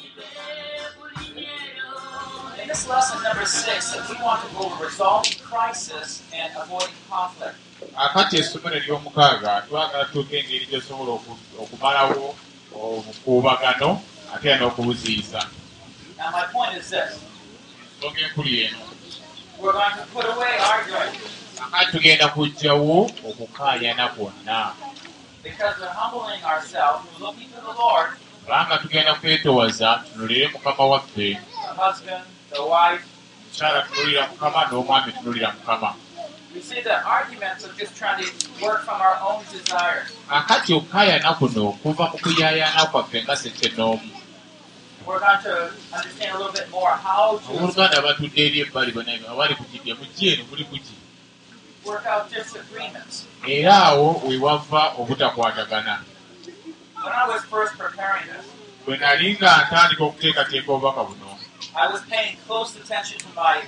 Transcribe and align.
this 2.76 2.88
lesson 2.88 3.22
number 3.22 3.46
six, 3.46 3.96
we 4.10 4.16
want 4.22 4.42
to 4.46 4.54
go 4.54 4.64
over 4.66 4.84
resolving 4.84 5.32
crisis 5.42 6.22
and 6.34 6.52
avoiding 6.60 6.94
conflict. 7.08 7.56
akati 7.96 8.36
essomo 8.38 8.68
ery'omukaaga 8.70 9.62
twagala 9.68 10.04
tuuka 10.04 10.36
engeri 10.36 10.66
gyosobola 10.70 11.10
oku- 11.12 11.38
okumalawo 11.62 12.34
obukuubagano 12.74 14.02
ate 14.34 14.48
era 14.48 14.58
n'okubuziyiza 14.58 15.40
this. 16.18 17.12
Ensonga 17.96 18.20
enkulu 18.26 18.48
eno. 18.66 18.78
We're 19.60 19.72
going 19.72 19.96
to 19.96 20.06
put 20.14 20.24
away 20.24 20.54
arguing 20.72 21.16
akati 21.64 21.92
tugenda 21.92 22.28
kuggyawo 22.28 23.10
okukaayana 23.28 24.08
kwonna 24.08 24.72
kubanga 28.44 28.78
tugenda 28.78 29.14
kwetowaza 29.14 30.04
tunulire 30.12 30.48
mukama 30.48 30.84
waffe 30.86 31.40
mukyala 32.52 33.82
tunulira 33.82 34.28
mukama 34.28 34.60
n'omwami 34.70 35.12
tunulira 35.12 35.52
mukama 35.52 35.94
We 36.54 36.62
see 36.62 36.80
that 36.80 37.04
arguments 37.04 37.66
are 37.66 37.72
just 37.76 37.94
trying 37.96 38.24
to 38.24 38.32
work 38.64 38.80
from 38.84 38.98
our 39.00 39.18
own 39.28 39.44
desires. 39.52 40.08
akati 40.30 40.72
okukaayana 40.74 41.34
kuno 41.34 41.72
kuva 41.82 42.04
mu 42.12 42.18
kuyaayana 42.18 42.86
kwaffe 42.86 43.22
nga 43.22 43.36
sekyenoomu 43.36 44.10
We're 45.06 45.20
going 45.20 45.42
to 45.42 45.70
understand 45.94 46.34
a 46.34 46.38
little 46.38 46.52
bit 46.52 46.68
more 46.70 46.90
how 46.90 47.38
to 47.38 47.52
abooluganda 47.52 48.02
batudde 48.02 48.40
eri 48.46 48.60
ebbali 48.60 48.92
abali 49.30 49.54
ku 49.54 49.64
kidya 49.64 49.94
mujje 49.94 50.26
eno 50.34 50.44
muli 50.50 50.64
kuki 50.64 50.94
era 53.46 53.74
awo 53.84 54.22
we 54.26 54.36
wava 54.38 54.82
obutakwatagana 54.98 55.94
bwe 58.84 58.96
nali 58.96 59.26
nga 59.34 59.50
ntandika 59.66 60.02
okuteekateeka 60.04 60.72
obubaka 60.72 61.02
buno 61.08 61.25
I 61.76 61.92
was 61.92 62.00
paying 62.10 62.36
close 62.46 62.76
attention 62.76 63.18
to 63.18 63.26
my 63.36 63.62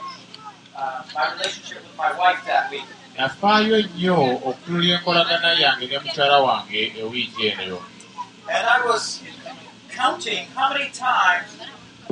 uh, 0.77 1.03
my 1.15 1.33
relationship 1.35 1.79
with 1.83 1.97
my 1.97 2.13
wife 2.19 2.41
that 2.47 2.71
week. 2.71 2.85
nafaayo 3.17 3.83
nnyo 3.83 4.23
okutunulira 4.49 4.95
enkolagana 4.99 5.53
yange 5.53 5.87
ne 5.87 5.99
mukyala 5.99 6.39
wange 6.39 6.93
ewiiki 7.01 7.47
eno 7.47 7.83
And 8.55 8.67
I 8.67 8.87
was 8.87 9.21
counting 9.97 10.47
how 10.57 10.73
many 10.73 10.91
times 10.91 11.51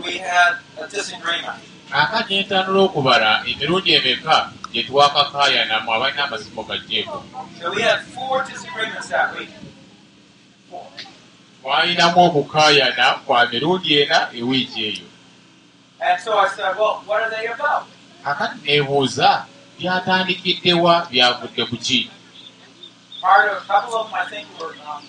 we 0.04 0.18
had 0.18 0.52
a 0.82 0.86
disagreement. 0.88 1.60
akati 1.92 2.34
nentandula 2.36 2.80
okubala 2.82 3.42
emirundi 3.46 3.94
emeka 3.94 4.52
gye 4.72 4.82
twakakaayanamu 4.82 5.94
abalina 5.94 6.24
amasimu 6.24 6.62
gajjeeko 6.64 7.24
So 7.60 7.70
we 7.74 7.82
had 7.82 8.00
four 8.14 8.44
disagreements 8.44 9.08
that 9.08 9.38
week. 9.38 9.50
Twalinamu 11.62 12.24
okukaayana 12.24 13.12
kwa 13.26 13.46
mirundi 13.46 13.98
ena 14.00 14.28
ewiiki 14.34 14.84
eyo 14.84 15.06
akati 18.24 18.56
neebuuza 18.64 19.46
byatandikiddewa 19.78 21.06
byavudde 21.10 21.62
ku 21.70 21.76
ki? 21.76 22.10
Um, 23.26 25.02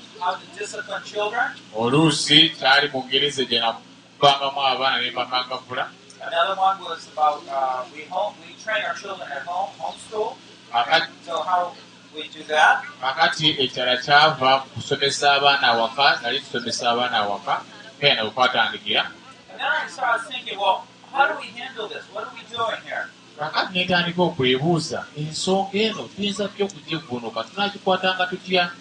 oluusi 1.75 2.49
kyali 2.57 2.87
mu 2.93 2.99
ngerize 3.05 3.45
gye 3.45 3.59
nakubangamu 3.59 4.61
abaana 4.61 4.97
ne 5.01 5.11
mbakangavula 5.11 5.85
Another 6.21 6.55
one 6.59 6.81
was 6.83 7.07
about 7.13 7.43
uh, 7.47 7.85
we 7.93 8.03
home 8.09 8.33
we 8.41 8.53
train 8.63 8.83
our 8.83 8.95
children 8.95 9.29
at 9.31 9.45
home, 9.45 9.69
homeschool. 9.79 10.35
akati 10.73 11.07
So 11.25 11.41
how 11.43 11.71
we 12.15 12.27
do 12.33 12.43
that. 12.49 12.83
akati 13.01 13.53
ekirala 13.61 13.97
kyava 14.01 14.59
ku 14.65 14.67
kusomesa 14.81 15.33
abaana 15.37 15.67
awaka 15.67 16.19
nali 16.23 16.39
tusomesa 16.41 16.91
abaana 16.91 17.17
awaka 17.17 17.61
kayana 18.01 18.23
bwe 18.23 18.31
kwatandikira 18.31 19.03
And 19.05 19.13
then 19.59 19.67
I 19.67 19.87
started 19.87 20.27
thinking, 20.27 20.57
well, 20.59 20.87
how 21.11 21.27
do 21.27 21.39
we 21.39 21.47
handle 21.47 21.87
this? 21.87 22.03
What 22.13 22.25
are 22.27 22.33
we 22.33 22.43
doing 22.55 22.81
here? 22.85 23.07
kakati 23.39 23.79
netandika 23.79 24.21
okwebuuza 24.21 25.05
ensonga 25.17 25.77
eno 25.77 26.03
tuyinza 26.15 26.47
tya 26.47 26.65
okugivvuunuka 26.65 27.43
tunagikwatanga 27.43 28.25
tutya? 28.25 28.71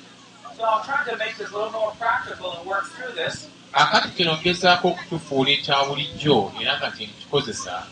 So 0.57 0.65
I'm 0.65 0.85
trying 0.85 1.05
to 1.11 1.17
make 1.17 1.37
this 1.37 1.51
a 1.53 1.57
little 1.57 1.71
more 1.71 1.93
practical 1.99 2.53
and 2.57 2.67
work 2.67 2.87
through 2.95 3.15
this. 3.15 3.49
akati 3.73 4.09
kino 4.09 4.37
ngezaako 4.37 4.89
okutufuula 4.89 5.51
ekya 5.51 5.85
bulijjo 5.85 6.53
era 6.61 6.79
nga 6.79 6.91
kyenkikozesa 6.91 7.87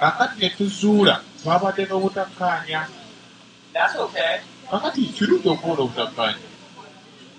kakati 0.00 0.40
ne 0.40 0.50
tuzuula 0.50 1.20
twabadde 1.42 1.82
n'obutakkaanya 1.86 2.80
kakati 4.70 5.00
kirungi 5.16 5.48
okubona 5.48 5.80
obutakkaanya 5.82 6.46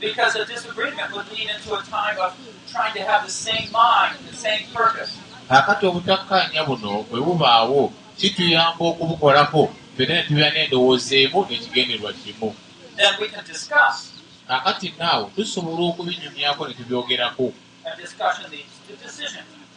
Because 0.02 0.36
a 0.36 0.46
disagreement 0.46 1.14
would 1.14 1.30
lead 1.32 1.50
into 1.54 1.78
a 1.78 1.82
time 1.84 2.18
of 2.18 2.34
trying 2.72 2.94
to 2.96 3.04
have 3.04 3.24
the 3.24 3.30
same 3.30 3.72
mind, 3.72 4.18
the 4.28 4.36
same 4.36 4.66
purpose. 4.74 5.14
kakati 5.50 5.86
obutakkaanya 5.86 6.64
buno 6.64 7.06
bwe 7.10 7.22
bubaawo 7.22 7.94
kituyamba 8.18 8.86
okubukolako 8.86 9.70
ffenna 9.94 10.14
ne 10.16 10.24
tubeera 10.24 10.50
n'endowooza 10.52 11.16
emu 11.16 11.40
n'ekigenderwa 11.46 12.14
kimu. 12.14 12.56
Then 12.98 13.14
we 13.20 13.28
can 13.28 13.46
discuss. 13.46 14.12
kakati 14.48 14.94
naawe 14.98 15.30
tusobola 15.36 15.84
okubinyumyako 15.90 16.68
ne 16.68 16.74
tubyogerako. 16.74 17.54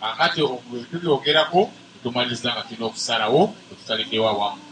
Kakati 0.00 0.40
bwe 0.42 0.80
tubyogerako 0.90 1.70
tumaliriza 2.02 2.52
nga 2.52 2.62
tulina 2.62 2.86
okusalawo 2.86 3.54
etusaliddewo 3.72 4.28
awamu. 4.28 4.62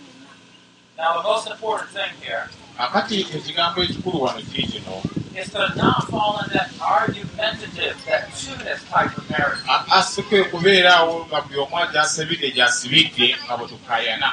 Kakati 2.77 3.21
ekigambo 3.21 3.83
ekikulu 3.83 4.23
wano 4.23 4.41
kiri 4.43 4.67
kino 4.67 5.03
is 5.37 5.51
to 5.51 5.73
not 5.77 6.09
fall 6.09 6.41
in 6.45 6.51
that 6.53 6.71
argumentative, 6.81 7.97
that 8.07 8.35
two-ness 8.37 8.83
type 8.91 9.17
of 9.17 9.29
marriage. 9.31 9.59
A- 9.69 9.85
asike 9.99 10.41
okubeeraawo 10.41 11.27
nga 11.27 11.41
buli 11.43 11.59
omu 11.59 11.77
gyasabidde 11.93 12.51
gyasibidde 12.51 13.37
nga 13.47 13.57
bwe 13.57 13.67
tukaayana 13.69 14.31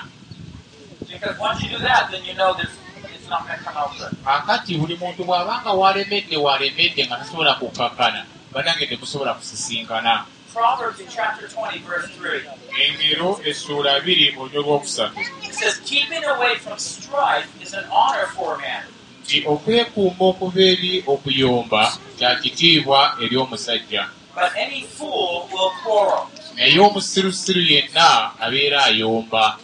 Because 1.08 1.40
once 1.40 1.64
you 1.64 1.70
do 1.70 1.80
that, 1.80 2.12
then 2.12 2.24
you 2.24 2.34
know 2.36 2.54
this, 2.54 2.70
it's 3.16 3.28
not 3.30 3.48
going 3.48 3.58
to 3.60 3.66
come 3.66 3.78
out 3.78 3.92
good. 3.98 4.12
kakati 4.24 4.78
buli 4.78 4.96
muntu 4.98 5.24
bw'abanga 5.26 5.72
walemedde 5.74 6.38
walemedde 6.38 7.06
nga 7.08 7.18
tasobola 7.18 7.56
kukakkana 7.56 8.26
banange 8.54 8.86
temusobola 8.88 9.34
kusisinkana 9.34 10.26
Proverbs 10.54 11.00
in 11.00 11.08
chapter 11.08 11.48
20, 11.48 11.80
verse 11.86 12.10
3. 12.18 12.42
engero 12.82 13.40
essuula 13.46 14.00
biri 14.02 14.36
olyo 14.38 14.62
lwokusatu 14.62 15.20
It 15.44 15.54
says, 15.54 15.78
Keeping 15.86 16.24
away 16.26 16.56
from 16.58 16.78
strife 16.80 17.48
is 17.62 17.74
an 17.74 17.86
honor 17.92 18.26
for 18.36 18.56
a 18.56 18.58
man, 18.58 18.84
nti 19.30 19.46
okwekuuma 19.54 20.24
okuva 20.32 20.62
eri 20.72 21.04
okuyomba 21.14 21.82
kya 22.18 22.36
kitiibwa 22.42 23.00
eri 23.24 23.38
omusajja. 23.38 24.10
But 24.34 24.58
any 24.58 24.82
fool 24.96 25.46
will 25.54 25.72
quarrel. 25.84 26.26
naye 26.58 26.80
omusirusiru 26.80 27.62
yenna 27.62 28.34
abeera 28.42 28.84
ayomba 28.90 29.58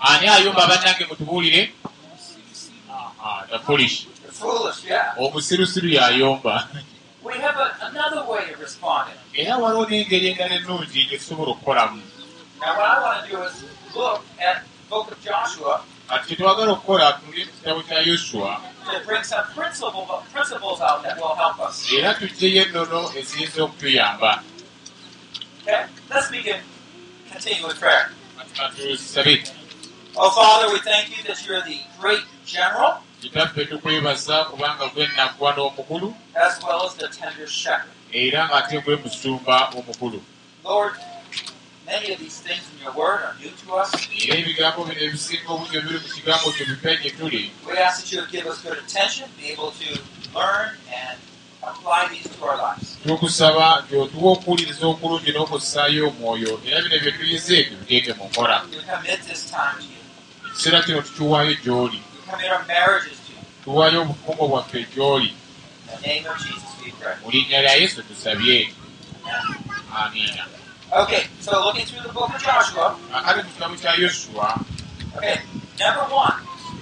ani 0.00 0.26
ayomba 0.28 0.66
bannange 0.66 1.04
mutubuulire? 1.04 1.72
Omusirusiru 5.18 5.88
y'ayomba 5.88 6.68
We 7.22 7.34
have 7.44 7.56
a, 7.60 7.68
another 7.88 8.24
way 8.30 8.44
of 8.52 8.60
responding. 8.60 9.20
era 9.34 9.56
waliwo 9.56 9.84
n'engeri 9.84 10.26
endala 10.32 10.54
ennungi 10.54 11.04
gye 11.08 11.18
tusobola 11.18 11.50
okukolamu 11.52 12.00
Kati 16.08 16.26
kyetwagala 16.28 16.72
okukola 16.72 17.12
tuli 17.12 17.44
mu 17.44 17.50
kitabo 17.52 17.80
kya 17.82 17.98
yoswa 18.08 18.60
to 18.88 19.00
bring 19.04 19.22
some 19.22 19.44
principle, 19.54 20.06
principles 20.32 20.80
out 20.80 21.02
that 21.02 21.16
will 21.20 21.34
help 21.36 21.60
us. 21.60 21.92
era 21.92 22.14
tuggyeyo 22.14 22.62
ennono 22.62 23.12
eziyinza 23.18 23.62
okutuyamba 23.64 24.42
Okay? 25.62 25.84
Let's 26.10 26.30
begin. 26.30 26.60
Continue 27.32 27.66
with 27.68 27.78
prayer. 27.80 28.10
kati 28.38 28.52
katusabe 28.58 29.34
Oh, 30.20 30.30
Father, 30.30 30.72
we 30.72 30.80
thank 30.80 31.14
you 31.16 31.22
that 31.28 31.38
you're 31.46 31.62
the 31.62 31.78
great 32.00 32.24
general 32.46 32.92
kitaffe 33.22 33.64
tukwebaza 33.64 34.44
kubanga 34.44 34.86
gwe 34.88 35.06
naggwana 35.16 35.62
omukulu 35.62 36.14
as 36.34 36.62
well 36.64 36.86
as 36.86 36.94
the 36.96 37.08
tender 37.08 37.46
shepherd. 37.46 37.92
era 38.12 38.48
ng'ate 38.48 38.80
gwe 38.80 38.96
musumba 38.96 39.68
omukulu 39.76 40.22
Lord, 40.64 40.94
many 41.88 42.12
of 42.14 42.18
these 42.20 42.38
things 42.46 42.62
in 42.72 42.76
your 42.84 42.92
word 42.94 43.20
are 43.26 43.34
new 43.40 43.50
to 43.62 43.66
us. 43.80 43.90
era 44.24 44.36
ebigambo 44.38 44.84
bino 44.84 45.00
ebisinga 45.00 45.48
obungi 45.52 45.76
ebiri 45.76 45.98
mu 46.04 46.08
kigambo 46.14 46.46
kyo 46.52 46.64
bipya 46.66 46.94
gye 47.02 47.10
tuli 47.10 47.50
We 47.66 47.78
ask 47.78 47.96
that 48.02 48.12
you 48.12 48.18
would 48.20 48.30
give 48.32 48.46
us 48.52 48.58
good 48.62 48.78
attention, 48.84 49.24
be 49.40 49.46
able 49.54 49.70
to 49.80 49.88
learn 50.34 50.68
and 51.02 51.16
apply 51.62 52.08
these 52.12 52.28
to 52.36 52.44
our 52.44 52.56
lives. 52.56 52.96
tukusaba 53.06 53.80
nti 53.86 53.96
otuwa 53.96 54.32
okuwuliriza 54.32 54.86
okulungi 54.86 55.30
n'okussaayo 55.32 56.08
omwoyo 56.08 56.60
era 56.66 56.82
bino 56.82 56.96
bye 57.02 57.12
tuyize 57.12 57.64
tubiteeke 57.64 58.12
mu 58.18 58.24
nkola 58.28 58.56
We 58.70 58.82
commit 58.92 59.20
this 59.30 59.42
time 59.50 59.76
to 59.80 59.84
you. 59.92 60.00
ekiseera 60.50 60.82
kino 60.82 61.02
tukiwaayo 61.02 61.54
gy'oli 61.64 62.00
We 62.14 62.30
commit 62.30 62.50
our 62.52 62.64
marriages 62.66 63.18
to 63.26 63.32
you. 63.32 63.40
tuwaayo 63.64 64.02
obufumbo 64.02 64.48
bwaffe 64.48 64.86
gy'oli 64.94 65.30
In 65.88 65.96
the 66.02 66.08
name 66.08 66.24
of 66.30 66.36
Jesus, 66.38 66.68
we 66.84 66.92
pray. 67.00 67.14
mu 67.24 67.30
linnya 67.30 67.60
lya 67.62 67.74
yesu 67.80 68.02
tusabye 68.02 68.56
Amen. 69.24 69.56
amiina 69.96 70.44
Okay, 70.92 71.26
so 71.40 71.52
looking 71.64 71.84
through 71.84 72.00
the 72.02 72.12
book 72.12 72.32
of 72.34 72.40
Joshua. 72.42 72.96
akati 73.12 73.42
mu 73.44 73.50
kitabo 73.52 73.74
kya 73.76 73.92
yosuwa 74.00 74.56
Okay, 75.16 75.40
number 75.78 76.04
one, 76.14 76.34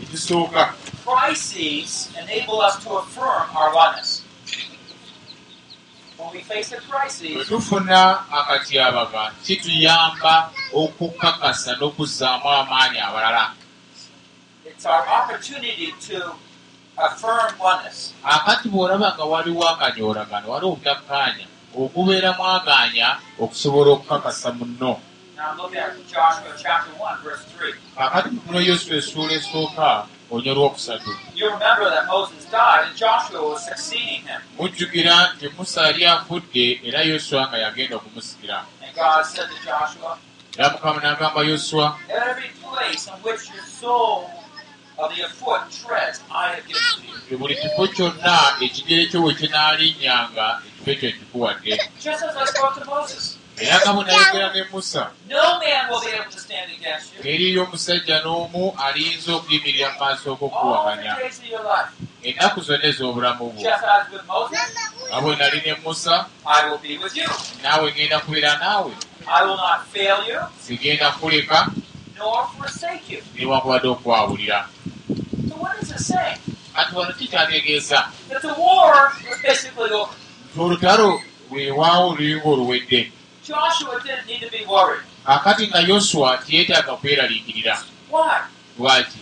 ekisooka 0.03 0.75
crises 1.05 2.11
enable 2.19 2.61
us 2.63 2.79
to 2.85 2.91
affirm 3.03 3.51
our 3.57 3.75
oneness. 3.75 4.23
When 6.19 6.31
we 6.33 6.41
face 6.43 6.73
a 6.73 6.77
bwe 6.77 6.89
crisis, 6.91 7.49
tufuna 7.49 8.23
akatyabaga 8.31 9.33
kituyamba 9.45 10.51
okukakasa 10.75 11.77
n'okuzzaamu 11.77 12.47
amaanyi 12.49 12.99
abalala 13.01 13.53
it's 14.65 14.87
our 14.87 15.07
opportunity 15.09 15.95
to 16.01 16.35
affirm 16.99 17.53
oneness. 17.61 18.15
akati 18.25 18.69
bw'olaba 18.69 19.15
nga 19.15 19.25
waliwo 19.25 19.63
akanyoolagano 19.69 20.47
waliwo 20.51 20.73
obutakkaanya 20.73 21.47
okubeeramu 21.77 22.45
agaanya 22.57 23.09
okusobola 23.39 23.91
okukakasa 23.91 24.53
munno. 24.59 25.01
Now 25.37 25.53
look 25.59 25.77
at 25.77 25.93
Joshua 26.09 26.53
chapter 26.57 26.93
1, 26.97 27.23
verse 27.25 27.45
3. 27.61 27.75
akati 27.97 28.31
mutuno 28.31 28.61
yosuwa 28.61 28.97
essuula 28.97 29.33
esooka 29.33 30.07
onya 30.31 30.53
olwokusatu 30.53 31.11
mujjukira 34.59 35.33
nti 35.37 35.49
musa 35.59 35.87
yali 35.87 36.05
afudde 36.07 36.81
era 36.85 37.01
yosuwa 37.03 37.49
nga 37.49 37.59
yagenda 37.59 37.97
okumusikira. 37.97 38.65
Era 40.59 40.71
mukama 40.71 41.01
n'agamba 41.01 41.41
yosuwa 41.41 41.97
buli 47.39 47.55
kifo 47.57 47.89
kyonna 47.89 48.57
ekigere 48.61 49.07
kyo 49.07 49.23
we 49.23 49.35
kinaalinnyanga 49.35 50.47
ekifo 50.67 50.91
ekyo 50.91 51.09
nkikuwadde 51.11 51.71
Just 52.05 52.23
as 52.25 52.37
I 52.37 52.45
spoke 52.47 52.75
to 52.81 52.85
Moses. 52.91 53.39
era 53.59 53.81
nga 53.81 53.93
bwe 53.93 54.05
nayogera 54.05 54.53
ne 54.53 54.63
musa 54.73 55.11
teriyo 57.23 57.63
omusajja 57.65 58.17
n'omu 58.25 58.75
aliyinza 58.85 59.31
okuyimirira 59.37 59.89
mu 59.93 59.99
maaso 60.01 60.31
life. 60.37 61.93
ennaku 62.23 62.61
zonna 62.61 62.85
ez'obulamu 62.85 63.45
bwo 63.53 63.63
nga 65.09 65.21
bwe 65.21 65.37
nali 65.37 65.61
ne 65.67 65.75
musa 65.85 66.27
I 66.47 66.69
will 66.69 66.79
be 66.79 66.99
with 66.99 67.17
you. 67.17 67.29
naawe 67.63 67.93
ngenda 67.93 68.21
kubeera 68.21 68.59
naawe 68.59 68.93
I 69.27 69.45
will 69.45 69.57
not 69.57 69.81
fail 69.93 70.19
you 70.29 70.41
sigenda 70.61 71.11
kuleka 71.11 71.67
nor 72.19 72.47
forsake 72.59 73.13
you. 73.13 73.23
newankubadde 73.35 73.89
okwawulira 73.89 74.69
So 75.49 75.55
what 75.63 75.77
is 75.81 75.83
it 75.83 75.86
saying? 75.86 75.86
Kati 76.75 76.95
wano 76.95 77.13
kikyategeeza 77.13 78.09
olutalo 80.59 81.23
weewaawo 81.51 82.09
oluyinga 82.11 82.49
oluwedde 82.49 83.13
Joshua 83.49 84.01
didn't 84.03 84.27
need 84.27 84.41
to 84.41 84.51
be 84.51 84.65
worried. 84.67 85.03
akati 85.25 85.67
nga 85.69 85.79
yosuwa 85.81 86.39
teyeetaaga 86.39 86.97
kweraliikirira 86.97 87.83
Why? 88.11 88.41
lwaki 88.79 89.19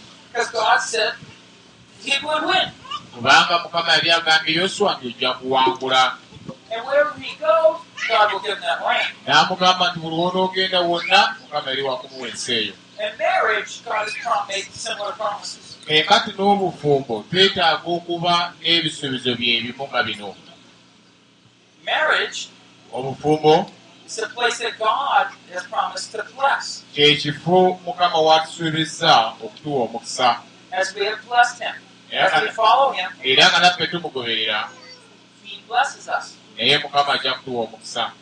kubanga 3.14 3.58
mukama 3.58 3.92
yali 3.92 4.10
agambye 4.10 4.54
yosuwa 4.54 4.94
nti 4.94 5.06
ojja 5.06 5.32
kuwangula. 5.32 6.16
And 6.72 6.82
wherever 6.86 7.14
he 7.20 7.36
goes, 7.36 7.78
God 8.08 8.32
will 8.32 8.40
give 8.40 8.54
him 8.54 8.60
that 8.60 8.80
land. 8.84 9.14
n'amugamba 9.26 9.90
nti 9.90 9.98
buli 10.00 10.16
wonoogenda 10.16 10.80
wonna 10.80 11.36
mukama 11.42 11.70
yali 11.70 11.82
wakumuwa 11.82 12.28
ensi 12.28 12.52
eyo 12.54 12.72
Ekati 15.86 16.30
n'obufumbo 16.32 17.24
twetaaga 17.30 17.84
okuba 17.96 18.34
n'ebisuubizo 18.60 19.30
byebimu 19.38 19.84
nga 19.88 20.00
bino 20.02 20.30
Marriage 21.84 22.48
obufumbo 22.92 23.70
is 24.06 24.18
a 24.18 24.26
place 24.34 24.58
that 24.58 24.78
God 24.78 25.26
has 25.52 25.64
promised 25.68 26.12
to 26.12 26.22
bless, 26.36 26.84
kyekifo 26.94 27.80
mukama 27.84 28.18
watusuubiza 28.18 29.12
okutuwa 29.44 29.84
omukisa 29.84 30.40
as 30.72 30.94
we 30.94 31.04
have 31.06 31.20
blessed 31.28 31.58
him. 31.62 31.74
As 32.12 32.42
we 32.42 32.48
follow 32.50 32.92
him, 32.92 33.10
era 33.22 33.48
nga 33.50 33.58
naffe 33.58 33.86
tumugoberera 33.86 34.70
he 35.44 35.60
blesses 35.68 36.08
us. 36.08 36.34
naye 36.56 36.78
mukama 36.78 37.12
ajja 37.14 37.32
kutuwa 37.34 37.64
omukisa 37.64 38.12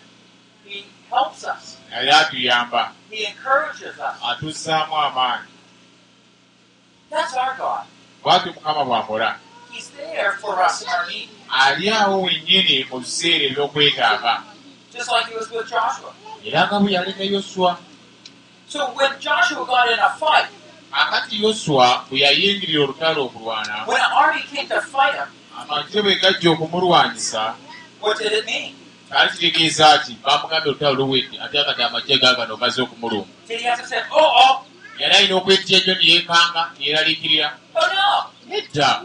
He 0.67 0.85
helps 1.11 1.45
us. 1.45 1.79
era 2.01 2.19
atuyamba 2.19 2.93
He 3.11 3.25
encourages 3.25 3.95
us. 3.99 4.17
atussaamu 4.31 4.97
amaanyi. 4.97 5.52
Bwatyo 8.23 8.53
mukama 8.53 8.83
bw'akola. 8.85 9.29
Ali 11.51 11.91
awo 11.91 12.23
wennyini 12.23 12.87
mu 12.91 12.99
biseera 13.01 13.45
eby'okwetaaga. 13.51 14.35
Era 16.45 16.67
nga 16.67 16.77
bwe 16.81 16.93
yali 16.93 17.13
ne 17.19 17.27
yosuwa 17.33 17.77
So 18.69 18.87
when 18.97 19.11
Joshua 19.21 19.67
got 19.67 19.93
in 19.93 19.99
a 19.99 20.09
fight, 20.19 20.49
akati 20.93 21.43
yosuwa 21.43 22.05
bwe 22.11 22.21
yayingirira 22.21 22.83
olutalo 22.85 23.25
okulwana 23.25 23.85
amagye 25.61 26.03
bwe 26.03 26.15
gajja 26.21 26.51
okumulwanyisa 26.51 27.55
kyali 29.09 29.31
kitegeeza 29.31 29.99
ki 29.99 30.17
bamugambye 30.25 30.69
olutalo 30.71 30.95
luwedde 30.95 31.37
ate 31.45 31.59
akati 31.61 31.83
amagye 31.83 32.19
gaagano 32.19 32.57
gaze 32.57 32.83
okumuluma 32.83 33.27
Yali 34.99 35.15
alina 35.15 35.35
okwetya 35.37 35.77
ennyo 35.79 35.95
neyeekanga 35.95 36.63
neyeraliikirira 36.79 37.49
no? 37.75 38.17
nedda 38.49 39.03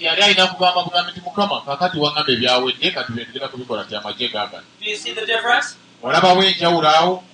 yali 0.00 0.22
alina 0.22 0.46
kugamba 0.46 0.84
bugambi 0.84 1.10
nti 1.10 1.20
mukama 1.20 1.60
kakati 1.66 1.98
waŋŋamba 1.98 2.32
ebyawedde 2.32 2.90
kati 2.90 3.12
bye 3.12 3.24
tugenda 3.24 3.48
kubikola 3.48 3.84
ti 3.84 3.96
amagye 3.96 4.28
gaagano 4.28 4.66
Do 4.80 4.90
you 4.90 4.96
see 4.96 5.12
the 5.12 5.26
difference? 5.26 5.76
olabawo 6.02 6.42
enjawulo 6.42 6.88
awo? 6.88 7.24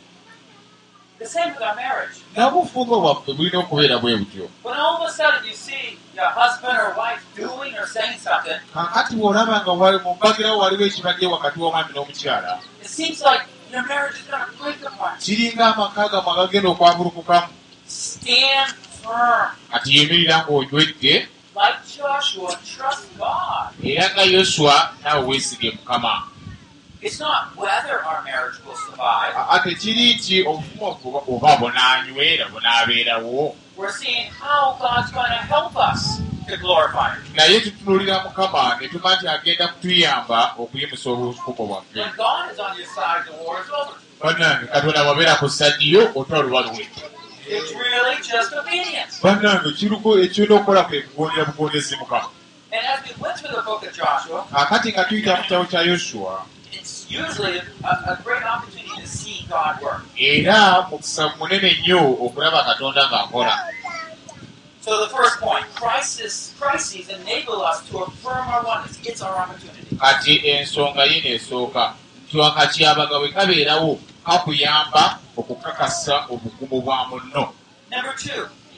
N'obufumbo 2.34 3.00
bwaffe 3.00 3.30
bulina 3.36 3.58
okubeera 3.62 3.98
bwe 3.98 4.16
butyo. 4.16 4.50
When 4.64 4.74
all 4.74 4.96
of 4.98 5.08
a 5.08 5.12
sudden 5.12 5.44
you 5.46 5.54
see 5.54 5.98
your 6.16 6.30
husband 6.34 6.76
or 6.78 6.98
wife 6.98 7.22
doing 7.36 7.78
or 7.78 7.86
saying 7.86 8.18
something, 8.18 8.58
kakati 8.74 9.14
bw'olaba 9.14 9.62
nga 9.62 9.72
mu 10.02 10.14
mbagirawo 10.18 10.58
waliwo 10.58 10.84
ekibadde 10.86 11.26
wakati 11.26 11.58
w'omwami 11.60 11.92
n'omukyala 11.94 12.58
kiringa 15.20 15.66
amaka 15.74 16.08
gamu 16.08 16.30
agagenda 16.30 16.68
okwabulukukamu 16.68 17.48
kati 19.72 19.96
yemerera 19.98 20.44
trust 22.76 23.04
God. 23.18 23.68
era 23.84 24.10
nga 24.14 24.22
yosuwa 24.22 24.92
naawe 25.04 25.24
weesige 25.26 25.70
mukama. 25.70 26.22
It's 27.02 27.18
not 27.20 27.56
whether 27.56 27.98
our 28.06 28.22
marriage 28.24 28.58
will 28.64 28.76
survive. 28.76 29.34
A- 29.36 29.48
ate 29.50 29.74
kiri 29.74 30.14
nti 30.14 30.42
obufumo 30.46 30.98
oba- 31.04 31.24
oba 31.28 31.56
bunanywera 31.56 32.48
bunaabeerawo 32.48 33.56
We're 33.76 33.90
seeing 33.90 34.26
how 34.40 34.76
God's 34.78 35.10
going 35.12 35.30
to 35.30 35.42
help 35.48 35.76
us 35.76 36.20
to 36.48 36.56
glorify 36.56 37.14
Him. 37.14 37.22
naye 37.34 37.60
tutunuulira 37.60 38.22
mukama 38.24 38.76
ne 38.80 38.88
tuma 38.88 39.16
nti 39.16 39.28
agenda 39.28 39.68
kutuyamba 39.68 40.54
okuyimusa 40.58 41.10
obufumo 41.10 41.66
bwaffe 41.66 42.00
When 42.00 42.10
God 42.16 42.52
is 42.52 42.58
on 42.58 42.76
your 42.76 42.86
side, 42.86 43.22
the 43.26 43.32
war 43.44 43.60
is 43.62 43.70
over. 43.70 43.96
bannange 44.22 44.66
katonda 44.66 45.36
ku 45.36 45.48
ssadiyo 45.48 46.10
otwala 46.14 46.42
really 47.48 48.16
just 48.22 48.52
obedience. 48.52 49.20
bannange 49.22 49.72
kiruko 49.72 50.18
ekirina 50.18 50.54
okukola 50.54 50.82
kwe 50.84 51.02
kugondera 51.02 51.44
bugondezi 51.44 51.96
mukama 51.96 52.28
And 52.72 52.82
kakati 54.52 54.92
nga 54.92 55.04
tuyita 55.04 55.36
mu 55.36 55.42
kitabo 55.42 55.64
kya 55.64 55.80
yosuwa 55.82 56.46
era 60.16 60.86
mukisa 60.90 61.28
munene 61.38 61.76
nnyo 61.80 62.00
okulaba 62.24 62.64
katonda 62.64 63.02
ng'akola. 63.10 63.56
So 64.82 65.06
the 65.06 65.14
first 65.14 65.38
point, 65.38 65.64
crisis, 65.76 66.54
crises 66.58 67.08
enable 67.08 67.62
us 67.62 67.86
to 67.88 67.98
affirm 67.98 68.48
our 68.48 68.64
oneness. 68.66 68.98
It's 69.06 69.22
our 69.22 69.36
opportunity. 69.38 69.96
kati 69.96 70.46
ensonga 70.48 71.04
ye 71.04 71.20
neesooka 71.20 71.94
nti 72.26 72.38
wakatyabaga 72.38 73.18
bwe 73.18 73.28
kabeerawo 73.28 74.00
kakuyamba 74.26 75.18
okukakasa 75.36 76.26
obugumu 76.30 76.82
bwa 76.82 77.06
munno. 77.08 77.52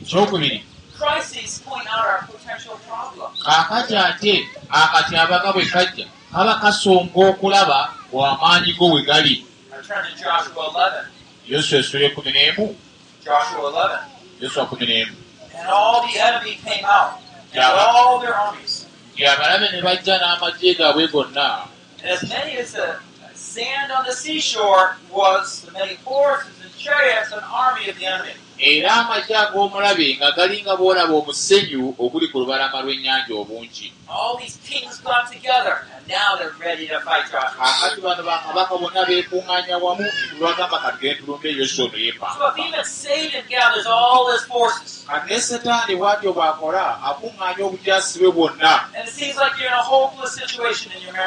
Ekyokubiri. 0.03 0.63
Crises 0.99 1.63
point 1.67 1.87
out 1.89 2.07
our 2.07 2.29
potential 2.29 2.77
problems. 2.89 3.43
kaakati 3.43 3.97
ate 3.97 4.49
akatyabaga 4.71 5.53
bwe 5.53 5.67
kajja 5.67 6.07
kaba 6.33 6.55
kasonga 6.55 7.29
okulaba 7.29 7.95
wamaanyi 8.13 8.73
go 8.73 8.93
we 8.93 9.03
gali 9.03 9.47
turn 9.87 10.05
to 10.05 10.13
Joshua 10.23 10.71
11. 10.71 11.07
yoswa 11.49 11.79
essula 11.79 12.05
ekumi 12.07 12.33
n'emu 12.33 12.77
Joshua 13.25 13.71
11. 13.71 13.99
yoswa 14.41 14.67
kumi 14.67 14.87
n'emu 14.87 15.15
And 15.59 15.69
all 15.69 16.03
the 16.07 16.19
enemy 16.19 16.59
came 16.65 16.85
out, 16.85 17.19
and 17.53 17.55
Yeah. 17.55 17.71
all 17.71 18.19
their 18.19 18.35
armies. 18.35 18.87
nti 19.15 19.27
abalabe 19.27 19.71
ne 19.73 19.81
bajja 19.83 20.19
n'amagye 20.19 20.75
gaabwe 20.79 21.07
gonna 21.13 21.69
And 22.03 22.11
as 22.13 22.23
many 22.29 22.57
as 22.59 22.73
the 22.73 22.97
sand 23.35 23.93
on 23.93 24.05
the 24.05 24.13
seashore 24.13 24.97
was 25.11 25.63
the 25.63 25.71
many 25.73 25.95
horses 26.05 26.53
and 26.63 26.77
chariots 26.77 27.33
and 27.33 27.41
army 27.45 27.89
of 27.89 27.97
the 27.99 28.05
enemy. 28.07 28.33
Era 28.59 28.93
amagye 29.03 29.35
ag'omulabe 29.37 30.17
nga 30.17 30.31
gali 30.31 30.63
nga 30.63 30.77
boolaba 30.77 31.15
omusenyu 31.15 31.95
oguli 31.99 32.31
ku 32.31 32.39
lubalama 32.39 32.87
lw'ennyanja 32.87 33.35
obungi. 33.35 33.91
All 34.09 34.39
these 34.39 34.59
kings 34.63 35.01
got 35.03 35.27
together, 35.27 35.83
and 35.91 36.07
now 36.07 36.37
they're 36.39 36.55
ready 36.63 36.87
to 36.87 37.01
fight 37.01 37.27
Joshua. 37.27 37.59
kakati 37.59 38.01
bano 38.01 38.23
bakabaka 38.23 38.79
bonna 38.79 39.03
beekuŋŋaanya 39.09 39.77
wamu 39.83 40.07
tulwagamba 40.31 40.79
katugende 40.79 41.19
tulumbe 41.19 41.51
yoswa 41.51 41.85
ono 41.85 41.93
So 41.93 41.99
yeepanga 41.99 42.47
if 42.55 42.59
even 42.63 42.85
Satan 42.85 43.45
gathers 43.51 43.87
all 43.87 44.31
his 44.31 44.45
forces, 44.47 45.05
kati 45.09 45.27
ne 45.31 45.39
setaani 45.41 45.95
bw'atyo 45.99 46.31
bw'akola 46.31 47.03
akuŋŋaanya 47.11 47.63
obujaasi 47.67 48.19
bwe 48.23 48.31
bwonna. 48.31 48.87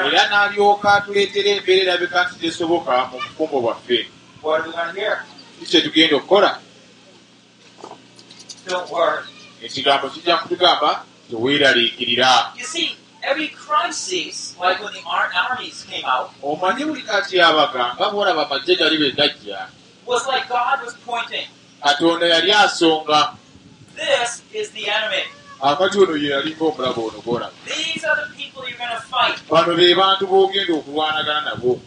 era 0.08 0.22
n'alyoka 0.32 0.88
atuleetera 0.94 1.50
embeera 1.60 1.92
erabika 1.92 2.24
nti 2.24 2.36
tesoboka 2.40 3.12
mu 3.12 3.20
bufumbo 3.20 3.58
bwaffe. 3.62 4.08
Kye 5.68 5.82
tugenda 5.82 6.16
okukola 6.16 6.67
Don't 8.68 8.92
worry. 8.92 9.24
ekigambo 9.64 10.10
kijja 10.10 10.38
kutugamba 10.38 11.04
teweeraliikirira 11.30 12.52
You 12.58 12.66
see, 12.66 12.96
every 13.24 13.48
crisis, 13.48 14.56
like 14.62 14.84
when 14.84 14.94
the 14.94 15.02
ar- 15.10 15.32
armies 15.50 15.86
came 15.90 16.06
out, 16.06 16.30
omanyi 16.44 16.86
buli 16.86 17.02
katyabaga 17.02 17.94
nga 17.96 18.10
bwolaba 18.10 18.46
amagye 18.46 18.76
gali 18.76 18.98
be 18.98 19.12
gajja 19.12 19.68
was 20.06 20.28
like 20.28 20.48
God 20.50 20.86
was 20.86 20.94
pointing. 21.06 21.48
katonda 21.84 22.26
yali 22.28 22.52
asonga 22.52 23.34
This 23.96 24.42
is 24.54 24.70
the 24.72 24.90
enemy. 24.90 25.24
akati 25.62 25.98
ono 26.00 26.16
ye 26.16 26.30
yalinga 26.30 26.66
omulaba 26.66 27.02
ono 27.02 27.20
gwolaba 27.22 27.52
These 27.66 28.06
are 28.06 28.16
the 28.22 28.36
people 28.38 28.62
you're 28.70 28.78
going 28.78 28.96
to 28.96 29.02
fight. 29.02 29.40
bano 29.50 29.76
be 29.76 29.94
bantu 29.96 30.28
b'ogenda 30.28 30.74
okulwanagana 30.74 31.42
nabo 31.42 31.80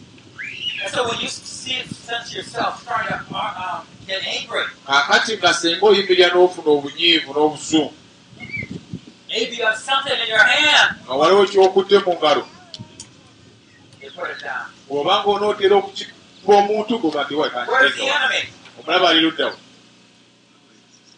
Kakati 4.86 5.36
nga 5.36 5.54
singa 5.54 5.86
oyimirira 5.86 6.28
n'ofuna 6.34 6.70
obunyiivu 6.76 7.30
n'obusungu 7.32 7.94
maybe 9.30 9.56
you 9.56 9.64
have 9.64 9.78
something 9.78 10.18
in 10.22 10.28
your 10.28 10.44
hand, 10.44 10.96
nga 11.06 11.14
waliwo 11.14 11.46
kyokudde 11.46 11.98
mu 11.98 12.12
ngalo 12.18 12.44
oba 14.90 15.14
ng'onootera 15.22 15.74
okukiba 15.76 16.12
omuntu 16.58 16.98
goga 16.98 17.22
nti 17.24 17.34
Where's 17.34 17.52
the 17.52 17.58
wakanteekawo 17.58 18.10
enemy? 18.16 18.42
omulaba 18.78 19.08
ali 19.08 19.20
luddawo 19.20 19.56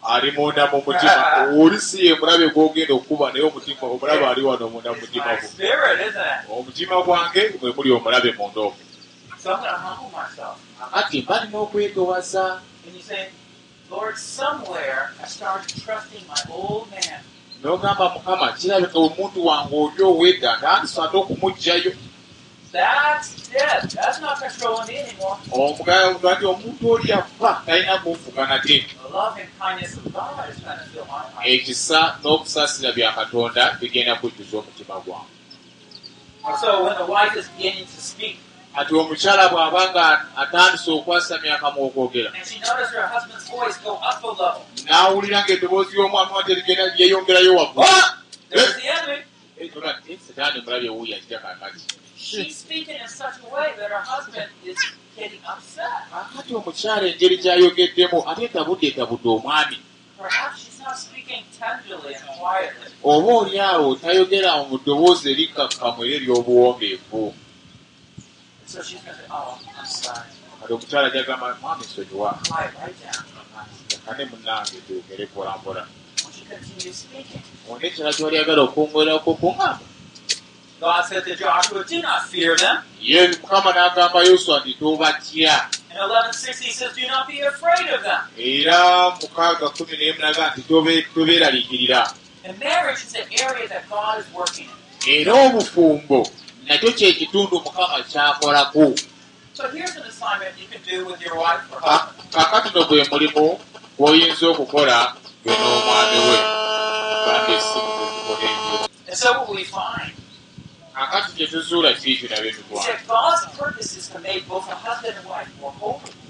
ali 0.03 0.31
munda 0.31 0.67
mu 0.71 0.83
mutima. 0.85 1.23
Oli 1.59 1.79
si 1.81 2.05
ye 2.05 2.13
mulabe 2.19 2.45
gw'ogenda 2.53 2.93
okukuba 2.93 3.31
naye 3.31 3.45
omutima 3.45 3.81
omulaba 3.81 4.29
ali 4.31 4.41
wano 4.41 4.69
munda 4.69 4.91
mu 4.93 4.99
mutima 5.01 5.31
gwo. 5.39 6.59
omutima 6.59 6.95
gwange 7.01 7.43
mwe 7.61 7.69
muli 7.75 7.89
omulabe 7.91 8.31
munda 8.37 8.59
ogwo. 8.61 8.77
Kati 10.93 11.21
mba 11.21 11.45
nina 11.45 11.57
okwetowaza 11.57 12.61
And 12.85 12.95
you 12.95 13.01
say, 13.01 13.29
Lord, 13.91 14.17
somewhere 14.17 15.11
I 15.21 15.27
started 15.27 15.69
trusting 15.83 16.23
my 16.27 16.41
old 16.51 16.91
man. 16.91 17.19
n'ogamba 17.63 18.09
mukama 18.09 18.51
kirabika 18.53 18.99
omuntu 18.99 19.45
wange 19.45 19.75
oli 19.75 20.01
owedda 20.03 20.57
ntandisa 20.57 21.03
ate 21.03 21.17
okumuggyayo 21.17 21.91
That's 22.71 23.49
dead. 23.49 23.81
That's 23.91 24.19
not 24.19 24.39
controlling 24.41 24.87
me 24.87 24.97
anymore. 24.97 25.37
omugamba 25.51 26.35
nti 26.35 26.45
omuntu 26.45 26.91
oli 26.91 27.11
afa 27.13 27.61
talina 27.65 27.97
kunfuga 27.97 28.47
nate 28.47 28.85
The 29.03 29.09
love 29.13 29.37
and 29.41 29.49
kindness 29.59 29.93
of 29.97 30.03
God 30.13 30.49
is 30.49 30.59
going 30.59 30.77
to 30.79 30.85
fill 30.91 31.05
my 31.05 31.11
heart. 31.33 31.45
ekisa 31.47 32.17
n'okusaasira 32.23 32.91
bya 32.91 33.11
katonda 33.11 33.77
bigenda 33.79 34.15
kujjuza 34.15 34.57
omutima 34.57 34.99
gwange 34.99 35.29
Kati 38.75 38.93
omukyala 38.95 39.43
bw'aba 39.53 39.81
nga 39.91 40.05
atandise 40.41 40.89
okwasamya 40.97 41.51
akamwa 41.55 41.81
okwogera 41.87 42.29
n'awulira 44.87 45.39
ng'eddoboozi 45.43 45.93
y'omwana 45.97 46.31
wate 46.35 46.51
ligenda 46.57 46.83
yeeyongerayo 46.97 47.51
waggulu 47.59 47.85
Ah! 47.87 48.17
Enemy. 48.51 49.23
Ekyogera 49.61 49.91
nti, 49.99 50.11
setaani 50.27 50.61
mulabye 50.65 50.89
wuuyo 50.89 51.15
ajja 51.17 51.39
kaakati 51.39 51.81
She's 52.17 52.55
speaking 52.57 52.97
in 53.03 53.07
such 53.07 53.37
a 53.45 53.47
way 53.55 53.69
that 53.77 53.89
her 53.91 54.03
husband 54.13 54.49
is 54.65 54.77
getting 55.17 55.41
upset. 55.53 55.93
kaakati 56.11 56.51
omukyala 56.55 57.05
engeri 57.07 57.37
gy'ayogeddemu 57.43 58.17
ate 58.29 58.41
etabudde 58.49 58.87
etabudde 58.87 59.29
omwami 59.29 59.77
Perhaps 60.19 60.55
she's 60.63 60.79
not 60.79 60.97
speaking 60.97 61.43
tenderly 61.59 62.13
and 62.15 62.25
quietly. 62.39 62.89
oba 63.03 63.31
oli 63.39 63.59
awo 63.59 63.95
tayogera 63.95 64.51
mu 64.69 64.77
ddoboozi 64.81 65.31
erikkakkamu 65.31 65.99
era 66.05 66.15
ery'obuwombeefu 66.17 67.33
So 68.73 68.81
she's 68.81 69.01
going 69.01 69.15
to 69.15 69.21
say, 69.21 69.27
Oh, 69.29 69.59
I'm 69.79 69.85
sorry. 69.85 70.29
kati 70.61 70.73
omukyala 70.73 71.09
gyagamba 71.09 71.57
mwami 71.61 71.83
sonyiwa 71.83 72.31
Quiet 72.49 72.73
right 72.81 73.03
down. 73.03 73.23
kane 74.05 74.25
munnange 74.25 74.77
twogere 74.87 75.25
mpola 75.25 75.57
mpola 75.57 75.87
ona 77.69 77.87
ekirala 77.87 78.13
kyoli 78.13 78.37
agala 78.37 78.61
okwongwerako 78.61 79.33
kuŋŋamba 79.41 79.79
God 80.79 81.05
said 81.05 81.23
to 81.23 81.35
Joshua, 81.35 81.83
Do 81.83 82.01
not 82.01 82.23
fear 82.23 82.57
them. 82.57 82.77
tobatya 84.79 85.69
In 85.91 85.97
1160, 85.97 86.65
he 86.65 86.71
says, 86.71 86.95
Do 86.95 87.07
not 87.07 87.27
be 87.27 87.41
afraid 87.41 87.87
of 87.93 88.01
them. 88.01 88.21
And 92.45 92.59
marriage 92.59 93.03
is 93.05 93.13
an 93.15 93.27
area 93.39 93.67
that 93.69 93.87
God 93.89 94.19
is 94.19 94.25
working 94.33 94.65
in. 94.65 95.25
Nakyo 96.67 96.91
kyekitundu 96.91 97.59
mukama 97.65 98.03
kyakolako. 98.11 98.93
So 99.53 99.69
here's 99.69 99.95
an 99.95 100.03
assignment 100.03 100.53
you 100.59 100.67
can 100.71 100.81
do 100.89 101.05
with 101.05 101.21
your 101.21 101.35
wife 101.37 101.61
or 101.73 101.79
Ka- 101.79 101.97
husband. 101.97 102.31
kakati 102.33 102.69
gwe 102.87 103.03
mulimu 103.11 103.59
gw'oyinza 103.97 104.47
okukola 104.49 105.13
gwe 105.43 105.53
n'omwami 105.59 106.19
we. 106.29 106.37
Bambi 107.25 107.53
essimu 107.53 107.89
zezikola 107.97 108.45
ebyo 108.51 108.89
And 109.07 109.17
so 109.17 109.31
what 109.33 109.49
we 109.49 109.63
find. 109.63 110.13
Kakati 110.95 111.31
kye 111.37 111.47
tuzuula 111.47 111.93
kiikyo 111.93 112.29
nabyo 112.29 112.51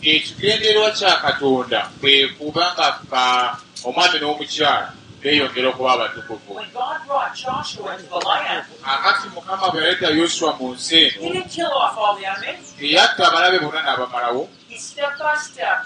ekigendererwa 0.01 0.91
kya 0.91 1.15
katonda 1.15 1.89
kwe 2.01 2.27
kuba 2.27 2.73
nga 2.73 2.87
omwami 3.83 4.19
n'omukyala 4.19 4.93
beeyongera 5.23 5.69
okuba 5.69 5.91
abatukuvu. 5.93 6.61
Kakati 8.85 9.29
mukama 9.35 9.69
bwe 9.71 9.81
yaleeta 9.81 10.09
yoswa 10.09 10.55
mu 10.59 10.73
nsi 10.73 11.13
eno 11.21 11.41
teyatta 12.79 13.27
abalabe 13.27 13.59
bonna 13.59 13.81
n'abamalawo. 13.81 14.47
He 14.69 14.77
step 14.77 15.17
by 15.19 15.35
step 15.37 15.85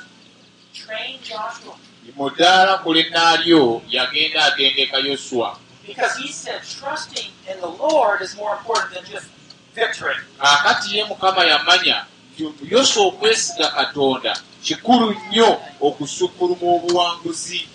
trained 0.74 1.22
Joshua. 1.24 1.75
Mu 2.15 2.29
ddaala 2.29 2.77
kulinaalyo 2.77 3.82
yagenda 3.89 4.46
agendeka 4.46 4.98
yoswa. 4.98 5.58
Because 5.86 6.17
he 6.17 6.32
said 6.32 6.62
trusting 6.79 7.32
in 7.50 7.62
the 7.62 7.67
Lord 7.67 8.22
is 8.22 8.36
more 8.36 8.58
important 8.58 8.94
than 8.94 9.06
just 9.06 9.27
victory. 9.75 10.15
kaakati 10.39 10.98
ye 10.98 11.03
mukama 11.03 11.46
yamanya 11.46 12.06
nti 12.34 12.53
yoswa 12.72 13.06
okwesiga 13.06 13.67
katonda 13.67 14.38
kikulu 14.63 15.12
nnyo 15.12 15.62
okusukkuluma 15.82 16.67
obuwanguzi 16.75 17.67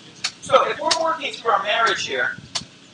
So 0.43 0.67
if 0.69 0.77
we're 0.79 0.99
working 1.03 1.31
through 1.33 1.51
our 1.55 1.63
marriage 1.63 2.03
here, 2.07 2.35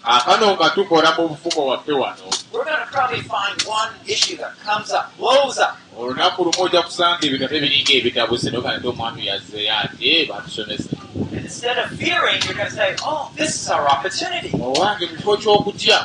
akano 0.04 0.54
nga 0.56 0.70
tukola 0.70 1.12
mu 1.18 1.28
bufumo 1.36 1.66
waffe 1.66 1.92
wano 1.92 2.24
we're 2.54 2.64
going 2.64 2.80
to 2.80 2.88
probably 2.92 3.22
find 3.22 3.62
one 3.68 3.90
issue 4.08 4.38
that 4.38 4.54
comes 4.64 4.92
up, 4.92 5.12
blows 5.18 5.58
up. 5.60 5.76
olunaku 5.98 6.44
lumu 6.46 6.62
ojja 6.64 6.82
kusanga 6.82 7.26
ebintu 7.26 7.46
ate 7.46 7.60
biringa 7.60 7.94
ebitabuze 7.94 8.50
nokanate 8.52 8.88
omwami 8.88 9.28
yazzeyo 9.28 9.74
ate 9.78 10.26
batusomesa 10.26 10.90
And 11.34 11.46
instead 11.46 11.78
of 11.80 11.90
fearing, 11.98 12.38
you're 12.46 12.54
going 12.54 12.70
to 12.70 12.76
say, 12.76 12.96
oh, 13.04 13.32
this 13.36 13.50
is 13.62 13.70
our 13.70 13.86
opportunity. 13.90 14.50
owange 14.54 15.06
mu 15.10 15.18
kifo 15.18 15.38
ky'okutya 15.38 15.98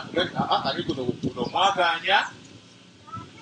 ani 0.65 0.83
guno 0.83 1.05
guno 1.23 1.43
mwaganya 1.53 2.27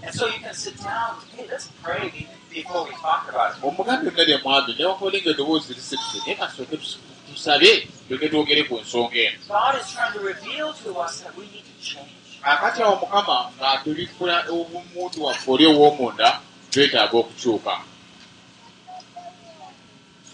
And 0.04 0.12
so 0.14 0.26
you 0.26 0.40
can 0.42 0.52
sit 0.54 0.76
down, 0.82 1.14
hey, 1.36 1.46
let's 1.48 1.68
pray 1.82 2.10
be- 2.10 2.26
before 2.50 2.84
we 2.84 2.90
talk 3.00 3.24
about 3.30 3.56
it. 3.56 3.62
omugambi 3.64 4.08
onna 4.08 4.24
lye 4.24 4.38
mwami 4.44 4.74
newakolinga 4.78 5.30
eddoboozi 5.30 5.74
lisituse 5.74 6.18
naye 6.26 6.34
kasooke 6.34 6.76
tus- 6.76 6.98
tusabe 7.32 7.88
tuleke 8.08 8.28
twogere 8.28 8.62
ku 8.68 8.78
nsonga 8.80 9.16
eno 9.16 9.38
God 9.48 9.74
is 9.80 9.86
trying 9.92 10.12
to 10.12 10.20
reveal 10.20 10.68
to 10.84 10.88
us 11.04 11.20
that 11.22 11.32
we 11.38 11.44
need 11.52 11.64
to 11.64 11.76
change. 11.84 12.12
akati 12.42 12.82
awo 12.82 12.96
mukama 12.96 13.50
ng'atubikula 13.58 14.44
obumuntu 14.50 15.24
waffe 15.24 15.50
oli 15.50 15.66
ow'omunda 15.66 16.40
twetaaga 16.70 17.16
okukyuka 17.18 17.74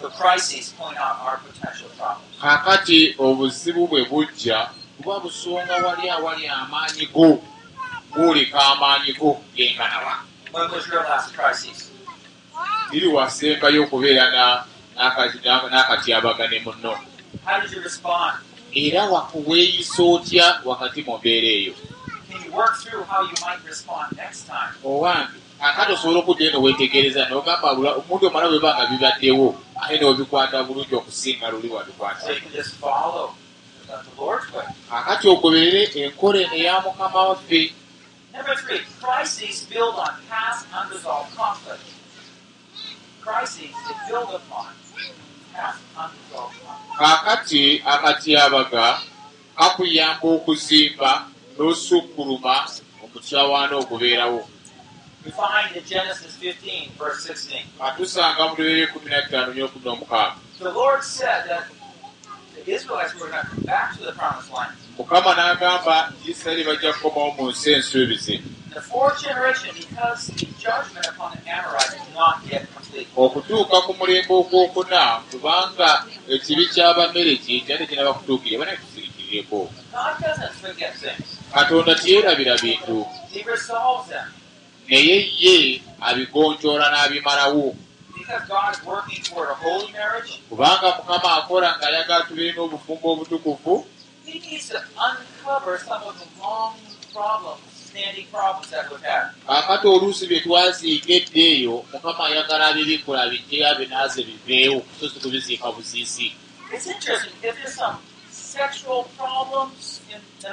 So 0.01 0.09
crises 0.11 0.71
point 0.79 0.97
out 0.99 1.17
our 1.27 1.39
potential 1.43 1.91
problems. 1.99 2.39
kaakati 2.41 3.15
obuzibu 3.19 3.87
bwe 3.89 4.05
bujja 4.05 4.71
buba 4.99 5.21
busonga 5.21 5.75
wali 5.77 6.11
awali 6.11 6.47
amaanyi 6.47 7.07
go 7.07 7.43
gwoleka 8.15 8.59
amaanyi 8.67 9.13
go 9.13 9.43
genganawa 9.57 10.23
iri 12.93 13.07
wasembayo 13.07 13.83
okubeera 13.85 14.25
n'a- 14.31 14.65
n'akatyabagane 14.99 16.59
munno 16.65 16.95
How 17.45 17.61
did 17.61 17.73
you 17.73 17.83
respond? 17.83 18.35
era 18.75 19.05
wakuweeyisa 19.05 20.03
otya 20.03 20.61
wakati 20.65 21.03
mu 21.03 21.19
mbeera 21.19 21.49
eyo 21.49 21.75
Can 22.31 22.45
you 22.45 22.53
work 22.53 22.75
through 22.83 23.05
how 23.05 23.23
you 23.23 23.37
might 23.47 23.63
respond 23.67 24.13
next 24.17 24.47
time? 24.47 24.73
owange 24.85 25.39
akati 25.61 25.93
osobola 25.93 26.19
okuddayo 26.19 26.51
noweetegereza 26.53 27.29
nogamba 27.29 27.75
bula- 27.75 27.97
omuntu 27.99 28.27
omala 28.27 28.49
bwe 28.49 28.59
banga 28.61 28.87
bibaddewo 28.87 29.49
ate 29.83 29.99
nobikwata 30.01 30.63
bulungi 30.63 30.95
okusinga 30.95 31.51
luli 31.51 31.69
wabikwata 31.69 32.27
akati 34.91 35.29
ogoberere 35.29 35.83
enkola 35.95 36.39
eno 36.41 36.55
eya 36.55 36.81
mukama 36.81 37.23
waffe 37.29 37.73
Number 38.35 38.55
three, 38.55 38.81
crises 39.03 39.67
build 39.67 39.95
on 39.99 40.15
past 40.31 40.67
unresolved 40.71 41.35
conflict. 41.35 41.83
Crises 43.21 43.75
they 43.87 43.97
build 44.09 44.31
upon. 44.31 44.69
Kaakati 46.99 47.83
akatyabaga 47.87 48.99
kakuyamba 49.59 50.27
okuzimba 50.37 51.11
n'osukkuluma 51.59 52.55
omukyawaana 53.05 53.75
okubeerawo. 53.83 54.41
We 55.25 55.31
find 55.33 55.77
in 55.77 55.85
Genesis 55.85 56.37
15, 56.37 56.91
verse 56.99 57.27
16, 57.27 57.67
atusanga 57.81 58.43
mu 58.49 58.55
lubeere 58.57 58.87
kumi 58.87 59.11
na 59.11 59.23
ttaano 59.23 59.53
nyokumi 59.55 59.85
n'omukaaga 59.85 60.35
the 60.59 60.71
Lord 60.73 61.03
said 61.05 61.45
that 61.49 61.65
the 62.55 62.73
Israelites 62.73 63.15
were 63.15 63.29
going 63.29 63.33
to 63.43 63.47
come 63.47 63.63
back 63.65 63.97
to 63.97 64.05
the 64.05 64.13
promised 64.13 64.51
land. 64.53 64.73
mukama 64.99 65.35
n'agamba 65.35 66.13
isirayiri 66.27 66.65
bajja 66.65 66.93
kukomawo 66.93 67.33
mu 67.37 67.51
nsi 67.51 67.73
ensuubize 67.73 68.33
In 68.35 68.43
the 68.79 68.85
fourth 68.85 69.21
generation, 69.21 69.75
because 69.75 70.29
the 70.29 70.47
judgment 70.59 71.07
upon 71.09 71.37
the 71.37 71.51
Amorites 71.51 71.95
is 71.95 72.15
not 72.15 72.37
yet 72.47 72.63
complete. 72.75 73.09
okutuuka 73.17 73.77
ku 73.87 73.93
mulembe 73.99 74.35
ogwokuna 74.41 75.03
kubanga 75.31 75.91
ekibi 76.35 76.65
ky'abamereki 76.73 77.61
kyali 77.67 77.87
kinaba 77.91 78.15
kutuukirira 78.15 78.59
bana 78.59 78.75
things. 80.77 81.27
katonda 81.55 81.95
tiyerabira 81.95 82.55
bintu 82.63 83.07
naye 84.89 85.17
ye 85.43 85.83
abigonjoola 86.01 86.87
n'abimalawo 86.91 87.75
kubanga 90.49 90.89
mukama 90.97 91.29
akola 91.39 91.69
ng'ayagala 91.77 92.27
tubeere 92.29 92.53
n'obufumbo 92.55 93.07
obutukuvu 93.13 93.75
He 94.29 94.39
needs 94.45 94.69
to 94.69 94.77
uncover 94.77 95.79
some 95.79 96.03
of 96.05 96.15
the 96.21 96.29
long 96.37 96.77
problems, 97.15 97.78
kaakati 99.47 99.87
oluusi 99.87 100.27
bye 100.27 100.41
twaziigedde 100.41 101.41
eyo 101.41 101.85
mukama 101.93 102.27
ayagala 102.27 102.67
abibikola 102.67 103.29
bijjeyo 103.29 103.69
abe 103.69 103.87
naaze 103.87 104.23
biveewo 104.23 104.83
so 105.01 105.09
si 105.09 105.21
kubiziika 105.21 105.73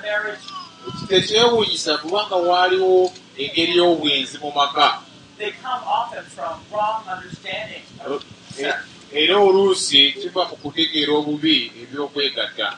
marriage, 0.02 0.44
tekyewuunyisa 1.10 1.98
kubanga 1.98 2.36
waaliwo 2.36 3.14
engeri 3.38 3.78
y'obwenzi 3.78 4.38
mu 4.38 4.52
maka. 4.52 5.02
sex. 5.38 5.56
era 9.12 9.38
oluusi 9.38 10.12
kiva 10.12 10.46
mu 10.50 10.56
kutegeera 10.56 11.14
obubi 11.14 11.72
ebyokwegatta 11.82 12.78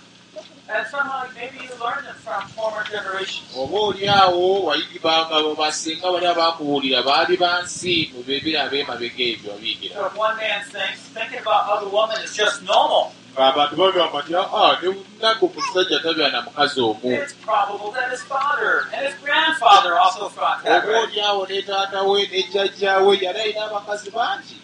oba 3.56 3.78
oli 3.80 4.08
awo 4.10 4.64
wayigibanga 4.68 5.36
basinga 5.58 6.12
bali 6.12 6.28
abakubuulira 6.28 7.04
baali 7.04 7.38
bansi 7.38 8.12
mu 8.14 8.20
bebira 8.28 8.64
ab'emabega 8.68 9.24
ebyo 9.32 9.54
abiyigira 9.56 9.96
So 9.96 10.06
if 10.06 10.16
one 10.18 10.36
man 10.38 10.62
thinks 10.68 11.00
thinking 11.16 11.40
about 11.40 11.64
other 11.72 11.90
women 11.90 12.18
is 12.24 12.36
just 12.36 12.64
normal, 12.64 13.12
ng'abantu 13.36 13.76
bagamba 13.80 14.20
nti 14.24 14.34
aa 14.36 14.76
nenaga 14.82 15.46
omusajja 15.46 15.98
tabyana 16.04 16.42
mukazi 16.42 16.80
omu. 16.82 17.12
It's 17.16 17.34
probable 17.48 17.92
that 17.96 18.12
his 18.12 18.24
father 18.24 18.74
and 18.94 19.02
his 19.08 19.16
grandfather 19.24 19.94
also 19.96 20.28
thought 20.30 20.64
that 20.64 20.84
oba 20.84 21.00
oli 21.00 21.20
awo 21.30 21.48
ne 21.50 21.62
taata 21.62 22.04
we 22.10 22.28
ne 22.28 22.44
jjajjaawe 22.52 23.12
yali 23.24 23.40
alina 23.40 23.62
abakazi 23.72 24.10
bangi. 24.12 24.58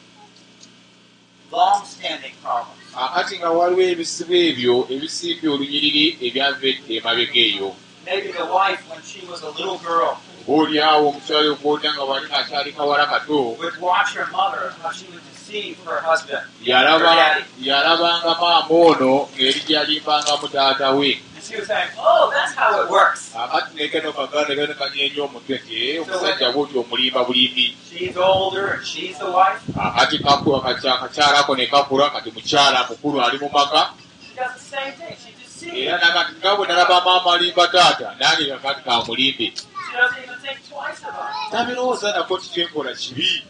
Long-standing 1.51 2.35
problems. 2.43 2.82
Akati 2.95 3.37
nga 3.37 3.49
waliwo 3.49 3.81
ebizibu 3.93 4.33
ebyo 4.49 4.75
ebisimbye 4.93 5.47
olunyiriri 5.53 6.05
ebyava 6.25 6.69
emabega 6.95 7.41
eyo. 7.49 7.69
Maybe 8.05 8.31
the 8.31 8.45
wife, 8.45 8.81
when 8.89 9.01
she 9.01 9.25
was 9.25 9.41
a 9.41 9.49
little 9.57 9.77
girl, 9.77 10.17
oba 10.47 10.63
oli 10.63 10.79
awo 10.79 11.09
omukyalo 11.09 11.53
okwota 11.53 11.93
nga 11.93 12.03
wali 12.03 12.27
akyali 12.33 12.71
kawala 12.71 13.05
kato 13.05 13.57
yalabanga 17.61 18.35
maama 18.41 18.65
ono 18.69 19.29
ng'eri 19.35 19.61
gyalimbanga 19.67 20.33
mu 20.41 20.47
taata 20.47 20.91
we 20.91 21.21
she 21.45 21.55
was 21.59 21.67
saying, 21.67 21.89
"Oh, 21.97 22.31
that's 22.33 22.53
how 22.55 22.81
it 22.83 22.89
works. 22.89 23.31
akati 23.35 23.75
nekano 23.75 24.13
kaganda 24.13 24.55
gano 24.55 24.73
kanyeenya 24.73 25.23
omutwe 25.23 25.55
"Eh, 25.71 26.01
omusajja 26.01 26.51
bwoti 26.51 26.77
omulimba 26.77 27.23
bulimbi 27.27 27.77
She's 27.89 28.17
older 28.17 28.73
and 28.73 28.85
she's 28.85 29.17
the 29.17 29.25
wife. 29.25 29.61
akati 29.75 30.19
kakula 30.19 30.59
kaca- 30.59 30.93
akakyalako 30.95 31.55
ne 31.57 31.65
kakula 31.67 32.09
kati 32.09 32.31
mukyala 32.31 32.87
mukulu 32.89 33.21
ali 33.21 33.37
mu 33.37 33.49
maka 33.53 33.89
She 34.23 34.35
does 34.39 34.53
the 34.53 34.59
same 34.59 34.91
thing. 34.93 35.15
She 35.23 35.31
deceives. 35.43 35.87
era 35.87 35.97
nakati 35.97 36.33
nga 36.39 36.55
bwe 36.55 36.67
nalaba 36.67 37.01
maama 37.05 37.33
alimba 37.33 37.67
taata 37.67 38.15
nange 38.19 38.45
kakati 38.45 38.81
kamulimbe 38.83 39.53
tabirowooza 41.51 42.11
nako 42.13 42.37
kikyenkola 42.37 42.93
kibi 42.93 43.43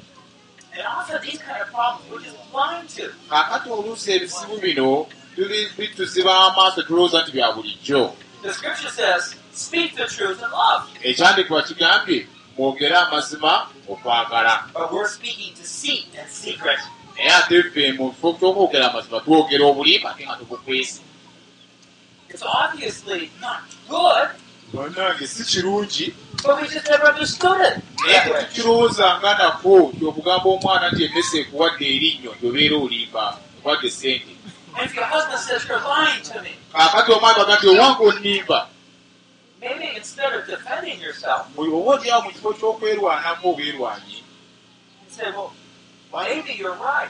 kakati 3.29 3.69
oluusi 3.69 4.12
ebizibu 4.12 4.58
bino 4.58 5.08
tuli 5.36 5.69
bitusiba 5.78 6.39
amaaso 6.39 6.82
tulowooza 6.82 7.22
nti 7.22 7.32
bya 7.32 7.52
bulijjo. 7.52 8.13
Ekyandikibwa 11.04 11.63
kigambye 11.63 12.28
mwogere 12.58 12.96
amazima 12.96 13.67
okwagala. 13.89 14.54
Naye 17.15 17.30
ate 17.36 17.63
ffe 17.63 17.91
mu 17.98 18.12
kifo 18.12 18.34
ky'okwogera 18.34 18.86
amazima 18.91 19.19
twogera 19.19 19.65
obulimba 19.65 20.10
ate 20.12 20.24
nga 20.26 20.36
good, 23.89 24.30
bannange 24.74 25.28
si 25.28 25.43
kirungi. 25.43 26.13
naye 28.06 28.19
tetukirowoozanga 28.19 29.38
nako 29.38 29.91
nti 29.93 30.06
okugamba 30.06 30.50
omwana 30.50 30.91
nti 30.91 31.04
emmese 31.06 31.38
ekuwadde 31.41 31.86
erinnyo 31.96 32.32
ntobeera 32.36 32.76
olimba 32.78 33.24
ekwadde 33.58 33.89
sente 34.00 34.34
if 34.82 34.96
your 34.96 35.06
husband 35.06 35.40
says 35.40 35.68
you're 35.68 35.80
lying 35.82 36.24
to 36.24 36.42
me, 36.42 36.52
kaakati 36.74 37.12
omwana 37.12 37.38
baga 37.38 37.56
nti 37.56 37.68
owanga 37.68 38.04
onnimba 38.04 38.68
maybe 39.62 39.96
instead 39.96 40.34
of 40.34 40.48
defending 40.48 41.00
yourself, 41.02 41.48
oba 41.58 41.78
oliawo 41.92 42.22
mu 42.24 42.32
kifo 42.32 42.54
ky'okwerwanamu 42.54 43.56
"Well, 46.12 46.24
maybe 46.24 46.54
you're 46.54 46.76
right. 46.76 47.10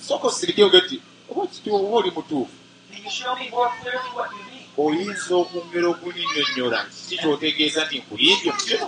sooka 0.00 0.26
osirike 0.26 0.64
oge 0.64 0.80
ti 0.80 1.02
oba 1.30 1.46
kiti 1.46 1.70
oba 1.70 1.96
oli 1.96 2.10
mutuufu 2.10 2.52
Can 2.92 3.04
you 3.04 3.10
show 3.10 3.34
me 3.36 3.48
more 3.50 3.70
clearly 3.80 4.10
what 4.14 4.30
you 4.30 4.38
mean?" 4.38 4.51
Oyinza 4.78 5.34
okwongera 5.42 5.86
okunyinnyonnyola 5.92 6.80
kiki 6.88 7.16
kyotegeeza 7.20 7.80
nti 7.84 7.98
talk 8.08 8.58
gently. 8.66 8.78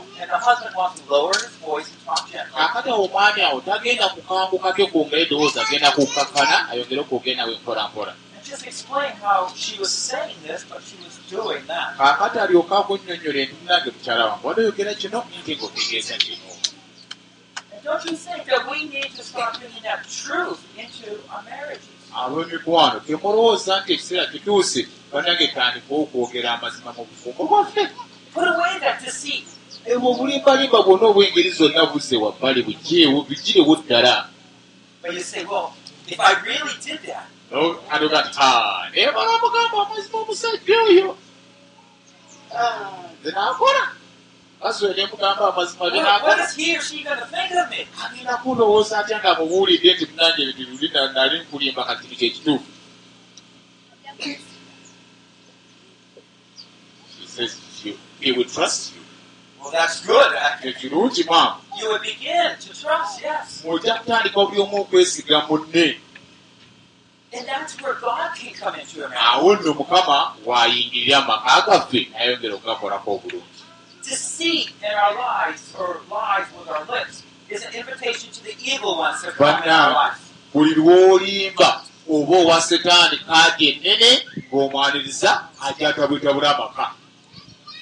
kaakati 2.54 2.88
awo 2.90 3.04
omwami 3.04 3.40
awo 3.42 3.60
tagenda 3.60 4.08
kukangukake 4.14 4.86
kwongera 4.86 5.20
eddoboozi 5.22 5.58
agenda 5.60 5.90
kukkakana 5.96 6.56
ayongere 6.70 7.00
okwogera 7.00 7.36
nawe 7.36 7.54
mpola 7.60 7.88
mpola 7.88 8.12
And 8.36 8.44
just 8.44 8.66
explain 8.66 9.12
how 9.22 9.48
she 9.54 9.78
was 9.78 9.92
saying 9.92 10.36
this, 10.46 10.64
but 10.70 10.80
she 10.88 10.96
was 11.04 11.14
doing 11.30 11.62
that. 11.66 11.96
kaakati 11.98 12.38
alyoka 12.38 12.78
akunnyonnyola 12.78 13.38
entumu 13.42 13.64
nange 13.68 13.90
mukyala 13.90 14.24
wange. 14.26 14.46
Wadde 14.46 14.60
oyogera 14.62 14.94
kino? 14.94 15.18
Nti 15.40 15.52
ng'otegeeza 15.56 16.14
kino 16.16 16.54
ab'emikwano 22.14 23.00
temulowooza 23.06 23.80
nti 23.80 23.90
ekiseera 23.94 24.26
kituuse 24.32 24.80
bannange 25.14 25.46
tandika 25.54 25.94
okwogera 25.94 26.48
amazima 26.58 26.90
mu 26.96 27.04
bufumbo 27.08 27.42
bwaffe. 27.50 27.82
Ebwo 29.86 30.08
obulimbalimba 30.12 30.78
bwonna 30.82 31.06
obw'engeri 31.12 31.50
zonna 31.58 31.82
buzze 31.92 32.16
wabbali 32.16 32.60
bugirewo 32.66 33.18
bigirewo 33.28 33.76
ddala. 33.84 34.28
But 35.02 35.12
you 35.14 35.20
say, 35.20 35.44
well, 35.44 35.74
if 36.08 36.18
I 36.18 36.32
really 36.42 36.72
did 36.82 37.00
that, 37.06 37.28
adoga 37.92 38.22
ti 38.32 38.38
naye 38.40 39.12
balamugamba 39.14 39.76
amazima 39.86 40.18
omusajja 40.18 40.76
oyo. 40.88 41.16
Nze 43.20 43.30
naakola 43.30 43.84
mukazi 44.58 44.84
we 44.86 44.94
nemugamba 44.94 45.44
amazima 45.52 45.84
What, 45.84 45.92
binaako 45.92 46.26
what 46.26 46.40
is 46.40 46.56
he 46.56 46.76
or 46.76 46.80
she 46.80 47.04
going 47.04 47.18
to 47.20 47.26
think 47.26 47.52
of 47.52 47.70
me? 47.70 47.86
agenda 48.04 48.36
kulowooza 48.42 48.98
atya 48.98 49.18
nga 49.20 49.34
mubuulidde 49.38 49.94
nti 49.94 50.06
munange 50.10 50.42
ebintu 50.42 50.70
luli 50.70 50.88
na- 50.94 51.12
nali 51.12 51.38
nkulimba 51.40 51.84
kati 51.84 52.02
kino 52.08 52.16
kyekituufu 52.18 52.64
She 57.20 57.26
says 57.26 57.52
she- 57.76 57.98
he 58.24 58.32
will 58.32 58.44
trust 58.48 58.92
you. 58.94 59.00
Well, 59.60 59.70
that's 59.72 60.04
good. 60.06 60.32
Uh, 60.32 60.56
Ekyo 60.62 60.72
kirungi 60.72 61.24
maama 61.24 61.56
You 61.80 61.88
would 61.90 62.02
begin 62.02 62.50
to 62.60 62.68
trust, 62.80 63.22
yes. 63.22 63.62
ojja 63.66 63.94
kutandika 63.94 64.46
buli 64.46 64.60
omu 64.60 64.80
okwesiga 64.80 65.40
munne 65.48 65.96
And 67.36 67.46
that's 67.48 67.80
where 67.82 67.94
God 67.94 68.30
can 68.36 68.54
come 68.54 68.76
into 68.80 68.98
your 68.98 69.08
marriage. 69.08 69.28
awo 69.32 69.56
nno 69.56 69.74
mukama 69.74 70.34
waayingirira 70.46 71.18
amaka 71.18 71.60
gaffe 71.66 72.08
nayongera 72.12 72.54
okugakolako 72.54 73.14
obulungi 73.14 73.44
Deceit 74.08 74.68
in 74.82 74.94
our 74.94 75.14
lives 75.16 75.74
or 75.78 76.00
lies 76.10 76.46
with 76.58 76.68
our 76.68 76.84
lips 76.98 77.22
is 77.48 77.64
an 77.64 77.74
invitation 77.74 78.30
to 78.32 78.44
the 78.44 78.54
evil 78.62 78.98
ones 78.98 79.22
to 79.22 79.30
come 79.32 79.62
in 79.64 79.68
our 79.70 79.92
life. 79.92 80.20
buli 80.54 80.74
lw'olimba 80.74 81.80
oba 82.10 82.36
owa 82.36 82.60
setaani 82.60 83.16
kaadi 83.18 83.68
ennene 83.70 84.22
ng'omwaniriza 84.52 85.48
ajatabwetabula 85.62 86.56
amaka 86.56 86.90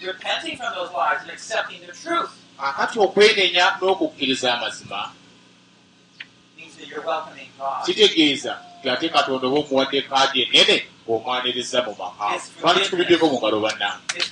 Repenting 0.07 0.57
from 0.57 0.75
those 0.75 0.93
lies 0.93 1.23
and 1.23 1.31
accepting 1.31 1.81
the 1.87 1.93
truth. 1.93 2.31
Akati 2.59 2.99
okwenenya 2.99 3.77
n'okukkiriza 3.81 4.55
amazima. 4.55 5.11
Kitegeeza 7.85 8.59
ate 8.93 9.09
katonda 9.09 9.47
oba 9.47 9.59
omuwadde 9.59 10.03
kaadi 10.03 10.43
ennene 10.43 10.87
ng'omwaniriza 11.07 11.83
mu 11.87 11.95
maka. 11.99 12.38
Twali 12.61 12.81
tukubiddeko 12.85 13.27
mu 13.31 13.38
ngalo 13.38 13.61
bannange 13.61 14.23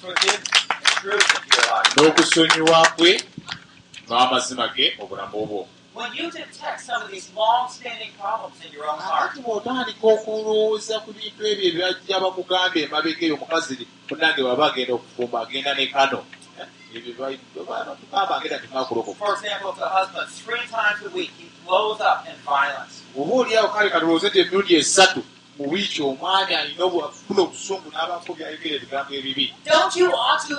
n'okusonyiwa 1.96 2.78
kwe 2.96 3.12
n'amazima 4.09 4.68
ge 4.74 4.87
mu 4.98 5.04
bulamu 5.06 5.46
bwo 5.48 5.62
When 6.00 6.12
you 6.14 6.30
detect 6.30 6.80
some 6.80 7.02
of 7.02 7.10
these 7.10 7.28
long-standing 7.36 8.12
problems 8.18 8.56
in 8.64 8.72
your 8.72 8.86
own 8.88 8.98
heart, 8.98 9.30
akati 9.36 9.40
bw'otandika 9.44 10.06
okulowooza 10.14 11.00
ku 11.04 11.12
bintu 11.12 11.40
ebyo 11.46 11.64
ebyajja 11.70 12.16
bakugamba 12.24 12.78
emabega 12.80 13.22
eyo 13.26 13.34
omukazi 13.36 13.86
munange 14.08 14.40
baba 14.42 14.64
agenda 14.72 14.92
okufumba 14.94 15.36
agenda 15.44 15.74
ne 15.74 15.86
kano. 15.92 16.24
Eh, 16.60 16.66
ebyo 16.96 17.12
ba- 17.18 17.96
tugamba 18.00 18.36
agenda 18.38 18.58
tunakulokoka 18.58 19.18
for 19.18 19.34
example, 19.34 19.70
if 19.70 19.76
the 19.78 19.88
husband 19.98 20.26
three 20.44 20.64
times 20.72 20.98
a 21.06 21.10
week 21.10 21.30
he 21.38 21.46
blows 21.66 22.00
up 22.00 22.24
in 22.30 22.36
violence, 22.48 23.02
oba 23.18 23.32
oliawo 23.44 23.68
kale 23.68 23.90
katulowooze 23.90 24.28
nti 24.28 24.38
emirundi 24.40 24.74
esatu 24.76 25.20
mu 25.58 25.64
wiiki 25.72 26.02
omwami 26.02 26.54
alina 26.54 26.84
obufuna 26.84 27.40
obusungu 27.42 27.88
n'abaako 27.92 28.34
byayogera 28.34 28.74
ebigambo 28.76 29.12
ebibi. 29.14 29.46
Don't 29.64 29.94
you 29.96 30.08
ought 30.12 30.40
to 30.48 30.56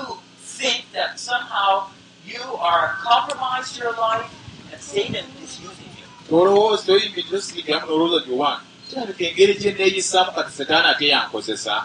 think 0.58 0.86
that 0.94 1.20
somehow 1.20 1.90
you 2.26 2.44
are 2.62 2.94
compromised 3.10 3.78
your 3.82 3.94
life 3.98 4.30
and 4.74 4.82
Satan 4.82 5.26
is 5.44 5.60
using 5.60 5.92
you? 6.00 6.06
tolowooza 6.30 6.84
toyimbi 6.86 7.24
tosigikiramu 7.24 7.86
n'olowooza 7.86 8.32
owange 8.34 8.64
kirabika 8.90 9.24
engeri 9.30 9.54
gye 9.62 9.72
neeyisaamu 9.72 10.32
kati 10.32 10.52
setaani 10.58 10.88
ate 10.88 11.08
yankozesa 11.08 11.76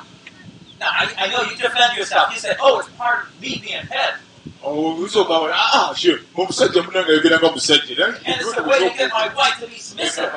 Now, 0.79 0.89
I, 0.93 1.09
I 1.17 1.29
know 1.31 1.41
you 1.41 1.57
defend 1.57 1.97
yourself. 1.97 2.31
You 2.35 2.39
say, 2.39 2.53
oh, 2.61 2.81
it's 2.81 2.89
part 3.01 3.25
of 3.25 3.41
me 3.41 3.57
being 3.65 3.87
head. 3.89 4.15
oyinza 4.65 5.21
ogamba 5.21 5.55
aa 5.55 5.95
she 5.95 6.19
omusajja 6.37 6.83
munange 6.83 7.11
ayogera 7.11 7.39
nga 7.39 7.51
musajja 7.53 8.07
And 8.07 8.17
it's 8.41 8.55
the 8.55 8.63
way 8.63 8.79
to 8.89 8.97
get 8.99 9.11
my 9.13 9.29
wife 9.39 9.57
to 9.61 9.67
be 9.67 9.79
submissive. 9.79 10.31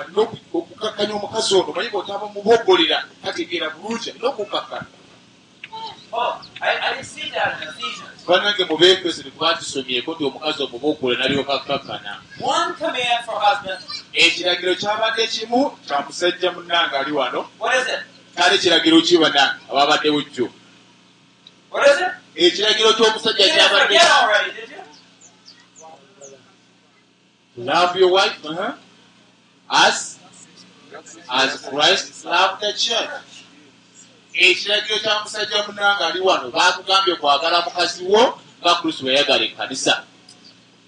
okukakkanya 0.53 1.13
omukazi 1.15 1.55
ono 1.55 1.73
manyi 1.73 1.89
bwotaba 1.89 2.25
mubogolera 2.27 3.03
tategeera 3.23 3.69
bulungi 3.69 4.09
alina 4.09 4.29
okukakkana 6.12 6.17
Oh, 6.22 6.41
I, 6.62 6.78
I 6.78 6.93
didn't 6.93 7.06
see 7.06 7.30
that 7.32 7.62
in 7.62 7.67
Ephesians. 7.69 8.26
banange 8.28 8.65
mu 8.69 8.78
befeso 8.78 9.24
tekuba 9.24 9.54
tusomyeko 9.54 10.13
nti 10.13 10.24
omukazi 10.26 10.63
omubogole 10.63 11.17
nalyoka 11.17 11.54
husbands. 13.39 13.86
ekiragiro 14.13 14.76
kyabadde 14.76 15.28
kimu 15.28 15.78
kya 15.88 16.00
musajja 16.06 16.52
munange 16.52 16.95
ali 16.98 17.12
wano 17.12 17.45
What 17.60 17.76
is 17.76 17.88
it? 17.88 18.00
kale 18.36 18.56
ekiragiro 18.56 19.02
ki 19.02 19.17
banange 19.17 19.60
ababaddewo 19.69 20.22
jjo 20.22 20.50
What 21.72 21.88
is 21.88 21.98
it? 22.02 22.13
ekiragiro 22.36 22.93
ky'omusajja 22.93 23.45
kyabadde 23.54 24.00
love 27.58 27.95
your 28.00 28.12
wife 28.12 28.39
uh-huh. 28.45 28.74
as 29.69 30.17
as 31.30 31.58
Christ 31.69 32.26
loved 32.26 32.62
the 32.62 32.74
church 32.74 33.10
ekiragiro 34.47 34.97
kya 35.04 35.13
musajja 35.23 35.63
munange 35.67 36.04
ali 36.04 36.19
wano 36.19 36.47
baakugambye 36.52 37.15
kwagala 37.15 37.62
mukazi 37.65 38.04
wo 38.12 38.39
nga 38.62 38.75
kristo 38.75 39.08
yayagala 39.12 39.43
ekkanisa 39.43 40.04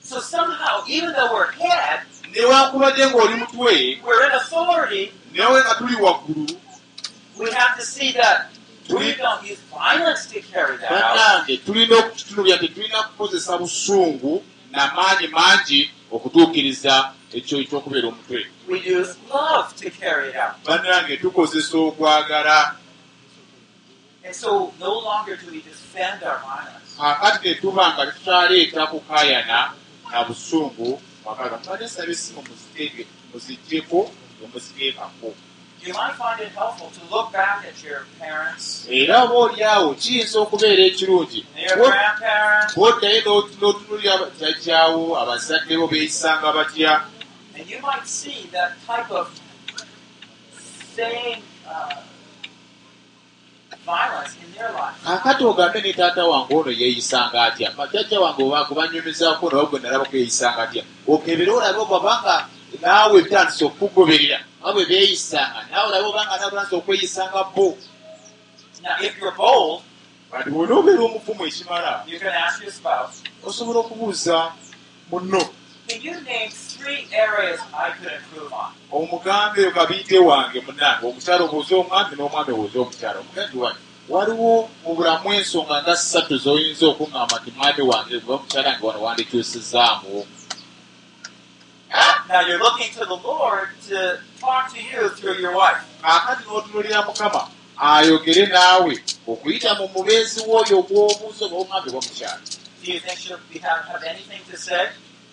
So 0.04 0.20
somehow, 0.20 0.84
even 0.88 1.14
though 1.14 1.32
we're 1.34 1.52
head, 1.52 2.00
newankubadde 2.34 3.06
ng'oli 3.12 3.36
mutwe 3.42 3.74
we're 4.06 4.24
in 4.28 4.32
authority, 4.42 5.12
newe 5.34 5.62
nga 5.62 5.76
tuli 5.76 5.96
waggulu 5.96 6.48
we 7.38 7.52
have 7.52 7.74
to 7.80 7.86
see 7.86 8.12
that 8.12 8.50
we 8.90 9.16
don't 9.16 9.44
use 9.52 9.60
violence 9.72 10.26
to 10.28 10.40
carry 10.52 10.78
that 10.78 10.92
out. 10.92 11.16
bannange 11.16 11.58
tulina 11.58 11.96
okukitunulira 11.98 12.58
nti 12.58 12.68
tulina 12.68 13.04
kukozesa 13.04 13.58
busungu 13.58 14.44
n'amaanyi 14.72 15.28
mangi 15.28 15.92
okutuukiriza 16.12 17.12
ekyo 17.34 17.60
ekyokubeera 17.62 18.08
omutwe 18.08 18.48
We 18.68 18.78
use 19.00 19.16
love 19.34 19.68
to 19.82 19.90
carry 19.90 20.30
it 20.30 20.36
out. 20.36 20.56
bannange 20.66 21.18
tukozesa 21.18 21.78
okwagala 21.78 22.76
And 24.32 24.38
so 24.38 24.74
no 24.80 24.98
longer 25.00 25.36
do 25.36 25.52
we 25.52 25.60
defend 25.60 26.24
our 26.24 26.40
violence. 26.40 26.96
kakati 26.98 27.40
tetuba 27.44 27.94
nga 27.94 28.12
tukyaleeta 28.12 28.88
kukaayana 28.88 29.72
na 30.12 30.24
busungu 30.24 31.02
mwakaga 31.26 31.58
mubalesa 31.58 32.06
besimu 32.06 32.44
muzitege 32.50 33.08
muziggyeko 33.34 34.12
emuziteekako 34.44 35.34
You 35.86 35.94
might 35.94 36.16
find 36.16 36.40
it 36.40 36.56
helpful 36.56 36.92
to 36.92 37.16
look 37.16 37.34
back 37.34 37.66
at 37.66 37.84
your 37.84 38.06
parents, 38.20 38.88
era 38.90 39.24
oba 39.24 39.34
oli 39.34 39.64
awo 39.64 39.94
kiyinza 39.94 40.40
okubeera 40.40 40.84
ekirungi. 40.84 41.46
Bwoddayo 42.76 43.20
n'otunulira 43.60 44.16
jjajjaawo 44.38 45.20
abazadde 45.22 45.78
bo 45.78 45.88
beeyisanga 45.88 46.54
batya. 46.54 47.04
And 47.58 47.70
you 47.70 47.82
might 47.82 48.08
see 48.08 48.48
that 48.52 48.72
type 48.88 49.12
of 49.12 49.28
same 50.96 51.44
uh, 51.68 51.96
violence 53.86 54.36
in 54.44 54.52
their 54.54 54.72
life. 54.72 54.96
kakati 55.06 55.44
ogambe 55.44 55.82
ne 55.82 55.94
taata 55.94 56.26
wange 56.26 56.56
ono 56.56 56.72
yeeyisanga 56.72 57.44
atya? 57.44 57.72
Majjajja 57.78 58.20
wange 58.20 58.44
obaako 58.44 58.76
banyumizaako 58.76 59.50
nawe 59.50 59.66
gwe 59.66 59.80
nalabako 59.80 60.18
yeeyisanga 60.18 60.64
atya? 60.64 60.84
Okebere 61.08 61.52
olabe 61.52 61.80
obabanga 61.80 62.48
naawe 62.82 63.22
bitandise 63.22 63.66
okugoberera 63.66 64.40
nga 64.62 64.74
bwe 64.74 64.86
beeyisanga 64.86 65.66
naawe 65.72 65.88
olabe 65.90 66.08
obanga 66.08 66.38
nabulanza 66.38 66.76
okweyisanga 66.76 67.44
bo. 67.56 67.78
Kati 70.32 70.50
bwona 70.50 70.74
obeera 70.80 71.04
omufumu 71.04 71.44
ekimala 71.46 72.04
you 72.08 72.18
can 72.20 72.32
ask 72.32 72.62
your 72.64 72.72
spouse, 72.72 73.20
osobola 73.44 73.80
okubuuza 73.80 74.52
muno 75.12 75.44
Omugambe 78.92 79.62
eyo 79.62 79.72
kabinde 79.72 80.18
wange 80.20 80.60
munange 80.66 81.04
omukyala 81.08 81.44
obuuza 81.46 81.74
omwami 81.82 82.14
n'omwami 82.16 82.52
obuuza 82.54 82.78
omukyala. 82.84 83.18
Omugandi 83.20 83.58
wange 83.64 83.82
waliwo 84.10 84.70
mu 84.84 84.92
bulamu 84.96 85.28
ensonga 85.34 85.76
nga 85.82 85.94
ssatu 85.96 86.36
z'oyinza 86.44 86.86
okuŋŋamba 86.92 87.36
nti 87.40 87.50
mwami 87.56 87.82
wange 87.92 88.16
gwe 88.24 88.34
omukyala 88.36 88.70
wange 88.70 88.86
wano 88.86 89.00
wandikyusizaamu 89.06 90.14
kaakati 96.02 96.44
n'otunulira 96.46 97.00
mukama 97.08 97.42
ayogere 97.78 98.46
naawe 98.54 98.94
okuyita 99.32 99.70
mu 99.80 99.86
mubeezi 99.94 100.40
w'oyo 100.48 100.78
gw'obuuza 100.88 101.46
oba 101.46 101.58
omwami 101.62 101.90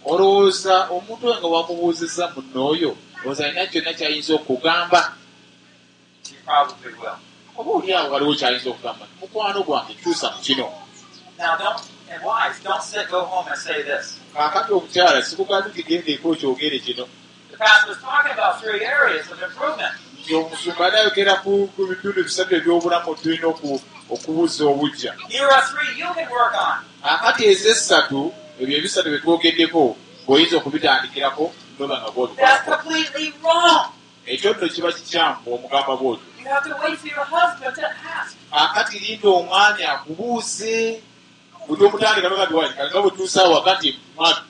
olowooza 0.05 0.89
omuntu 0.91 1.27
oyo 1.27 1.39
nga 1.39 1.47
wamubuuzizza 1.49 2.25
muno 2.35 2.61
oyo 2.73 2.91
olowooza 3.21 3.45
alina 3.47 3.67
kyonna 3.67 3.93
kyayinza 3.99 4.35
okugamba. 4.35 5.13
Oba 7.59 7.71
oli 7.77 7.93
awo 7.95 8.11
waliwo 8.13 8.35
kyayinza 8.35 8.71
okugamba? 8.71 9.05
Mukwano 9.21 9.63
gwange 9.63 9.95
kyusa 10.01 10.31
mu 10.31 10.41
kino. 10.43 10.67
Kaakati 14.35 14.73
omukyala 14.73 15.23
sikugambi 15.23 15.69
nti 15.71 15.83
genda 15.83 16.11
eko 16.13 16.35
kyogere 16.37 16.79
kino. 16.79 17.05
Nti 20.23 20.35
omusumba 20.35 20.87
anayogera 20.87 21.35
ku 21.43 21.69
bitundu 21.89 22.23
bisatu 22.25 22.55
ebyobulamu 22.55 23.15
tulina 23.15 23.47
oku- 23.53 23.81
okubuza 24.11 24.65
obujja. 24.65 25.13
Here 25.29 25.47
are 25.51 25.63
ebyo 28.61 28.75
ebisatu 28.79 29.09
bye 29.11 29.21
twogeddeko 29.23 29.97
ng'oyinza 30.25 30.57
okubitandikirako 30.59 31.45
noba 31.79 31.97
nga 32.01 32.09
wrong. 32.15 32.33
ekyo 34.27 34.51
nno 34.55 34.69
kiba 34.69 34.93
kikyamu 34.93 35.39
omugamba 35.55 35.93
bwotyo 35.97 36.29
kaakati 38.51 38.99
linda 38.99 39.29
omwami 39.29 39.83
akubuuze 39.85 41.01
buti 41.69 41.83
omutandika 41.85 42.29
nogatiwanikanga 42.29 43.03
butuusawo 43.03 43.55
wakati 43.55 43.89
mwatu 44.17 44.43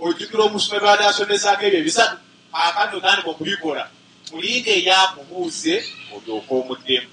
ojjukira 0.00 0.42
omusomi 0.44 0.80
baada 0.80 1.08
asomesako 1.08 1.62
ebyo 1.66 1.78
ebisatu 1.80 2.16
akati 2.52 2.96
otandika 2.96 3.30
okubikola. 3.30 3.84
Mulinde 4.32 4.70
eyakubuuse 4.78 5.74
olyoka 6.14 6.52
omuddemu 6.60 7.08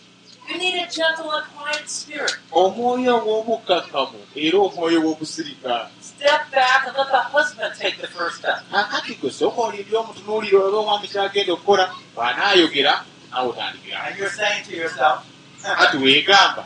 omwoyo 2.52 3.14
ow'obukkakkamu 3.18 4.20
era 4.36 4.58
omwoyo 4.60 5.00
w'obusirika 5.06 5.90
Step 6.02 6.52
back 6.52 6.88
and 6.88 6.98
let 6.98 7.08
the 7.12 7.18
husband 7.34 7.74
take 7.80 7.98
the 8.02 8.08
first 8.08 8.38
step. 8.38 8.58
akati 8.74 9.16
gwe 9.16 9.32
sooka 9.32 9.62
olindi 9.62 9.96
omutunuulire 9.96 10.58
oba 10.58 10.78
omwami 10.78 11.08
kyagenda 11.08 11.54
okukola 11.54 11.84
bw'anaayogera 12.16 13.04
naawe 13.32 13.50
otandikira 13.50 14.04
And 14.04 14.18
you're 14.18 14.30
saying 14.30 14.64
to 14.66 14.76
yourself, 14.76 15.24
kati 15.64 15.98
weegamba 15.98 16.66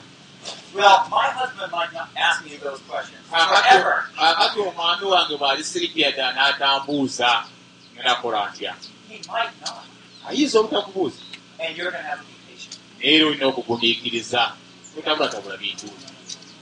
well, 0.76 1.08
my 1.10 1.28
husband 1.32 1.72
might 1.72 1.94
not 1.94 2.08
ask 2.18 2.44
me 2.44 2.58
those 2.58 2.80
questions 2.90 3.22
forever. 3.30 4.10
akati 4.18 4.60
omwami 4.60 5.06
wange 5.06 5.38
bw'alisirikirada 5.38 6.34
n'atambuuza 6.34 7.44
ngenakola 7.96 8.50
ntya 8.50 8.74
He 9.10 9.16
might 9.32 9.54
not. 9.62 9.84
ayinza 10.30 10.60
obutakubuuza 10.60 11.22
era 13.06 13.28
olina 13.28 13.46
okugumiikiriza 13.48 14.42
totabulatabula 14.96 15.58
bintu. 15.58 15.88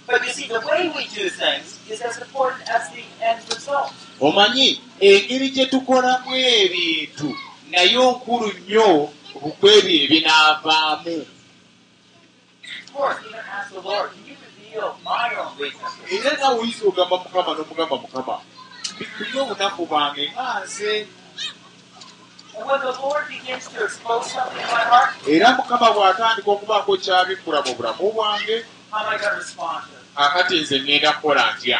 But 0.06 0.22
you 0.26 0.34
see, 0.34 0.48
the 0.48 0.60
way 0.60 0.92
we 0.96 1.04
do 1.16 1.30
things 1.30 1.80
is 1.90 2.02
as 2.02 2.18
important 2.20 2.68
as 2.70 2.92
the 2.92 3.04
end 3.22 3.40
result. 3.50 3.94
omanyi 4.20 4.82
engeri 5.00 5.50
gye 5.50 5.66
tukolamu 5.66 6.36
ebintu 6.36 7.38
nayo 7.72 8.12
nkulu 8.12 8.54
nnyo 8.54 9.10
bukwebyo 9.42 9.96
ebinaavaamu 10.04 11.26
era 16.12 16.32
nawe 16.38 16.60
oyinza 16.60 16.84
ogamba 16.88 17.18
mukama 17.18 17.52
n'omugamba 17.54 17.96
mukama 18.04 18.36
bikuye 18.98 19.42
obunaku 19.42 19.86
bwange 19.86 20.26
nga 20.32 20.62
nze 20.66 21.08
era 25.28 25.48
mukama 25.58 25.88
bw'atandika 25.96 26.50
okubaako 26.56 26.92
kyabikkula 27.04 27.60
mu 27.66 27.72
bulamu 27.78 28.06
bwange 28.14 28.56
akati 30.24 30.56
nze 30.62 30.76
ŋŋenda 30.84 31.10
kukola 31.18 31.44
ntya? 31.54 31.80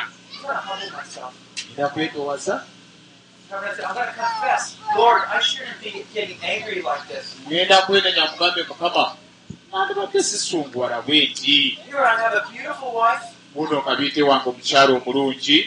Ŋenda 1.70 1.86
kwetowaza 1.94 2.56
ŋenda 7.50 7.78
kwenenya 7.86 8.24
mugambe 8.32 8.62
mukama. 8.70 9.06
Nandibadde 9.72 10.20
sisunguwala 10.30 10.98
bwe 11.06 11.18
nti 11.30 11.58
Here 11.86 12.06
I 12.06 12.16
have 12.22 12.34
a 12.34 12.44
beautiful 12.52 12.92
wife, 12.94 13.26
buno 13.56 13.82
kabiite 13.86 14.22
wange 14.30 14.50
omukyalo 14.50 14.92
omulungi 14.98 15.58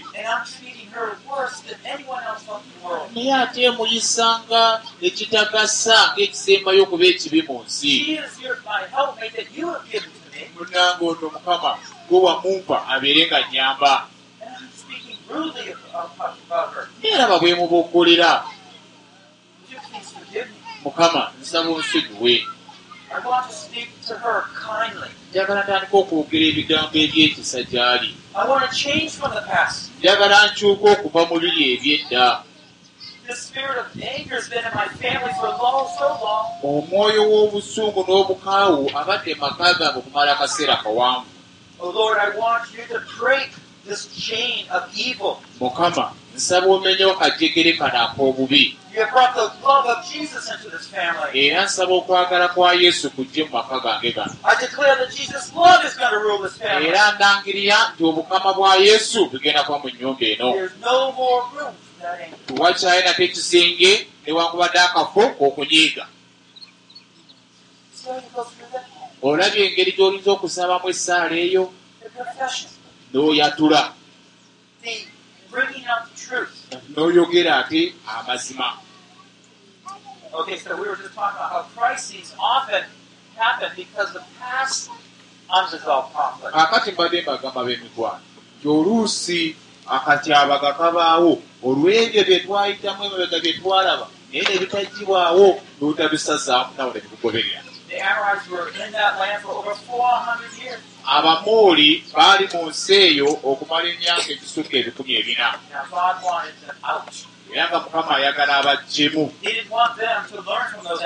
naye 3.15 3.33
ate 3.43 3.61
emuyisanga 3.69 4.63
ekitagasa 5.07 5.99
ng'ekisembayo 6.13 6.81
okuba 6.85 7.05
ekibi 7.13 7.41
mu 7.49 7.57
nsi. 7.65 7.95
Munange 10.55 11.03
ono 11.11 11.27
mukama 11.35 11.71
gwe 12.09 12.19
wamumpa 12.25 12.77
abeere 12.93 13.23
nga 13.27 13.39
nyamba 13.53 13.93
her. 15.29 16.89
neeraba 17.03 17.39
bwe 17.39 17.55
muboggolera 17.55 18.45
me? 20.33 20.45
mukama 20.85 21.33
nsaba 21.41 21.71
kindly. 21.83 22.45
njagala 25.31 25.61
ntandika 25.65 25.97
okwogera 26.03 26.45
ebigambo 26.51 26.97
ebyekisa 27.05 27.61
gy'ali 27.71 28.11
Njagala 30.07 30.39
nkyuka 30.47 30.87
okuva 30.95 31.21
mu 31.29 31.37
biri 31.43 31.63
eby'edda. 31.75 32.27
Omwoyo 36.71 37.23
w'obusungu 37.31 38.01
n'obukaawu 38.07 38.85
abadde 39.01 39.33
maka 39.43 39.67
gange 39.79 39.99
okumala 39.99 40.31
akaseera 40.33 40.77
kawanvu. 40.83 41.31
Oh 41.83 41.91
mukama 45.61 46.07
nsaba 46.37 46.67
omenyewo 46.67 47.15
kajjegere 47.21 47.73
kano 47.79 47.99
ak'obubi. 48.05 48.77
Era 51.35 51.65
nsaba 51.65 51.95
okwagala 51.95 52.49
kwa 52.49 52.73
yesu 52.75 53.11
kujje 53.11 53.45
mu 53.45 53.51
maka 53.53 53.81
gange 53.81 54.13
gano. 54.13 54.35
I 54.45 54.55
declare 54.61 54.97
that 55.01 55.11
Jesus' 55.11 55.53
love 55.55 55.85
is 55.85 55.95
going 55.95 56.13
to 56.13 56.19
rule 56.19 56.43
this 56.43 56.57
family. 56.57 56.89
era 56.89 57.13
ndangirira 57.13 57.79
nti 57.95 58.05
obukama 58.05 58.53
bwa 58.55 58.77
yesu 58.77 59.27
bugenda 59.31 59.65
kuba 59.65 59.79
mu 59.79 59.89
nnyumba 59.89 60.27
eno. 60.27 60.49
Anger. 60.49 60.71
tewakyalina 62.47 63.13
ekisenge 63.25 63.93
newankubadde 64.25 64.79
akafo 64.79 65.23
k'okunyiiga. 65.37 66.05
Olabye 69.23 69.63
engeri 69.67 69.93
gy'olinza 69.97 70.31
okusabamu 70.37 70.89
essaala 70.93 71.37
eyo 71.47 71.65
n'oyatula 73.13 73.83
the 76.29 76.47
the 76.71 77.01
n'oyogera 77.01 77.65
ate 77.67 77.95
amazima 78.07 78.79
Okay, 80.35 80.59
so 80.59 80.77
we 80.77 80.87
were 80.89 80.97
just 80.97 81.15
talking 81.15 81.37
about 81.39 81.51
how 81.51 81.63
crises 81.81 82.35
often 82.39 82.85
happen 83.37 83.71
because 83.77 84.15
of 84.17 84.23
past 84.39 84.91
unresolved 85.51 86.13
conflict. 86.13 86.55
akati 86.57 86.93
mbadde 86.93 87.23
mbagamba 87.23 87.65
b'emikwano 87.65 88.21
nti 88.59 88.69
oluusi 88.69 89.57
akatyabaga 89.87 90.73
kabaawo 90.73 91.43
olw'ebyo 91.65 92.25
bye 92.25 92.41
twayitamu 92.41 93.05
emabega 93.05 93.39
bye 93.41 93.53
twalaba 93.53 94.07
naye 94.33 94.43
ne 94.49 94.59
bitagibwawo 94.59 95.63
n'otabisazaamu 95.81 96.71
nawe 96.77 96.91
ne 96.95 97.01
bikugoberera 97.01 97.63
The 97.89 98.01
Amorites 98.03 98.49
were 98.51 98.69
in 98.85 98.93
that 98.93 99.17
land 99.21 99.43
for 99.43 99.53
over 99.53 99.73
400 99.75 100.59
years. 100.63 100.81
Abamooli 101.07 102.05
baali 102.15 102.45
mu 102.53 102.67
nsi 102.71 102.95
eyo 102.95 103.29
okumala 103.49 103.87
emyaka 103.95 104.29
ekisukka 104.35 104.75
ebikumi 104.81 105.13
ebina 105.21 105.49
era 107.55 107.69
nga 107.69 107.79
mukama 107.81 108.17
ayagala 108.17 108.53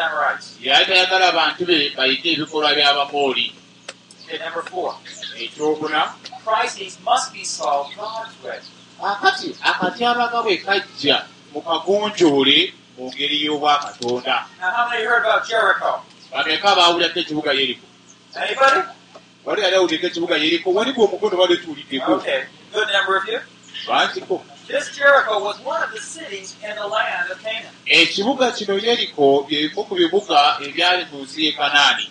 Amorites. 0.07 0.57
yali 0.61 0.85
tayagala 0.87 1.29
abantu 1.29 1.63
be 1.69 1.79
bayige 1.97 2.29
ebikolwa 2.33 2.75
by'abamooli 2.75 3.47
Okay, 4.31 4.39
number 4.39 4.63
four. 4.71 4.95
ekyokuna 5.37 6.15
Crises 6.47 6.99
must 7.05 7.33
be 7.33 7.45
solved 7.45 7.97
God's 7.97 8.35
way. 8.45 8.61
akati 9.03 9.57
akatyabaga 9.63 10.39
bwe 10.43 10.57
kajja 10.57 11.17
mu 11.53 11.61
kagonjoole 11.61 12.73
mu 12.97 13.11
ngeri 13.13 13.37
y'obwakatonda 13.45 14.37
about 14.61 15.45
Jericho? 15.49 15.93
bameka 16.33 16.69
baawulirako 16.77 17.19
ekibuga 17.21 17.53
yeriko? 17.53 17.87
Wali 19.45 19.63
yali 19.63 19.77
awulirako 19.77 20.07
ekibuga 20.07 20.37
yeriko 20.37 20.71
waliko 20.75 21.05
omugono 21.05 21.37
bali 21.37 21.57
tuwuliddeko 21.59 22.13
Okay, 22.13 22.43
good 22.73 22.89
number 22.93 23.17
of 23.17 23.29
you. 23.29 23.41
bankiko 23.89 24.43
This 24.67 24.95
Jericho 24.97 25.41
was 25.43 25.57
one 25.65 25.83
of 25.83 25.91
the 25.93 25.99
cities 26.01 26.55
in 26.63 26.77
the 26.77 26.87
land 26.87 27.31
of 27.33 27.43
Canaan. 27.43 27.75
ekibuga 27.87 28.51
kino 28.53 28.79
yeriko 28.79 29.47
byebimu 29.49 29.85
ku 29.85 29.95
bibuga 29.95 30.57
ebyali 30.63 31.07
mu 31.13 31.23
nsi 31.25 31.45
y'e 31.45 31.53
kanaani 31.53 32.11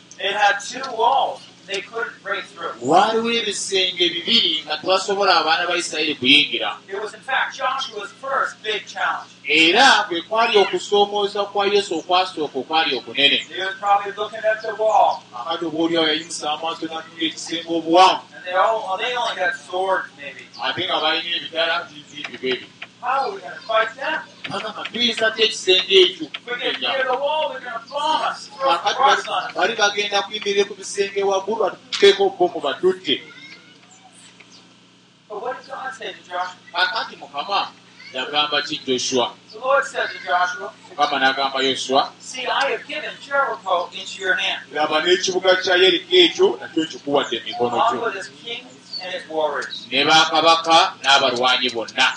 Waaliwo 2.81 3.31
ebisenge 3.31 4.09
bibiri 4.09 4.63
nga 4.65 4.77
tebasobola 4.77 5.31
abaana 5.39 5.67
ba 5.67 5.77
isirayiri 5.77 6.15
kuyingira. 6.15 6.77
It 6.87 7.01
was, 7.01 7.13
in 7.13 7.19
fact, 7.21 7.57
Joshua's 7.57 8.11
first 8.21 8.63
big 8.63 8.85
challenge. 8.85 9.29
era 9.49 10.05
bwe 10.09 10.21
kwali 10.21 10.57
okusoomooza 10.57 11.45
kwa 11.45 11.67
yesu 11.67 11.99
okwasooka 11.99 12.59
okwali 12.59 12.97
okunene. 12.97 13.37
He 13.37 13.65
was 13.65 13.75
probably 13.79 14.11
looking 14.17 14.45
at 14.51 14.61
the 14.61 14.73
wall, 14.83 15.23
akati 15.39 15.65
oba 15.65 15.77
oliawo 15.83 16.07
yayimusa 16.07 16.51
amaaso 16.51 16.85
natunula 16.85 17.25
ekisenge 17.25 17.69
obuwanvu. 17.69 18.23
And 18.35 18.45
they 18.45 18.53
all 18.53 18.79
well, 18.87 18.97
they 18.97 19.15
only 19.15 19.35
got 19.35 19.55
swords, 19.55 20.07
maybe. 20.17 20.43
ate 20.63 20.85
nga 20.85 20.99
balina 21.01 21.35
ebitala 21.37 21.75
bizibi 21.89 22.37
bwebi 22.37 22.67
Ty 24.91 24.99
ekisenge 25.43 25.95
ekyo 26.03 26.27
rocks 28.99 29.25
bali- 29.55 29.75
bagenda 29.75 30.21
kuyimirire 30.21 30.63
ku 30.67 30.73
bisenge 30.75 31.23
waggulu 31.23 31.61
batuteeko 31.63 32.29
bomu 32.37 32.59
batutte 32.59 33.15
kakati 36.73 37.15
mukama 37.15 37.71
yagamba 38.13 38.61
ki 38.61 38.77
joshua? 38.85 39.33
Mukama 40.89 41.19
n'agamba 41.19 41.59
yoswa 41.61 42.11
laba 44.73 45.01
n'ekibuga 45.01 45.55
kya 45.63 45.75
yeriko 45.77 46.15
ekyo 46.15 46.47
nakyo 46.61 46.83
nkikuwadde 46.83 47.35
emikono 47.37 47.77
gyo. 47.91 47.99
Ne 49.91 50.03
bakabaka 50.05 50.77
n'abalwanyi 51.03 51.69
bonna 51.73 52.07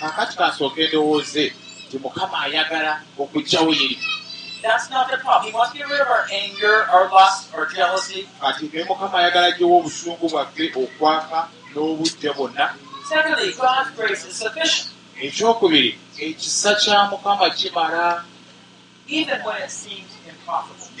kakati 0.00 0.36
kansooka 0.36 0.80
endowooze 0.80 1.52
nti 1.86 1.98
mukama 1.98 2.36
ayagala 2.44 2.92
okugjawo 3.18 3.72
yeriko 3.72 4.18
that's 4.62 4.90
not 4.90 5.10
the 5.10 5.16
problem. 5.18 5.50
He 5.50 5.56
wants 5.56 5.72
to 5.72 5.78
get 5.78 5.88
rid 5.88 6.00
of 6.00 6.08
our 6.08 6.26
anger, 6.32 6.84
our 6.90 7.08
lust, 7.10 7.54
our 7.54 7.66
jealousy. 7.66 8.28
Secondly, 13.08 13.52
God's 13.58 13.90
grace 13.96 14.26
is 14.26 14.34
sufficient, 14.34 14.90
ekyokubiri 15.22 15.98
ekisa 16.18 16.74
kya 16.74 17.10
mukama 17.10 17.50
kimala. 17.50 18.24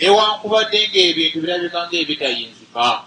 Newankubadde 0.00 0.88
ng'ebintu 0.88 1.40
birabika 1.40 1.88
ng'ebitayinzika 1.88 3.02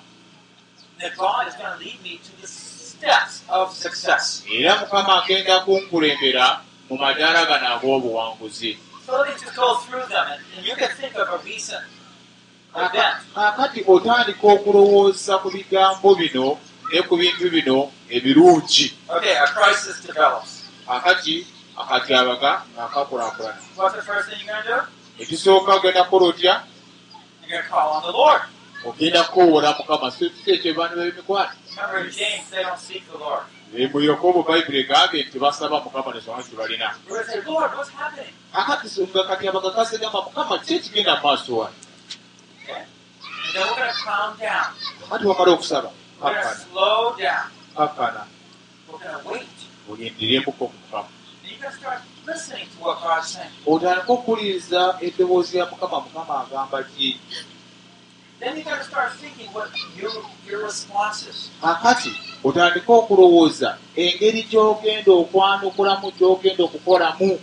God 1.18 1.48
is 1.48 1.56
going 1.56 1.72
to 1.74 1.80
lead 1.80 2.00
me 2.04 2.20
to 2.24 2.32
the 2.42 2.48
steps 2.48 3.42
of 3.50 3.74
success. 3.74 4.44
era 4.52 4.76
mukama 4.78 5.24
agenda 5.24 5.60
kunkulembera 5.60 6.62
mu 6.90 6.98
madaala 6.98 7.46
gano 7.46 7.68
ag'obuwanguzi 7.76 8.78
So 9.06 9.18
let 9.18 9.28
me 9.28 9.34
just 9.42 9.56
go 9.56 9.76
through 9.78 10.06
them, 10.08 10.26
and, 10.32 10.42
and 10.58 10.66
you 10.66 10.76
can 10.76 10.90
think 10.96 11.16
of 11.18 11.28
a 11.30 11.38
recent 11.44 11.84
event. 12.76 13.18
kaakati 13.36 13.84
otandika 13.88 14.48
okulowooza 14.48 15.38
ku 15.42 15.50
bigambo 15.52 16.16
bino 16.16 16.58
ne 16.94 17.02
ku 17.02 17.18
bintu 17.18 17.50
bino 17.50 17.92
ebirungi 18.10 18.94
Okay, 19.10 19.36
a 19.36 19.48
crisis 19.48 20.00
develops. 20.06 20.70
akati 20.88 21.48
akatyabaga 21.78 22.62
ng'akakulaakulana 22.78 23.60
What's 23.76 23.96
the 23.96 24.02
first 24.02 24.30
thing 24.30 24.40
you're 24.46 24.54
going 24.54 24.64
to 24.64 24.86
do? 24.86 25.24
ekisooka 25.24 25.74
ogenda 25.74 26.04
kukola 26.04 26.26
otya 26.30 26.64
Ogenda 28.86 29.24
kukowoola 29.24 29.76
mukama 29.78 30.12
si 30.12 30.32
ekyo 30.46 30.74
baana 30.74 30.96
b'emikwano 30.96 31.54
mu 33.92 34.00
yakobo 34.02 34.44
bayibuli 34.44 34.80
egambye 34.84 35.24
nti 35.24 35.38
basaba 35.40 35.80
mukama 35.86 36.12
Lord, 36.12 37.72
what's 37.78 37.90
happening? 37.90 38.34
akati 38.54 39.02
nga 39.02 39.24
katyabaga 39.24 39.72
kazegamba 39.72 40.22
mukama 40.22 40.58
ki 40.60 40.76
ekigenda 40.76 41.16
mu 41.16 41.22
maaso 41.24 41.52
wano 41.58 41.78
akati 45.06 45.26
wamala 45.28 45.52
okusaba? 45.52 45.90
Kakkana 47.78 48.24
olindiremuko 49.90 50.72
mukama. 50.74 51.10
God's 52.26 52.46
saying. 52.46 52.70
otandika 53.66 54.14
okuwuliriza 54.14 54.98
eddoboozi 55.02 55.58
ya 55.58 55.66
mukama. 55.66 56.00
Mukama 56.00 56.34
agamba 56.42 56.84
ki 56.84 57.20
akati 61.62 62.12
otandika 62.44 62.94
okulowooza. 62.94 63.78
Engeri 63.96 64.44
gy'ogenda 64.50 65.12
okwanukulamu 65.22 66.12
gy'ogenda 66.18 66.64
okukolamu. 66.64 67.40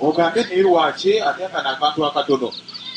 Ogambe 0.00 0.42
naye 0.44 0.62
lwaki 0.62 1.20
ate 1.20 1.48
nga 1.48 1.62
nakantu 1.62 2.06
akatono? 2.06 2.52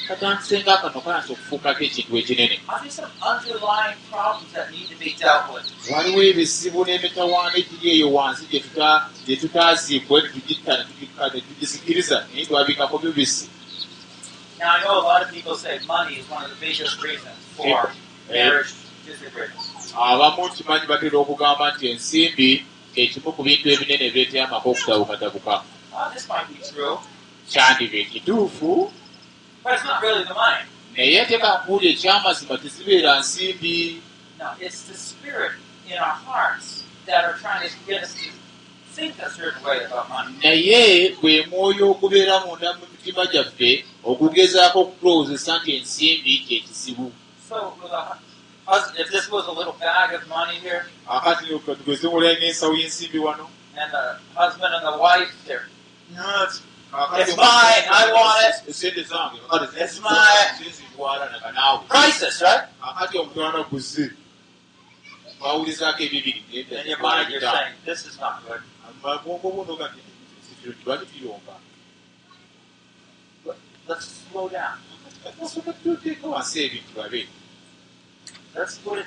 Katandise 0.08 0.60
nga 0.64 0.74
akano 0.80 1.02
kanasa 1.02 1.34
okufuukako 1.34 1.84
ekintu 1.84 2.18
ekinene. 2.18 2.60
Waliwo 5.92 6.22
ebizibu 6.24 6.86
n'emitawaana 6.86 7.56
egiri 7.58 7.88
eyo 7.96 8.08
wansi 8.14 8.46
gye 8.52 8.60
tuta- 8.60 9.04
gye 9.26 9.36
tutaaziikwe 9.36 10.22
ne 10.22 10.30
tugitta 10.30 10.72
ne 10.78 10.84
tugikka 10.90 11.24
ne 11.34 11.40
tugisikiriza 11.42 12.18
naye 12.32 12.46
twabikako 12.46 12.98
bibisi 12.98 13.50
Now, 14.60 14.76
I 14.76 14.84
know 14.84 15.00
a 15.00 15.06
lot 15.06 15.22
of 15.24 15.30
people 15.32 15.56
say 15.56 15.80
money 15.88 16.16
is 16.16 16.30
one 16.30 16.44
of 16.44 16.50
the 16.50 16.58
biggest 16.60 17.02
reasons 17.04 17.38
for 17.56 17.92
marriage 18.30 18.74
disagreements. 19.06 19.94
abamu 19.96 20.50
kimanyi 20.50 20.86
batera 20.88 21.18
okugamba 21.18 21.72
nti 21.72 21.88
ensimbi 21.92 22.66
ekimu 22.96 23.32
ku 23.36 23.44
bintu 23.44 23.70
ebinene 23.70 24.06
ebireetera 24.08 24.48
amaka 24.48 24.70
okutabukatabuka 24.70 25.64
this 26.14 26.28
might 26.30 26.48
be 26.48 26.60
true, 26.72 27.00
kyandiba 27.50 27.98
ekituufu 27.98 28.92
but 29.64 29.74
it's 29.74 29.84
not 29.86 30.02
really 30.02 30.24
the 30.24 30.34
money. 30.34 30.64
naye 30.96 31.22
ate 31.22 31.38
kankuuli 31.38 31.88
ekyamazima 31.94 32.58
tezibeera 32.58 33.20
nsimbi. 33.20 34.02
No, 34.40 34.54
it's 34.60 34.82
the 34.84 34.94
spirit 34.94 35.54
in 35.90 35.98
our 35.98 36.18
hearts 36.30 36.84
that 37.08 37.26
are 37.26 37.34
trying 37.42 37.68
to 37.68 37.74
get 37.88 38.04
us 38.04 38.14
to 38.16 38.30
naye 40.44 41.10
gwe 41.22 41.46
mwoyo 41.50 41.92
ogubeera 41.92 42.40
munda 42.46 42.74
mu 42.74 42.86
mitima 42.92 43.26
gyaffe 43.32 43.86
ogugezaako 44.10 44.78
okutulowoozesa 44.84 45.52
nti 45.60 45.70
ensimbi 45.78 46.32
kyekizibu 46.46 47.08
here, 50.62 50.82
akati 51.08 51.46
tugeze 51.66 52.08
mulai 52.08 52.36
n'ensawo 52.40 52.74
y'ensimbi 52.76 53.20
wano. 53.20 53.50
Akati 62.82 63.18
omutwana 63.18 63.64
guze 63.70 64.12
bawulizaako 65.40 66.04
ebibiri 66.04 66.42
In 68.90 68.94
your 68.94 69.18
mind, 69.18 69.26
you're 69.26 69.40
saying, 69.40 69.44
this 69.44 69.44
is 69.44 69.44
not 69.44 69.44
good. 69.44 69.44
amabwongo 69.44 69.52
bunoga 69.52 69.88
nti 69.88 70.86
lwaki 70.86 71.06
biromba 71.06 71.54
Let's 73.88 74.06
slow 74.32 74.50
down. 74.50 74.78
nasooka 75.42 75.74
tuteeka 75.74 76.28
wansi 76.28 76.64
ebintu 76.64 76.94
babe 76.96 77.28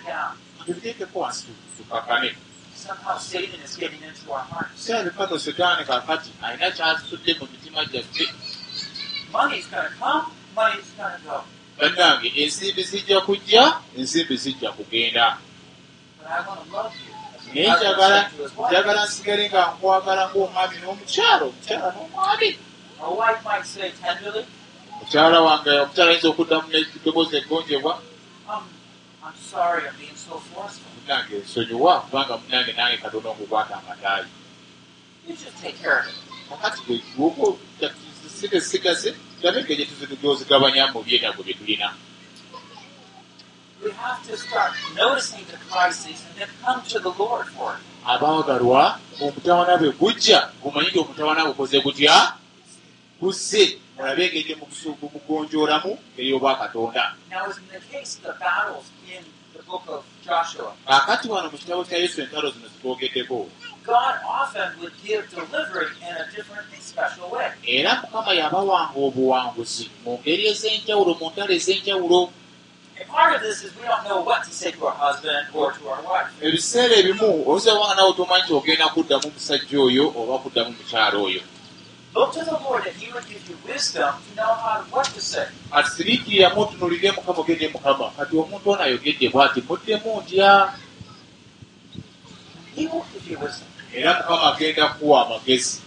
down. 0.07 0.37
tubiteekeko 0.67 1.19
wansi 1.19 1.47
our 4.31 4.43
hearts. 4.43 4.87
kyabikano 4.87 5.39
setaani 5.39 5.85
kakati 5.85 6.31
alina 6.43 6.71
kyasudde 6.71 7.35
mu 7.35 7.49
mitima 7.53 7.85
gyaffe 7.85 8.29
bannange 11.79 12.29
ensimbi 12.37 12.83
zijja 12.83 13.21
kujja 13.21 13.81
ensimbi 13.97 14.37
zijja 14.37 14.73
kugenda 14.73 15.39
Naye 17.55 17.69
njagala 18.69 19.03
nsigale 19.07 19.45
nga 19.51 19.63
nkwagala 19.75 20.23
ng'omwami 20.31 20.77
n'omukyalo 20.81 21.45
omukyala 21.51 21.89
n'omwami. 21.95 22.51
Mukyala 24.99 25.39
wange 25.47 25.71
omukyala 25.85 26.11
ayinza 26.11 26.29
okuddamu 26.31 26.67
n'eddoboozi 26.71 27.35
eggonjebwa 27.41 27.93
um, 28.51 28.65
munange 30.97 31.35
nsonyiwa 31.45 31.93
kubanga 32.05 32.35
munange 32.43 32.73
nange 32.73 32.97
katono 33.03 33.29
okukwata 33.31 33.73
amataayi 33.81 34.29
kakati 36.49 36.81
bwekiwoko 36.87 37.59
sente 38.37 38.61
sigaze 38.61 39.09
tulabe 39.41 39.59
engeri 39.61 39.89
gyozigabanya 40.23 40.83
mu 40.93 41.01
byetaago 41.05 41.41
bye 41.47 41.55
tulina 41.59 41.89
abaagalwa 48.07 48.99
omutawana 49.21 49.77
bwe 49.77 49.91
gujja 50.01 50.49
gumanyi 50.63 50.89
nti 50.89 50.99
omutawana 50.99 51.45
bukoze 51.47 51.81
gutya? 51.81 52.33
Gusse. 53.21 53.79
Mulabe 53.97 54.25
engeri 54.27 54.57
mugugonjoolamu 54.57 55.99
ngeri 56.15 56.33
obwakatonda 56.33 57.05
Now, 57.31 57.45
as 57.47 57.59
in 57.59 57.65
the 57.69 57.81
case 57.93 58.17
of 58.17 58.23
the 58.23 58.35
battles 58.41 58.87
in 59.05 59.23
the 59.55 59.63
book 59.63 59.85
of 59.89 60.05
Joshua, 60.25 60.73
kaakati 60.87 61.29
wano 61.29 61.51
mu 61.53 61.59
kitabo 61.59 61.85
kya 61.85 61.99
yesu 61.99 62.21
entalo 62.23 62.51
zino 62.51 62.69
zitwogeddeko 62.69 63.47
God 63.85 64.15
often 64.25 64.69
would 64.81 64.93
give 65.05 65.25
delivery 65.31 65.89
in 66.01 66.17
a 66.17 66.25
different, 66.37 66.67
special 66.81 67.31
way. 67.31 67.51
era 67.67 68.01
mukama 68.03 68.33
yabawanga 68.33 68.97
obuwanguzi 68.97 69.91
mu 70.05 70.19
ngeri 70.19 70.47
ez'enjawulo 70.49 71.15
mu 71.21 71.31
ntalo 71.31 71.53
ez'enjawulo 71.53 72.33
And 73.01 73.09
part 73.09 73.35
of 73.35 73.41
this 73.41 73.65
is 73.65 73.73
we 73.77 73.83
don't 73.89 74.05
know 74.05 74.21
what 74.21 74.45
to 74.45 74.51
say 74.53 74.71
to 74.73 74.87
our 74.87 74.93
husband 74.93 75.47
or 75.55 75.73
to 75.73 75.89
our 75.89 76.03
wife. 76.03 76.29
ebiseera 76.43 76.95
ebimu 76.97 77.49
oyinza 77.51 77.75
wanga 77.75 77.95
nawe 77.95 78.13
tomanyi 78.13 78.43
nti 78.45 78.53
ogenda 78.55 78.89
kuddamu 78.89 79.27
omusajja 79.29 79.81
oyo 79.81 80.05
oba 80.17 80.39
kuddamu 80.39 80.71
mukyala 80.79 81.19
oyo 81.19 81.41
Look 82.15 82.33
to 82.35 82.45
the 82.45 82.51
Lord 82.67 82.83
that 82.85 82.95
He 82.95 83.13
would 83.13 83.25
give 83.29 83.49
you 83.51 83.57
wisdom 83.73 84.13
to 84.27 84.31
know 84.37 84.53
how 84.55 84.83
what 84.91 85.07
to 85.15 85.21
say. 85.21 85.47
kati 85.73 85.91
siriikiriramu 85.91 86.61
otunulire 86.61 87.11
mukama 87.13 87.39
ogende 87.41 87.69
mukama 87.69 88.11
kati 88.17 88.37
omuntu 88.37 88.71
ono 88.71 88.83
ayogedde 88.83 89.29
bw'ati 89.29 89.61
muddemu 89.69 90.21
ntya 90.23 90.73
He 92.77 92.87
will 92.87 93.05
give 93.15 93.31
you 93.33 93.39
wisdom. 93.39 93.69
era 93.95 94.15
mukama 94.19 94.55
agenda 94.55 94.89
kuwa 94.89 95.27
amagezi 95.27 95.81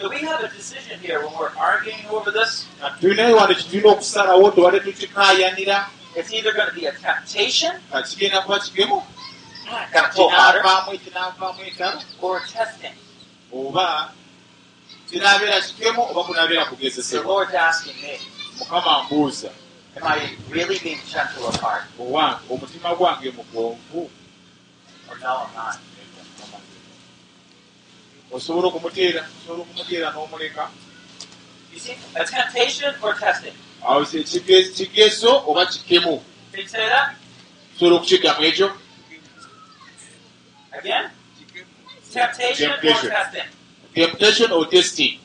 So 0.00 0.08
we 0.08 0.16
have 0.18 0.40
a 0.44 0.48
decision 0.48 0.98
here 1.00 1.18
when 1.18 1.32
we're 1.38 1.52
arguing 1.60 2.06
over 2.10 2.32
this. 2.32 2.66
tulinayo 3.00 3.36
wano 3.36 3.54
kitulina 3.54 3.90
okusalawo 3.92 4.50
tewale 4.50 4.80
tukikaayanira 4.80 5.88
It's 6.16 6.32
either 6.32 6.52
going 6.52 6.68
to 6.68 6.74
be 6.74 6.86
a 6.86 6.92
temptation, 6.92 7.72
kigenda 7.92 8.42
kuba 8.42 8.58
kigemu 8.60 9.02
kinaavaamu 10.14 10.92
ekinaavaamu 10.92 11.60
ekalo 11.62 12.02
or 12.22 12.40
testing. 12.40 12.94
oba 13.52 14.12
kinaabeera 15.10 15.60
kigemu 15.60 16.02
oba 16.10 16.24
kunaabeera 16.24 16.64
The 16.64 16.70
kugezesebwa 16.70 17.24
Lord's 17.34 17.54
asking 17.54 17.96
me, 18.02 18.20
mukama 18.58 19.02
mbuuza 19.04 19.50
am 19.96 20.06
I 20.06 20.36
really 20.50 20.78
being 20.78 21.00
gentle 21.12 21.46
of 21.46 21.56
heart, 21.60 21.84
owange 22.00 22.40
omutima 22.50 22.94
gwange 22.94 23.30
mugwonvu 23.30 24.10
or 25.10 25.18
no, 25.18 25.46
I'm 25.46 25.54
not? 25.54 25.78
osobola 28.32 28.68
okumuteera 28.68 29.26
osobola 29.42 29.62
okumuteera 29.62 30.10
n'omuleka 30.10 30.68
You 31.72 31.78
see, 31.78 31.96
a 32.16 32.24
temptation 32.24 32.92
or 33.00 33.14
testing. 33.14 33.54
Awo 33.86 34.04
kigezo 34.76 35.42
oba 35.46 35.66
kikemu? 35.66 36.22
Osobola 37.76 37.96
okukiddamu 37.96 38.44
ekyo? 38.44 38.68
Temptation, 43.94 44.52
or 44.52 44.66
testing. 44.68 45.18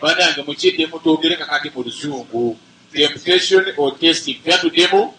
banange 0.00 0.42
mukiddemu 0.42 0.98
twogere 0.98 1.36
kakati 1.36 1.70
mu 1.74 1.82
luzungu. 1.82 2.58
Temptation 2.92 3.64
or 3.76 3.98
testing? 3.98 4.42
Byatuddemu 4.44 5.14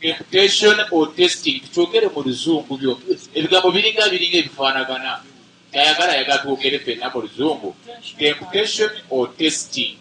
temptation 0.00 0.76
or 0.90 1.14
testing? 1.14 1.60
Tukyogere 1.60 2.08
mu 2.08 2.22
luzungu 2.22 2.78
byo. 2.78 2.98
Ebigambo 3.34 3.70
biringa 3.70 4.08
biringa 4.08 4.38
ebifaanagana 4.38 5.33
tayagala 5.74 6.12
yagala 6.18 6.42
twogere 6.42 6.78
fenna 6.78 7.10
mu 7.12 7.20
luzungu 7.22 7.74
temptation 8.18 8.90
or 9.10 9.28
testing. 9.38 9.98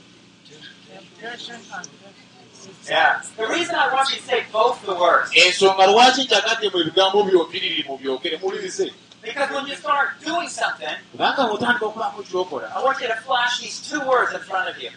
Ensonga 5.46 5.88
lwaki 5.88 6.22
njagadde 6.24 6.70
mu 6.70 6.78
ebigambo 6.82 7.24
byombiriri 7.24 7.84
mu 7.88 7.98
byogere 7.98 8.38
muwulirize 8.38 8.92
because 9.24 9.50
when 9.52 9.66
you 9.68 9.76
start 9.76 10.20
doing 10.24 10.50
something, 10.50 10.96
I 11.18 12.82
want 12.84 13.02
you 13.02 13.08
to 13.08 13.16
flash 13.26 13.60
these 13.62 13.90
two 13.90 14.02
words 14.02 14.34
in 14.34 14.40
front 14.42 14.70
of 14.70 14.78
you. 14.82 14.90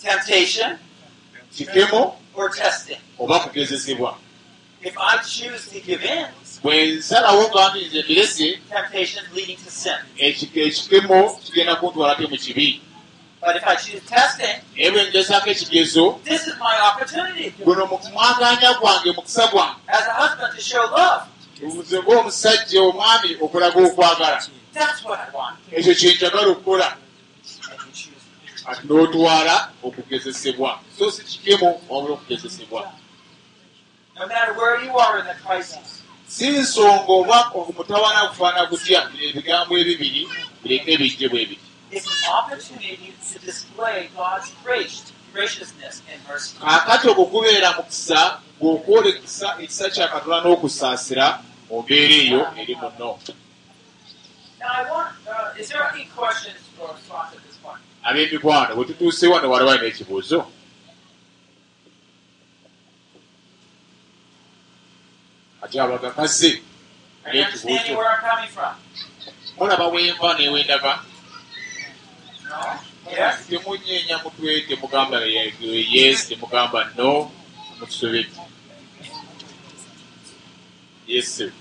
Temptation 0.00 0.78
or 2.34 2.48
testing. 2.48 2.98
If 4.84 4.94
I 4.98 5.16
choose 5.18 5.70
to 5.70 5.80
give 5.80 6.02
in, 6.04 6.26
bwe 6.62 6.86
nsalawo 6.86 7.48
gandi 7.54 7.84
nze 7.86 8.02
mbirese 8.02 8.60
temptation 8.70 9.24
leading 9.34 9.56
to 9.64 9.70
sin. 9.70 9.98
ekike- 10.18 10.66
ekikemo 10.66 11.30
kigenda 11.44 11.76
kuntwala 11.76 12.14
te 12.16 12.26
mu 12.26 12.36
kibi 12.36 12.80
But 13.40 13.56
if 13.56 13.66
I 13.66 13.74
choose 13.76 14.00
testing, 14.06 14.56
naye 14.76 14.90
bwe 14.90 15.06
ngezaako 15.10 15.50
ekigezo 15.50 16.20
this 16.24 16.46
is 16.46 16.54
my 16.60 16.76
opportunity 16.90 17.50
guno 17.64 17.86
mu 17.86 17.98
kumwaganya 17.98 18.74
gwange 18.80 19.12
mukisa 19.12 19.46
gwange 19.46 19.76
as 19.88 20.06
a 20.08 20.12
husband 20.14 20.54
to 20.56 20.60
show 20.62 20.82
love. 20.96 21.22
nze 21.62 21.98
ng'omusajja 22.02 22.82
omwami 22.82 23.36
okulaga 23.40 23.80
okwagala 23.86 24.42
That's 24.74 25.04
what 25.04 25.18
I 25.20 25.36
want. 25.36 25.56
ekyo 25.72 25.94
kyenjagala 25.94 26.46
okukola 26.46 26.96
And 27.70 27.80
you 27.86 27.92
choose. 27.92 28.24
ati 28.66 28.86
n'otwala 28.86 29.68
okugezesebwa 29.82 30.78
so 30.98 31.10
si 31.10 31.22
kikemo 31.22 31.82
wabula 31.88 32.14
okugezesebwa 32.14 32.92
No 34.18 34.26
matter 34.26 34.52
where 34.54 34.82
you 34.84 34.92
are 34.96 35.18
in 35.18 35.26
the 35.26 35.34
crisis, 35.44 36.02
si 36.28 36.48
nsonga 36.50 37.04
oba 37.08 37.50
omutawana 37.54 38.28
kufaana 38.28 38.66
kutya 38.66 39.08
ebigambo 39.28 39.78
ebibiri 39.78 40.28
bireke 40.62 40.96
bijje 40.98 41.28
bwe 41.28 41.46
biti. 41.46 41.66
It's 41.90 42.06
an 42.06 42.32
opportunity 42.38 43.14
to 43.32 43.38
display 43.38 44.08
God's 44.16 44.52
grace, 44.64 45.12
graciousness 45.32 46.02
and 46.12 46.20
mercy. 46.28 46.56
kaakati 46.60 47.08
okwo 47.08 47.24
kubeera 47.26 47.72
mukisa 47.76 48.40
ng'okwolekisa 48.60 49.56
ekisa 49.62 49.90
kya 49.90 50.08
katonda 50.08 50.40
n'okusaasira 50.40 51.26
mu 51.68 51.82
mbeera 51.82 52.14
eyo 52.14 52.40
eri 52.60 52.74
muno 52.80 53.10
uh, 53.10 53.18
ab'emikwano 58.02 58.74
bwe 58.76 58.84
tutuuse 58.84 59.26
wano 59.26 59.50
waliwo 59.50 59.70
alina 59.70 59.86
ekibuuzo 59.86 60.46
where 67.96 68.08
I'm 68.08 68.20
coming 68.20 68.50
from? 68.50 68.74
mulaba 69.58 69.86
wenva 69.88 70.34
newendava 70.38 71.04
No? 72.48 72.80
Yes? 73.10 73.46
temunyeenya 73.48 74.18
mutwe 74.18 74.60
temugamba 74.68 75.20
yes 75.24 76.28
temugamba 76.28 76.90
no 76.96 77.30
mutusobedde 77.80 78.36
yes 81.06 81.28
sir. 81.36 81.52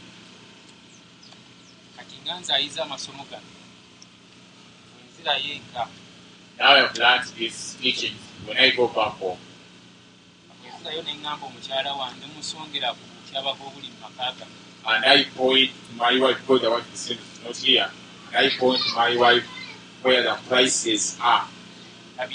kati 1.98 2.16
nga 2.24 2.40
nze 2.40 2.54
ayiza 2.54 2.84
amasomo 2.84 3.24
gano 3.30 3.46
wenzirayo 4.98 5.54
eka 5.56 5.88
now 6.60 6.72
I've 6.76 6.98
learned 6.98 7.28
these 7.38 7.76
teachings 7.82 8.20
when 8.48 8.58
I 8.58 8.72
go 8.76 8.88
back 8.88 9.14
home 9.20 9.40
wenzirayo 10.64 11.02
neŋŋamba 11.02 11.46
omukyala 11.48 11.92
wange 11.94 12.26
musongera 12.36 12.90
ku 12.98 13.04
butyabako 13.32 13.64
obuli 13.68 13.88
mu 13.88 13.98
maka 14.04 14.36
gange 14.36 14.56
and 14.86 15.06
I 15.06 15.24
point 15.38 15.72
to 15.88 15.96
my 15.96 16.20
wife 16.20 16.38
because 16.42 16.62
the 16.62 16.70
wife 16.70 16.94
is 16.94 17.18
not 17.44 17.56
here 17.56 17.90
and 18.34 18.46
I 18.46 18.50
point 18.60 18.82
to 18.82 18.96
my 18.96 19.16
wife 19.16 19.46
where 20.02 20.24
the 20.24 20.36
prices 20.50 21.18
are 21.22 21.48
and 22.20 22.30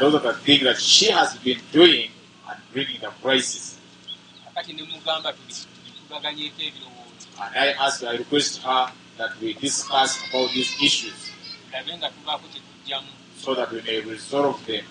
those 0.00 0.14
are 0.14 0.20
the 0.20 0.32
things 0.44 0.62
that 0.64 0.78
she 0.80 1.10
has 1.10 1.36
been 1.38 1.60
doing 1.72 2.10
and 2.48 2.58
bringing 2.72 3.00
the 3.00 3.10
prices 3.22 3.78
and 4.56 4.56
I 7.54 7.74
ask 7.80 8.02
I 8.04 8.16
request 8.16 8.62
her 8.62 8.92
that 9.18 9.30
we 9.40 9.52
discuss 9.54 10.18
about 10.28 10.50
these 10.52 10.74
issues 10.82 11.30
so 13.36 13.54
that 13.54 13.70
we 13.72 13.82
may 13.82 14.00
resolve 14.00 14.64
them 14.66 14.84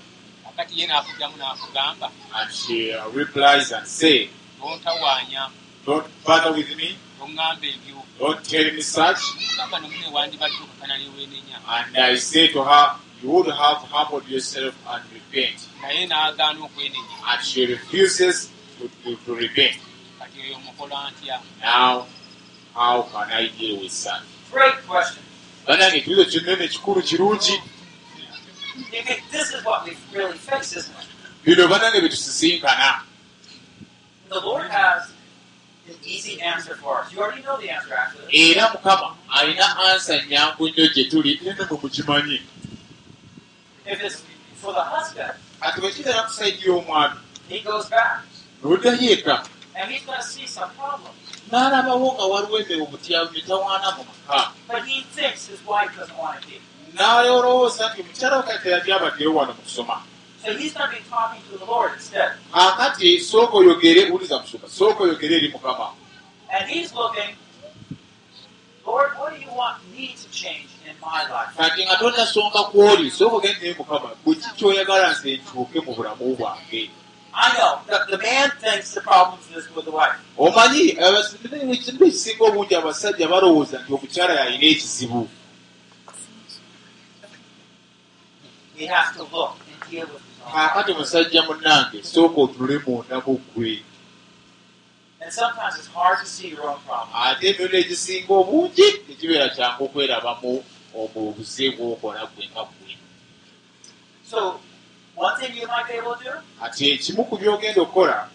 kakati 0.56 0.80
ye 0.80 0.88
n'akuddamu 0.88 1.38
n'akugamba 1.38 2.12
and 2.36 2.52
she 2.54 2.94
uh, 2.94 3.10
replies 3.10 3.72
and 3.72 3.88
say 3.88 4.30
tontawaanya 4.62 5.50
don't 5.86 6.08
bother 6.24 6.54
with 6.54 6.76
me. 6.78 6.96
Toŋŋamba 7.20 7.66
ebyo. 7.68 8.00
Don't 8.20 8.44
tell 8.44 8.72
me 8.74 8.82
such. 8.82 9.20
Mugamba 9.36 9.80
nomune 9.80 10.08
wandibadde 10.14 10.56
okakana 10.64 10.96
leweenenya 10.98 11.58
and 11.68 11.98
I 11.98 12.16
say 12.16 12.48
to 12.48 12.64
her 12.64 12.96
you 13.22 13.30
would 13.30 13.48
have 13.48 13.78
humbled 13.92 14.28
yourself 14.28 14.76
and 14.88 15.04
repent. 15.14 15.68
Naye 15.82 16.08
n'agaana 16.08 16.60
okwenenya. 16.68 17.16
And 17.28 17.44
she 17.44 17.66
refuses 17.66 18.50
to, 18.80 18.90
to, 19.04 19.16
to 19.26 19.36
repent. 19.36 19.76
Kati 20.20 20.40
oyo 20.40 20.60
mukola 20.60 21.12
ntya? 21.12 21.40
Now 21.62 22.06
how 22.74 23.02
can 23.04 23.30
I 23.32 23.48
deal 23.60 23.80
with 23.82 24.04
that 24.04 24.22
Great 24.52 24.76
question. 24.88 25.24
banange 25.68 25.98
ekibuzo 25.98 26.26
kinene 26.26 26.68
kikulu 26.68 27.02
kirungi 27.02 27.62
bino 31.46 31.68
banange 31.68 32.02
byetusisinkana 32.02 33.02
The 34.30 34.40
Lord 34.40 34.72
has 34.72 35.12
an 35.88 35.96
easy 36.04 36.42
answer 36.42 36.76
for 36.76 37.02
us. 37.02 37.14
You 37.14 37.20
already 37.22 37.44
know 37.44 37.58
the 37.60 37.70
answer, 37.70 37.94
actually. 37.94 38.34
era 38.52 38.70
mukama 38.74 39.16
alina 39.30 39.78
ansa 39.78 40.26
nyangu 40.30 40.70
nnyo 40.70 40.88
gye 40.94 41.04
tuli 41.04 41.40
eno 41.46 41.66
mumukimanyi 41.70 42.42
If 43.86 44.02
it's 44.04 44.24
for 44.62 44.74
the 44.74 44.82
husband, 44.82 45.34
kati 45.60 45.82
bwe 45.82 45.92
kitera 45.92 46.24
kusaidia 46.24 46.74
omwami. 46.74 47.20
he 47.50 47.60
goes 47.60 47.90
back. 47.90 48.24
N'oddayo 48.64 49.12
eka 49.12 49.44
and 49.76 49.92
he's 49.92 50.06
going 50.06 50.18
to 50.20 50.26
see 50.26 50.48
some 50.48 50.70
problems. 50.72 51.18
n'alabawo 51.52 52.14
nga 52.14 52.24
waliwo 52.26 52.60
embewo 52.60 52.86
butya 52.86 53.26
mitawaana 53.32 53.92
mu 53.98 54.04
maka 54.28 54.52
N'alowooza 56.96 57.90
nti 57.90 58.02
omukyala 58.02 58.38
we 58.38 58.44
kati 58.44 58.68
yali 58.70 58.92
abaddeyo 58.94 59.36
wano 59.36 59.54
mu 59.58 59.62
kusoma 59.66 59.96
akati 62.54 63.20
sooka 63.20 63.58
oyogere 63.58 64.02
wuliza 64.12 64.40
musoma 64.40 64.68
sooka 64.70 65.04
oyogere 65.04 65.36
eri 65.36 65.50
mukama 65.54 65.88
kati 71.58 71.86
nga 71.86 71.96
tonnasonga 71.96 72.64
kwoli 72.64 73.12
sooka 73.12 73.36
ogende 73.36 73.60
naye 73.62 73.76
mukama 73.78 74.10
bwe 74.26 74.36
ki 74.36 74.50
kyoyagala 74.58 75.12
nze 75.12 75.32
nkyuke 75.38 75.80
mu 75.86 75.92
bulamu 75.96 76.36
bwange? 76.38 76.90
Omanyi 80.38 80.84
ekisinga 81.74 82.44
obungi 82.46 82.76
abasajja 82.76 83.28
balowooza 83.28 83.80
nti 83.82 83.90
omukyala 83.94 84.34
yalina 84.40 84.66
ekizibu 84.74 85.22
He 88.73 88.73
has 88.73 88.73
to 88.73 88.73
look 88.73 88.73
and 88.73 88.73
deal 88.73 88.73
with 88.73 88.73
his 88.73 88.73
own 88.73 88.73
kaakati 90.52 90.94
musajja 90.94 91.44
munnange 91.44 92.04
sooka 92.04 92.42
otunule 92.42 92.80
munda 92.88 93.22
mu 93.26 93.40
ggwe. 93.40 93.84
And 95.22 95.32
sometimes 95.32 95.78
it's 95.78 95.88
hard 95.88 96.20
to 96.20 96.26
see 96.26 96.50
your 96.50 96.70
own 96.70 96.80
problem. 96.86 97.10
ate 97.16 97.48
emirundi 97.50 97.78
egisinga 97.78 98.34
obungi 98.34 98.92
tekibeera 99.08 99.50
kyangu 99.50 99.84
okwerabamu 99.86 100.64
obubuze 100.96 101.70
bwokola 101.72 102.26
gwe 102.26 102.46
nga 102.52 102.64
ggwe 102.64 102.98
So, 104.30 104.60
one 105.16 105.36
thing 105.40 105.56
you 105.56 105.68
might 105.68 105.88
be 105.88 105.94
able 105.94 106.16
to 106.16 106.24
do, 106.24 106.32
kati 106.60 106.92
ekimu 106.92 107.26
ku 107.26 107.38
byogenda 107.38 107.82
okukola 107.82 108.30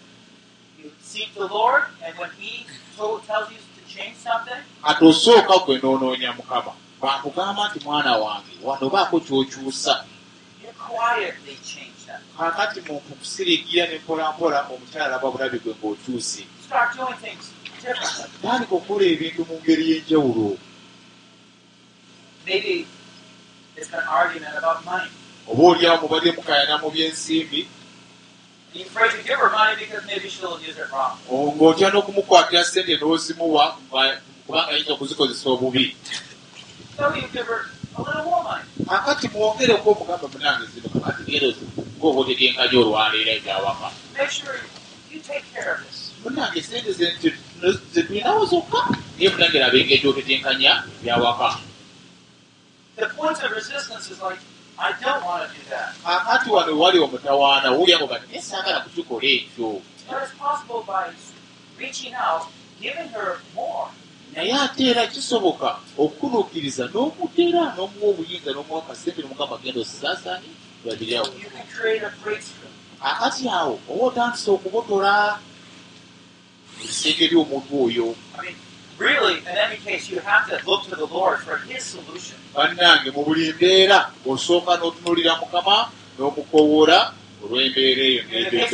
you 0.81 0.91
seek 1.01 1.33
the 1.33 1.47
Lord, 1.47 1.83
and 2.05 2.17
when 2.17 2.29
He 2.39 2.65
told, 2.97 3.23
tells 3.27 3.51
you 3.51 3.57
to 3.57 3.81
change 3.93 4.15
something, 4.15 4.61
kati 4.83 5.05
osooka 5.05 5.57
gwe 5.65 5.77
noonoonya 5.77 6.33
mukama. 6.33 6.71
Bwakugamba 7.01 7.69
nti 7.69 7.79
mwana 7.85 8.17
wange 8.17 8.53
wano 8.63 8.89
baako 8.89 9.19
kyokyusa 9.19 10.05
them. 12.05 12.21
kakati 12.37 12.79
mu 12.87 12.99
kusirigira 12.99 13.87
ne 13.87 13.97
mpolampola 13.99 14.67
omukyala 14.73 15.05
alaba 15.05 15.31
bulabi 15.31 15.59
gwe 15.59 15.73
ng'okyuse 15.77 16.43
tandika 18.41 18.73
okukola 18.75 19.03
ebintu 19.05 19.41
mu 19.49 19.55
ngeri 19.63 19.83
y'enjawulo? 19.91 20.57
Oba 25.47 25.63
oliawo 25.63 25.97
mubadde 26.01 26.31
mukayana 26.31 26.77
mu 26.81 26.89
byensimbi? 26.91 27.67
Ng'otya 31.57 31.89
n'okumukwatira 31.89 32.63
sente 32.63 32.93
n'ozimuwa 32.97 33.65
nga- 33.89 34.21
kubanga 34.45 34.67
ayinza 34.71 34.93
okuzikozesa 34.93 35.49
obubi 35.49 35.95
So 38.89 38.95
you 38.95 39.21
give 39.21 39.33
her 39.33 39.41
a 39.41 39.57
little 39.59 39.83
more 39.85 39.85
money. 39.85 39.85
kakati 39.85 39.87
mwongereko 39.87 39.91
omugamba 39.91 40.27
munange 40.27 40.65
zino 40.73 40.89
kakati 40.89 41.23
gerozi 41.31 41.65
ng'oba 41.99 42.19
otegenkanya 42.21 42.79
olwaleero 42.79 43.31
ebyawaka 43.31 43.91
Make 44.17 44.31
sure 44.31 44.59
you 45.11 45.19
take 45.19 45.45
care 45.53 45.71
of 45.73 45.79
this. 45.87 46.11
munange 46.23 46.61
sente 46.61 46.91
ze- 46.93 47.15
ze- 47.21 47.37
zetulinawo 47.93 48.45
zokka 48.45 48.79
naye 49.17 49.29
munange 49.29 49.59
laba 49.59 49.77
engeri 49.77 50.01
gy'otetenkanya 50.01 50.83
byawaka 51.03 51.59
The 52.95 53.05
point 53.15 53.37
of 53.43 53.51
resistance 53.51 54.11
is 54.11 54.21
like, 54.21 54.39
I 54.77 54.91
don't 55.03 55.23
want 55.25 55.43
to 55.43 55.55
do 55.55 55.63
that. 55.69 55.93
kakati 56.03 56.49
wano 56.49 56.79
wali 56.79 56.99
omutawaana 56.99 57.71
wuulyango 57.71 58.07
kati 58.07 58.27
naye 58.27 58.41
saagala 58.41 58.79
kukikola 58.79 59.23
ekyo 59.27 59.81
Naye 64.33 64.53
ate 64.53 64.83
era 64.91 65.07
kisoboka 65.07 65.69
okutunuukiriza 65.97 66.83
n'omuteera 66.93 67.73
n'omuwa 67.75 68.07
obuyinza 68.11 68.49
n'omuwa 68.53 68.81
kasente 68.87 69.21
nomugamba 69.21 69.57
genda 69.63 69.79
osisaasaanye 69.81 70.49
a 70.85 72.11
breakthrough. 72.23 72.71
akati 73.01 73.49
awo 73.49 73.79
oba 73.89 74.03
otandise 74.05 74.49
okubotola 74.51 75.39
ebiseege 76.83 77.27
by'omuntu 77.31 77.71
oyo 77.85 78.07
I 78.37 78.41
mean, 78.41 78.55
really, 78.97 79.39
in 79.39 79.47
any 79.47 79.77
case, 79.77 80.09
you 80.09 80.19
have 80.19 80.47
to 80.49 80.55
look 80.69 80.83
to 80.89 80.95
the 80.95 81.07
Lord 81.07 81.39
for 81.39 81.57
His 81.67 81.83
solution. 81.83 82.37
bannange 82.55 83.11
mu 83.11 83.23
buli 83.25 83.53
mbeera 83.53 84.11
osooka 84.25 84.77
n'otunuulira 84.77 85.35
mukama 85.41 85.89
n'omukowola 86.17 87.13
olw'embeera 87.43 88.03
eyo 88.11 88.21
times. 88.23 88.71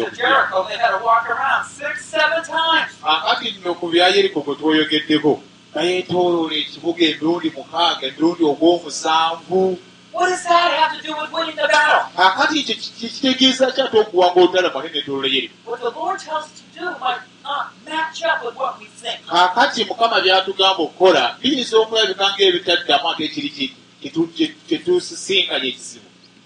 akati 3.03 3.51
nno 3.59 3.73
ku 3.79 3.87
bya 3.91 4.07
yeriko 4.15 4.41
kwe 4.41 4.55
twoyogeddeko. 4.55 5.41
Gayeetooloola 5.73 6.55
ekibuga 6.55 7.03
emirundi 7.05 7.49
mukaaga 7.57 8.07
emirundi 8.07 8.43
ogw'omusanvu. 8.51 9.77
Akati 12.17 12.59
ekyo 12.59 12.75
ki- 12.75 13.09
kitegeeza 13.11 13.71
ki 13.71 13.81
ate 13.81 13.97
okuwanga 13.99 14.39
olutala 14.41 14.69
manene 14.73 14.97
etolole 14.99 15.29
yeriko. 15.35 15.55
Kaakati 19.29 19.85
mukama 19.85 20.21
byatugamba 20.21 20.81
okukola 20.83 21.35
biyinza 21.41 21.77
okulabika 21.77 22.25
ng'ebitaddamu 22.33 23.09
ate 23.11 23.23
ekiri 23.25 23.49
ki- 23.49 23.73
kitu- 24.01 24.29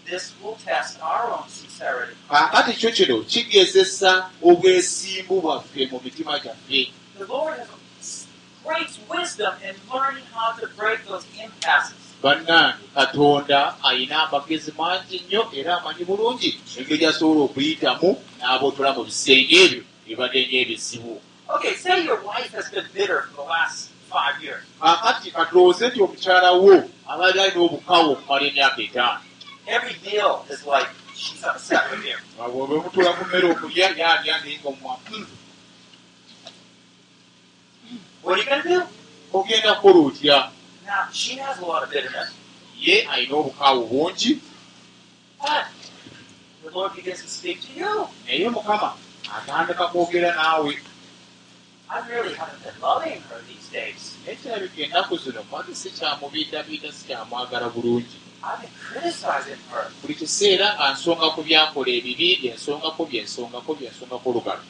This 0.09 0.33
will 0.43 0.57
test 0.65 0.97
our 1.01 1.31
own 1.31 1.47
sincerity. 1.49 2.13
kaakati 2.29 2.73
kyo 2.73 2.91
kino 2.91 3.21
kigezesa 3.21 4.29
obwesimbu 4.43 5.41
bwaffe 5.41 5.85
mu 5.91 6.01
mitima 6.03 6.39
gyaffe 6.39 6.91
The 7.17 7.25
Lord 7.25 7.57
has 7.59 8.25
great 8.65 8.89
wisdom 9.09 9.53
in 9.63 9.75
learning 9.93 10.23
how 10.33 10.51
to 10.59 10.67
break 10.77 11.05
those 11.07 11.25
impasses. 11.43 11.95
bannange 12.23 12.77
katonda 12.95 13.75
ayina 13.83 14.23
amagezi 14.27 14.71
mangi 14.77 15.19
nnyo 15.27 15.47
era 15.53 15.77
amanyi 15.81 16.05
bulungi 16.05 16.59
engeri 16.77 17.05
asobola 17.05 17.41
okuyitamu 17.45 18.09
n'abootola 18.39 18.93
mu 18.93 19.03
bisenge 19.03 19.55
ebyo 19.65 19.83
ebibadde 20.05 20.39
ng'ebizibu 20.47 21.21
Okay, 21.55 21.73
say 21.75 22.03
your 22.05 22.21
wife 22.25 22.51
has 22.53 22.69
been 22.69 22.85
bitter 22.93 23.21
for 23.33 23.43
the 23.43 23.49
last 23.49 23.89
five 24.09 24.35
years. 24.43 24.63
kaakati 24.81 25.31
katulowooze 25.31 25.87
nti 25.87 26.01
omukyala 26.01 26.51
wo 26.51 26.83
abadde 27.07 27.41
alina 27.41 27.61
obukawo 27.61 28.11
okumala 28.11 28.45
emyaka 28.47 28.81
etaano 28.81 29.21
Every 29.69 29.95
meal 30.03 30.45
is 30.49 30.65
like 30.65 30.89
she's 31.15 31.43
upset 31.43 31.91
with 31.91 32.03
you. 32.03 32.17
What 32.37 32.49
are 38.33 38.37
you 38.37 38.45
going 38.45 38.61
to 38.63 38.69
do? 38.69 38.83
ogenda 39.33 39.75
kukola 39.75 39.99
otya 40.07 40.51
ye 42.79 43.01
alina 43.01 43.35
obukaawo 43.35 43.85
bungi 43.85 44.39
but 45.41 45.65
the 46.63 46.71
Lord 46.71 46.95
begins 46.95 47.21
to 47.21 47.27
speak 47.27 47.61
to 47.61 47.79
you. 47.79 48.07
naye 48.25 48.49
mukama 48.49 48.93
atandika 49.37 49.87
kwogera 49.87 50.35
naawe 50.35 50.77
I 51.91 51.99
really 52.09 52.35
haven't 52.35 52.63
been 52.63 52.81
loving 52.81 53.21
her 53.29 53.41
these 53.47 53.67
days. 53.71 54.15
naye 54.25 54.35
kirabika 54.35 54.81
ennaku 54.81 55.17
zino 55.17 55.43
magi 55.51 55.75
sikyamubindabinda 55.75 56.91
sikyamwagala 56.91 57.69
bulungi 57.69 58.17
Buli 60.01 60.15
kiseera 60.15 60.67
nga 60.75 60.85
nsonga 60.93 61.27
ku 61.35 61.41
byakola 61.47 61.89
ebibi 61.97 62.39
byensongako 62.41 63.01
byensongako 63.09 63.69
byensongako 63.75 64.25
olugalo 64.31 64.63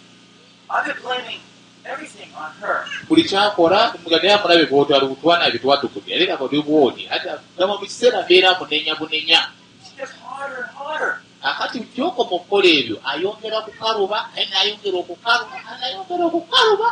buli 3.07 3.23
kyakola 3.29 3.79
naye 4.09 4.33
amulabe 4.33 4.65
bwotwala 4.69 5.05
butwana 5.05 5.49
bitwatukudde 5.53 6.09
era 6.13 6.37
bwoti 6.37 7.03
ate 7.13 7.27
gamba 7.57 7.73
mu 7.79 7.85
kiseera 7.85 8.21
mbeera 8.25 8.57
munenya 8.59 8.93
bunenya. 8.99 9.41
Akati 11.41 11.79
kyokoma 11.93 12.35
okukola 12.35 12.67
ebyo 12.79 12.97
ayongera 13.09 13.61
kukaluba 13.65 14.17
aye 14.35 14.45
nayongera 14.51 14.97
okukaluba 14.99 15.55
anayongera 15.71 16.23
okukaluba 16.29 16.89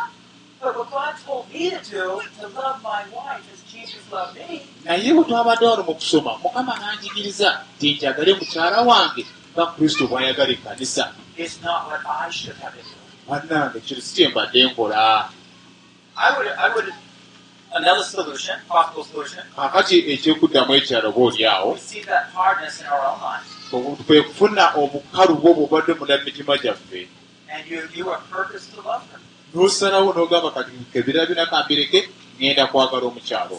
Naye 4.84 5.12
bwe 5.14 5.24
twabadde 5.24 5.64
wano 5.66 5.82
mu 5.88 5.94
kusoma 5.94 6.32
mukama 6.42 6.74
nanjigiriza 6.80 7.48
nti 7.76 7.94
njagale 7.94 8.32
mukyala 8.38 8.78
wange 8.80 9.22
nga 9.54 9.64
kristo 9.74 10.02
bw'ayagala 10.10 10.52
ekkanisa. 10.56 11.04
Bannange 13.28 13.78
kino 13.86 14.00
si 14.00 14.12
kye 14.16 14.26
mbadde 14.28 14.60
nkola. 14.68 15.30
Kakati 19.56 19.96
ekyekuddamu 20.12 20.72
ekyalo 20.78 21.08
oba 21.08 21.20
oli 21.28 21.42
awo 21.46 21.72
we 21.72 21.78
see 21.78 22.02
that 22.02 22.24
hardness 22.34 22.80
in 22.80 22.86
our 22.86 23.04
own 23.10 23.20
lives. 23.22 23.50
kwe 24.06 24.22
kufuna 24.22 24.64
obukalu 24.80 25.34
bwo 25.40 25.50
bwobadde 25.54 25.92
munda 25.94 26.18
mitima 26.24 26.54
gyaffe 26.58 27.08
N'osalawo 29.54 30.12
n'ogamba 30.12 30.50
kati 30.56 30.70
kebira 30.92 31.26
bina 31.28 31.44
kambireke 31.50 32.00
ŋŋenda 32.38 32.64
kwagala 32.70 33.04
omukyalo. 33.10 33.56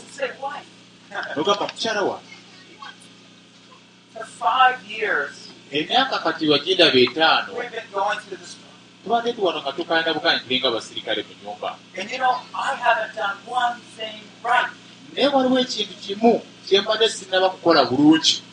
N'ogamba 1.36 1.66
mukyala 1.72 2.02
wa 2.10 2.18
For 4.14 4.26
five 4.26 4.80
years, 4.90 5.36
emyaka 5.72 6.18
kati 6.26 6.44
wagindaba 6.52 7.00
etaano 7.06 7.52
tubadde 9.04 9.34
tuwano 9.34 9.60
nga 9.62 9.72
tukayana 9.72 10.14
bukani 10.14 10.40
tulinga 10.44 10.68
abasirikale 10.68 11.22
mu 11.28 11.34
nyumba 11.42 11.70
naye 15.14 15.28
waliwo 15.34 15.58
ekintu 15.64 15.94
kimu 16.04 16.34
kyembadde 16.68 17.10
sinaba 17.10 17.50
kukola 17.50 17.82
bulungi. 17.90 18.44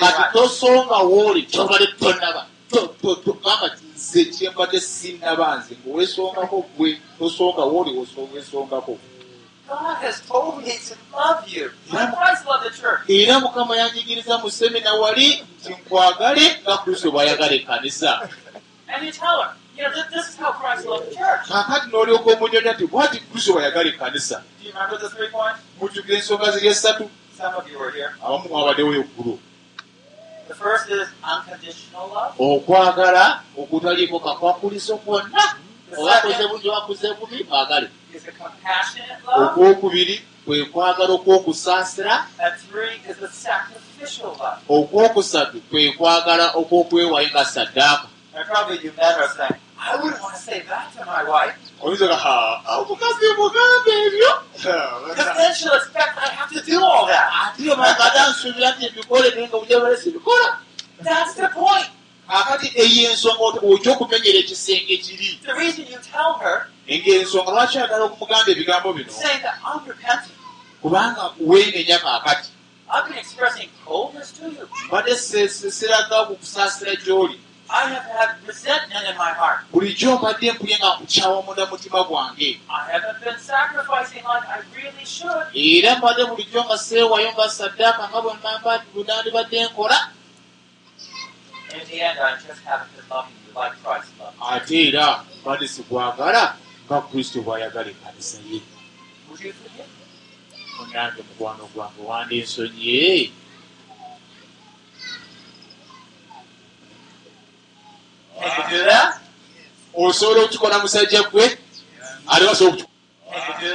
Kati 0.00 0.22
tosonga 0.32 0.96
wooli 1.10 1.42
kyobadde 1.50 1.86
tonaba 2.00 2.42
To- 2.72 2.94
to- 3.02 3.16
to- 3.16 3.32
gamba 3.44 3.70
nze 3.94 4.24
kyembadde 4.24 4.80
sinaba 4.80 5.56
nze 5.56 5.74
ngaowesongako 5.80 6.66
gwe 6.76 7.00
tosonga 7.18 7.62
wooli 7.62 7.90
wesongako 8.34 8.98
era 13.08 13.40
mukama 13.40 13.76
yanjigiriza 13.76 14.38
mu 14.38 14.50
semina 14.50 14.92
wali 14.94 15.44
nti 15.60 15.72
nkwagale 15.72 16.44
nga 16.62 16.76
kristo 16.78 17.10
bw'ayagala 17.10 17.52
ekkanisa 17.54 18.10
kakati 21.48 21.86
n'olyoka 21.90 22.28
omunyonya 22.36 22.72
nti 22.72 22.84
bwati 22.86 23.18
kristo 23.20 23.52
bw'ayagala 23.52 23.88
ekkanisa 23.92 24.42
mujjukira 25.80 26.16
ensonga 26.18 26.50
ziri 26.52 26.68
here. 26.68 28.10
abamu 28.24 28.48
mwabaddewo 28.48 28.94
eggulu 28.94 29.38
The 30.41 30.41
first 30.41 30.41
is 30.41 30.41
unconditional 30.41 30.41
love. 30.41 30.41
Okwagala 32.38 33.24
okutaliiko 33.60 34.20
kakwakulizo 34.20 34.96
kwonna 34.96 35.42
oba 35.98 36.12
akoze 36.16 36.42
bulungi 36.48 36.68
wakuze 36.68 37.08
bubi 37.18 37.44
mwagale 37.48 37.88
okwokubiri 39.42 40.16
kwe 40.44 40.64
kwagala 40.72 41.12
okw'okusaasira. 41.14 42.14
Okwokusatu 44.68 45.60
kwe 45.70 45.82
kwagala 45.98 46.46
okw'okwewayo 46.60 47.28
nga 47.30 47.44
saddaaka 47.44 48.06
And 51.82 51.98
probably 51.98 52.06
you 52.06 52.08
men 52.08 52.12
are 52.12 52.18
saying, 52.18 52.62
I 52.66 52.78
wouldn't 52.78 53.00
want 53.00 53.00
to 53.00 53.18
say 53.18 53.28
that 53.28 53.36
to 53.36 53.38
my 53.38 53.46
wife. 53.46 53.58
oyinza 53.58 53.58
ga 53.58 53.76
"Ha, 53.76 53.78
omukazi 53.82 53.82
mugambe 53.82 53.92
ebyo 54.06 54.32
Because 55.08 55.36
then 55.36 55.54
she'll 55.54 55.74
expect 55.74 56.18
I 56.18 56.28
have 56.28 56.50
to 56.50 56.60
do 56.62 56.84
all 56.84 57.06
that. 57.06 57.54
ate 57.58 57.76
bagada 57.76 58.30
nsuubira 58.30 58.70
nti 58.70 58.86
ebikole 58.86 59.30
naye 59.30 59.48
nga 59.48 59.58
bujabalesi 59.58 60.08
ebikola 60.08 60.58
That's 61.02 61.34
the 61.34 61.48
point. 61.48 61.90
akati 62.28 62.72
eyo 62.74 63.10
ensonga 63.10 63.42
ot- 63.44 63.62
ojja 63.64 63.92
okumenyera 63.92 64.38
ekisenge 64.38 64.96
kiri 64.96 65.38
The 65.42 65.54
reason 65.54 65.86
you 65.90 65.98
tell 66.12 66.32
her, 66.42 66.68
eng'ensonga 66.88 67.50
lwaki 67.52 67.78
ayagala 67.78 68.04
okumugamba 68.04 68.50
ebigambo 68.52 68.92
bino 68.92 69.12
kubanga 70.82 71.32
weenenya 71.40 71.98
kaakati 71.98 72.48
I've 72.94 73.08
been 73.08 73.18
expressing 73.18 73.68
coldness 73.86 74.32
to 74.32 74.44
you. 74.44 74.68
mbadde 74.88 75.16
siraga 75.16 76.26
ku 76.28 76.36
kusaasira 76.36 76.94
gy'oli 77.04 77.40
I 77.72 77.88
have 77.94 78.04
had 78.18 78.30
resentment 78.46 79.04
in 79.10 79.16
my 79.16 79.32
heart. 79.40 79.60
bulijjo 79.72 80.18
mbadde 80.18 80.52
mpulye 80.52 80.76
nga 80.78 80.88
nkukyawa 80.94 81.42
munda 81.42 81.66
mutima 81.66 82.04
gwange 82.04 82.60
I 82.68 82.92
haven't 82.92 83.20
been 83.24 83.38
sacrificing 83.38 84.22
like 84.32 84.46
I 84.56 84.58
really 84.76 85.04
should. 85.06 85.46
era 85.54 85.96
mbadde 85.98 86.24
bulijjo 86.24 86.64
nga 86.64 86.78
seewayo 86.78 87.32
nga 87.32 87.48
saddaaka 87.50 88.08
nga 88.08 88.20
bwe 88.22 88.32
namba- 88.44 88.84
bwe 88.94 89.02
nandibadde 89.04 89.64
nkola 89.64 89.98
In 91.72 91.80
the 91.88 92.00
end, 92.04 92.18
I 92.20 92.32
just 92.36 92.60
haven't 92.68 92.92
been 92.96 93.08
loving 93.08 93.32
you 93.48 93.52
like 93.60 93.72
Christ 93.82 94.12
loved 94.20 94.36
you. 94.36 94.46
ate 94.56 94.88
era 94.88 95.24
mbadde 95.42 95.68
sikwagala 95.68 96.56
nga 96.86 97.00
kristo 97.08 97.40
bw'ayagala 97.42 97.88
ekkanisa 97.90 98.38
ye 98.50 98.60
Would 99.28 99.40
you 99.40 99.52
forgive 99.56 99.88
me? 99.88 100.04
munange 100.78 101.22
mukwano 101.28 101.64
gwange 101.74 102.00
wandensonye 102.04 103.32
That? 108.40 109.20
osobola 109.94 110.42
okukikola 110.42 110.78
musajja 110.78 111.22
gwe 111.22 111.58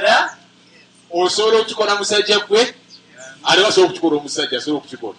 that? 0.04 0.30
osobola 1.10 1.58
okukikola 1.58 1.96
musajja 1.96 2.38
gwe 2.38 2.74
ate 3.44 3.62
basobola 3.62 3.86
okukikola 3.86 4.16
omusajja 4.16 4.58
asobola 4.58 4.78
okukikola. 4.78 5.18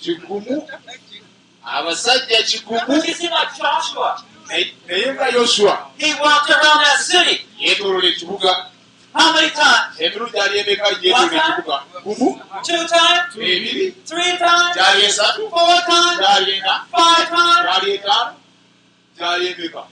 Kigumu. 0.00 0.68
Abasajja 1.64 2.42
kigumu. 2.42 3.02
Naye 4.48 5.12
nga 5.12 5.28
yoswa 5.28 5.90
yeetolola 7.58 8.08
ekibuga 8.08 8.69
How 9.12 9.32
many 9.34 9.50
times? 9.50 10.00
emirundi 10.00 10.38
ali 10.40 10.58
emeka 10.58 10.86
yeetolola 11.02 11.36
ekibuga 11.36 11.82
gumu 12.04 12.40
Two 12.62 12.86
times? 12.88 13.34
ebiri 13.36 13.92
Three 14.06 14.38
times? 14.38 14.74
gyali 14.76 15.04
esatu 15.04 15.50
Four 15.50 15.80
times? 15.86 16.18
gyali 16.20 16.52
ena 16.52 16.86
Five 16.96 17.28
times? 17.28 17.62
gyali 17.66 17.94
etaano 17.94 18.34
gyali 19.18 19.46
emeka 19.52 19.82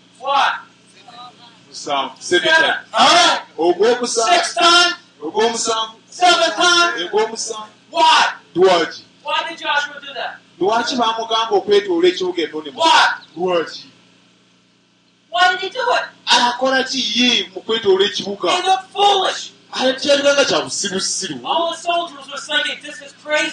musanvu 1.68 2.12
Seven. 2.20 2.50
right. 2.52 3.42
ogwomusanvu 3.58 4.54
times? 4.54 4.94
ogwomusanvu 5.22 5.94
Seven 6.10 6.50
times? 6.56 7.02
ogwomusanvu 7.06 7.68
Why? 7.92 8.24
lwaki 8.54 9.04
Why 9.24 9.48
did 9.48 9.58
Joshua 9.58 10.00
do 10.00 10.14
that? 10.14 10.34
lwaki 10.60 10.96
bamugamba 10.96 11.56
okwetoola 11.56 12.08
ekibuga 12.08 12.42
ennoni 12.42 12.70
lwaki 12.70 13.22
Why 13.36 13.56
did 13.56 13.62
he 13.62 13.62
do 13.62 13.62
it? 13.62 13.84
Akola 16.48 16.84
ki 16.84 17.00
ye 17.16 17.50
mu 17.54 17.60
kwetoola 17.62 18.04
ekibuga? 18.04 18.48
Foolish. 18.92 19.52
kyalibanga 20.00 20.44
kya 20.44 20.60
busirusiru. 20.64 21.40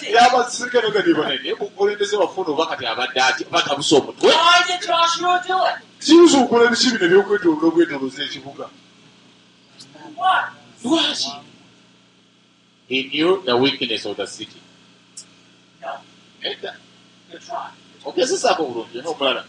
Era 0.08 0.26
abasirikale 0.26 0.88
nga 0.90 1.02
nebanene 1.02 1.54
mukulembeze 1.60 2.16
wafuna 2.16 2.50
oba 2.50 2.66
kati 2.66 2.86
abadde 2.86 3.20
ati 3.20 3.44
batabusa 3.44 3.96
omutwe. 3.96 4.32
Kiyinza 6.00 6.36
okukola 6.38 6.70
biki 6.70 6.90
bino 6.92 7.04
ebyokwetoola 7.06 7.66
obwetoloza 7.68 8.24
ekibuga? 8.24 8.66
Lwaki? 10.84 11.30
He 12.88 13.02
knew 13.10 13.42
the 13.44 13.56
weakness 13.56 14.06
of 14.06 14.16
the 14.16 14.26
city. 14.26 14.60
Edda. 16.42 16.76
Ogezesaako 18.04 18.64
bulungi 18.64 19.02
nomulala 19.02 19.44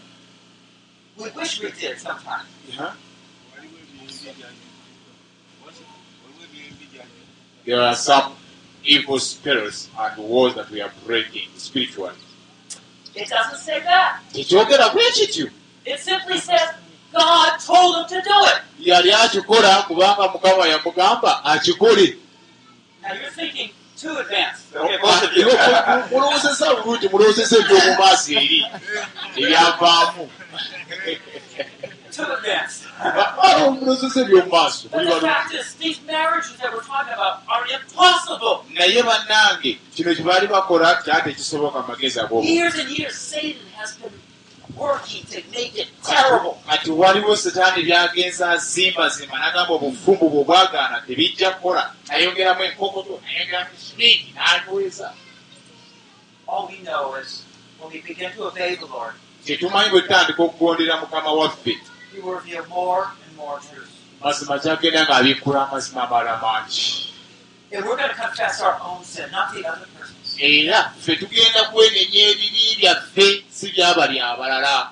We 1.18 1.30
wish 1.30 1.60
we 1.62 1.70
did 1.72 1.98
sometimes. 1.98 2.46
there 7.64 7.80
are 7.80 7.94
some 7.94 8.32
evil 8.84 9.18
spirits 9.18 9.88
and 9.98 10.16
wars 10.22 10.54
that 10.54 10.70
we 10.70 10.80
are 10.80 10.90
breaking 11.06 11.48
spiritually 11.56 12.14
It 13.14 13.28
doesn't 13.28 13.58
say 13.58 13.80
that. 13.80 14.20
tekyogera 14.32 14.88
bwe 14.88 15.10
kityo 15.12 15.50
It 15.84 16.00
simply 16.00 16.38
says 16.38 16.68
God 17.12 17.58
told 17.58 17.96
him 17.96 18.06
to 18.08 18.22
do 18.22 18.36
it. 18.52 18.62
yali 18.80 19.12
akikola 19.12 19.82
kubanga 19.82 20.28
mukama 20.28 20.66
yamugamba 20.66 21.44
akikole 21.44 22.16
Now 23.02 23.12
you're 23.14 23.30
thinking 23.30 23.70
too 23.96 24.16
advanced. 24.18 24.66
You. 25.36 25.48
mulowozesa 26.10 26.74
bulungi 26.82 27.08
mulowozesa 27.08 27.56
ebyomu 27.56 27.94
maaso 27.98 28.32
eri 28.32 28.66
ebyavaamu 29.36 30.28
too 32.12 32.22
advanced. 32.32 32.84
mulowozesa 32.96 32.96
ebyomu 32.96 32.96
maaso 32.96 32.98
But 33.00 33.06
the 33.06 33.06
fact 33.06 33.06
is, 33.06 33.06
these 33.06 33.16
marriages 33.16 33.16
that 33.18 33.36
we're 33.36 33.47
talking 36.88 37.12
about 37.14 37.42
are 37.48 37.64
impossible. 37.74 38.64
naye 38.74 39.02
bannange 39.02 39.78
kino 39.94 40.14
kye 40.14 40.24
baali 40.24 40.46
bakola 40.46 41.02
kyate 41.04 41.32
kisoboka 41.34 41.82
magezi 41.82 42.20
ag'obu 42.20 42.42
terrible. 46.06 46.54
kati 46.70 46.90
waliwo 46.90 47.36
setaani 47.36 47.82
byagenza 47.82 48.50
azimbazimba 48.50 49.38
nagamba 49.38 49.74
obufumbu 49.74 50.30
bwe 50.30 50.44
bwagaana 50.44 51.00
tebijja 51.06 51.50
kukola. 51.50 51.92
Nayongeramu 52.08 52.62
enkokoto 52.64 53.20
nayongeramu 53.24 53.70
the 58.76 58.86
Lord, 58.86 59.14
kyetumanyi 59.44 59.90
bwe 59.90 60.00
tutandika 60.00 60.42
okugondera 60.42 60.96
mukama 61.00 61.32
waffe 61.32 61.78
Mazima 64.22 64.58
kyagenda 64.58 65.04
ng'abikkula 65.06 65.68
amazima 65.68 66.02
amala 66.06 66.36
mangi. 66.42 67.14
Era 70.38 70.92
ffe 71.00 71.16
tugenda 71.16 71.60
kwenenya 71.72 72.20
ebibi 72.30 72.76
byaffe 72.78 73.44
si 73.50 73.66
byabali 73.72 74.20
abalala 74.20 74.90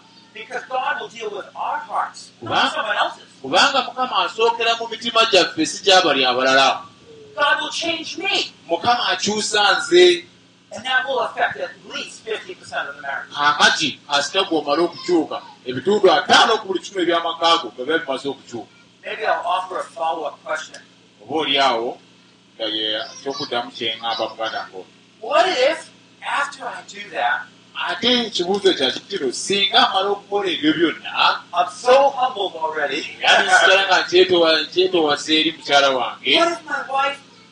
kubanga 3.42 3.82
mukama 3.82 4.16
asookera 4.24 4.74
mu 4.78 4.88
mitima 4.90 5.24
gyaffe 5.30 5.66
si 5.66 5.82
gyabali 5.84 6.24
abalala 6.24 6.82
mukama 8.68 9.06
akyusa 9.12 9.62
nze 9.78 10.26
And 10.76 10.84
that 10.84 11.06
will 11.08 11.20
affect 11.20 11.56
at 11.56 11.70
least 11.88 12.24
50% 12.26 12.88
of 12.88 12.96
the 12.96 13.02
marriage. 13.02 13.30
kaakati 13.32 13.98
asita 14.08 14.42
gw'omala 14.48 14.82
okukyuka 14.82 15.42
ebitundu 15.66 16.06
ataano 16.12 16.58
ku 16.60 16.66
buli 16.68 16.80
kimu 16.84 17.00
ebyamaka 17.00 17.62
go 17.62 17.68
nga 17.74 17.84
biba 17.84 17.98
bimaze 17.98 18.28
okukyuka 18.28 18.68
Maybe 19.04 19.24
I'll 19.26 19.46
offer 19.46 19.78
a 19.80 19.84
follow 19.84 20.24
up 20.28 20.36
question. 20.44 20.80
oba 21.22 21.34
oli 21.40 21.58
awo 21.58 21.98
nga 22.58 22.66
ye 22.66 23.00
kyokuddamu 23.22 23.70
kyeŋŋamba 23.76 24.24
muganda 24.30 24.60
ngo 24.70 24.80
What 25.20 25.46
if, 25.48 25.90
after 26.22 26.64
I 26.66 26.82
do 26.88 27.00
that, 27.16 27.46
ate 27.88 28.08
ekibuuzo 28.26 28.72
kyakitiro 28.74 29.32
singa 29.32 29.78
amala 29.88 30.08
okukola 30.16 30.48
ebyo 30.50 30.72
byonna 30.76 31.40
I'm 31.54 31.70
so 31.70 32.10
humbled 32.10 32.54
already? 32.56 33.00
era 33.22 33.42
nesigala 33.44 33.82
nga 33.88 33.96
nkyetowa- 34.04 34.62
nkyetowaza 34.66 35.32
eri 35.38 35.50
mukyala 35.56 35.88
wange 35.96 36.34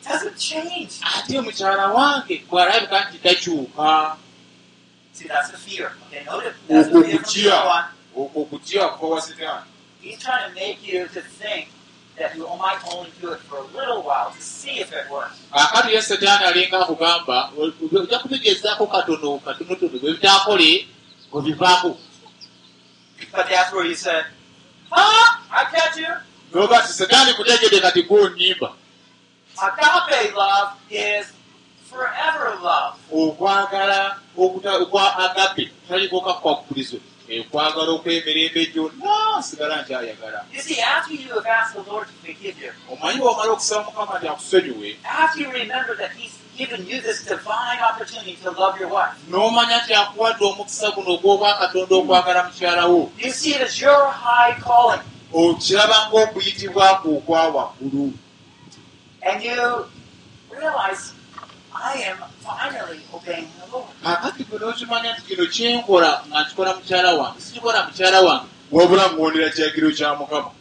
Ate 0.05 1.41
mukyala 1.41 1.87
wange 1.93 2.43
bw'alabika 2.49 3.09
nti 3.09 3.17
takyuka 3.17 4.17
See, 5.13 5.27
that's 5.27 5.49
the 5.51 5.57
fear. 5.57 5.91
Okay, 6.07 6.25
notice 6.25 6.53
that's 6.67 6.89
the 6.89 7.01
fear 7.03 7.17
from 7.19 7.33
the 7.33 7.49
other 7.49 7.67
one. 7.67 7.85
okwo 8.15 8.41
okutya 8.41 8.87
kuva 8.99 9.15
wa 9.15 9.21
sitaani 9.21 9.65
He's 10.01 10.19
trying 10.19 10.49
to 10.49 10.55
make 10.55 10.79
you 10.93 11.07
to 11.07 11.21
think 11.21 11.69
that 12.17 12.35
you 12.35 12.45
might 12.59 12.79
only 12.93 13.09
do 13.21 13.31
it 13.31 13.39
for 13.39 13.57
a 13.59 13.67
little 13.77 14.03
while 14.03 14.31
to 14.31 14.41
see 14.41 14.79
if 14.79 14.91
it 14.93 15.09
works. 15.11 15.35
kaakati 15.53 15.93
ye 15.93 16.01
setaani 16.01 16.45
alinga 16.45 16.79
akugamba 16.79 17.51
ojja 17.93 18.19
kutegeezaako 18.19 18.87
katono 18.87 19.39
katonotono 19.39 19.99
bwe 19.99 20.11
bitaakole 20.13 20.87
obivaako 21.33 21.97
But 23.31 23.47
that's 23.49 23.71
where 23.73 23.85
he 23.85 23.95
said, 23.95 24.25
Huh? 24.91 25.39
I 25.51 25.63
catch 25.71 25.97
you. 25.97 26.13
noga 26.53 26.81
ti 26.81 26.93
setaani 26.93 27.33
kutegedde 27.33 27.79
kati 27.79 28.03
gwonyimba 28.03 28.73
Agape 29.57 30.35
love 30.35 30.71
is 30.89 31.31
forever 31.89 32.57
love. 32.61 32.99
okwagala 33.11 34.19
okwa 34.37 35.17
agape 35.17 35.71
talikooka 35.87 36.33
kwakkulizo 36.33 36.97
okwagala 37.39 37.91
okw'emirembe 37.95 38.61
gyonna 38.73 39.41
sigala 39.41 39.81
nkyayagala 39.81 40.39
omanyi 42.91 43.19
bw'omala 43.19 43.51
okusaba 43.55 43.83
mukama 43.87 44.13
nti 44.19 44.27
akusonyiwe 44.27 44.89
n'omanya 49.29 49.77
nti 49.83 49.93
akuwadde 49.93 50.43
omukisa 50.45 50.87
guno 50.91 51.09
ogw'obwakatonda 51.15 51.95
okwagala 51.95 52.39
mukyala 52.47 52.83
wo. 52.91 53.11
You 53.17 53.31
see 53.31 53.53
it 53.55 53.61
as 53.61 53.79
your 53.81 54.03
high 54.11 54.55
calling. 54.59 55.03
okiraba 55.33 55.97
ng'okuyitibwa 56.07 56.95
kwo 57.01 57.17
okwa 57.17 57.41
waggulu 57.55 58.13
And 59.25 59.41
you 59.43 59.85
realize, 60.53 61.13
I 61.73 61.93
am 62.09 62.17
finally 62.39 62.99
obeying 63.13 63.47
the 63.59 63.71
Lord. 63.71 63.89
kakati 64.03 64.43
gwe 64.43 64.59
n'okimanya 64.59 65.11
nti 65.13 65.21
kino 65.27 65.45
kyenkola 65.45 66.23
nga 66.27 66.41
nkikola 66.43 66.73
mukyala 66.75 67.13
wange 67.13 67.41
sikikola 67.41 67.83
mukyala 67.87 68.21
wange 68.21 68.47
wabula 68.71 69.09
ngondera 69.13 69.49
kiragiro 69.49 69.91
kya 69.91 70.15
mukama 70.15 70.51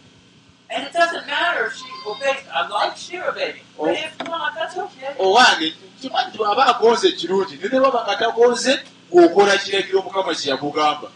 And 0.71 0.87
it 0.87 0.93
doesn't 0.93 1.27
matter 1.27 1.67
if 1.67 1.77
she 1.77 1.85
obeys. 2.09 2.43
I 2.53 2.67
like 2.69 2.97
she 2.97 3.21
obeyed. 3.21 3.57
But 3.79 3.91
if 3.95 4.19
not, 4.25 4.55
that's 4.57 4.77
okay. 4.77 5.12
owange 5.19 5.75
kimanyi 6.01 6.29
nti 6.29 6.39
bw'aba 6.39 6.67
agonze 6.67 7.12
kirungi 7.12 7.59
ne 7.62 7.81
baba 7.81 8.03
nga 8.05 8.17
tagonze 8.17 8.81
ng'okola 9.12 9.59
kiragiro 9.59 10.03
mukama 10.03 10.35
kye 10.35 10.51
yakugamba 10.51 11.09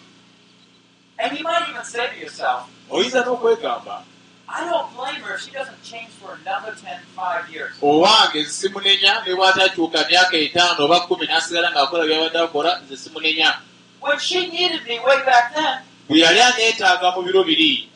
And 1.19 1.37
you 1.37 1.43
might 1.45 1.69
even 1.69 1.85
say 1.85 2.07
to 2.07 2.17
yourself, 2.21 2.69
oyinza 2.91 3.25
n'okwegamba 3.25 4.03
I 4.51 4.65
don't 4.65 4.89
blame 4.97 5.21
her 5.27 5.35
if 5.35 5.43
she 5.43 5.51
doesn't 5.51 5.83
change 5.83 6.09
for 6.21 6.33
another 6.41 6.73
10, 6.75 7.01
5 7.17 7.51
years. 7.53 7.73
owange 7.83 8.41
nze 8.43 8.51
simunenya 8.51 9.23
ne 9.27 9.35
bw'atakyuka 9.35 10.07
myaka 10.09 10.37
etaano 10.37 10.85
oba 10.85 11.01
kkumi 11.01 11.27
n'asigala 11.27 11.71
ng'akola 11.71 12.05
byabadde 12.07 12.39
akola 12.41 12.81
nze 12.85 12.97
simunenya 12.97 13.61
When 14.01 14.19
she 14.19 14.47
needed 14.47 14.83
me 14.87 15.01
way 15.01 15.19
back 15.27 15.55
then, 15.55 15.79
bwe 16.09 16.19
yali 16.25 16.41
aneetaaga 16.41 17.11
mu 17.17 17.23
biro 17.23 17.45
biri 17.45 17.89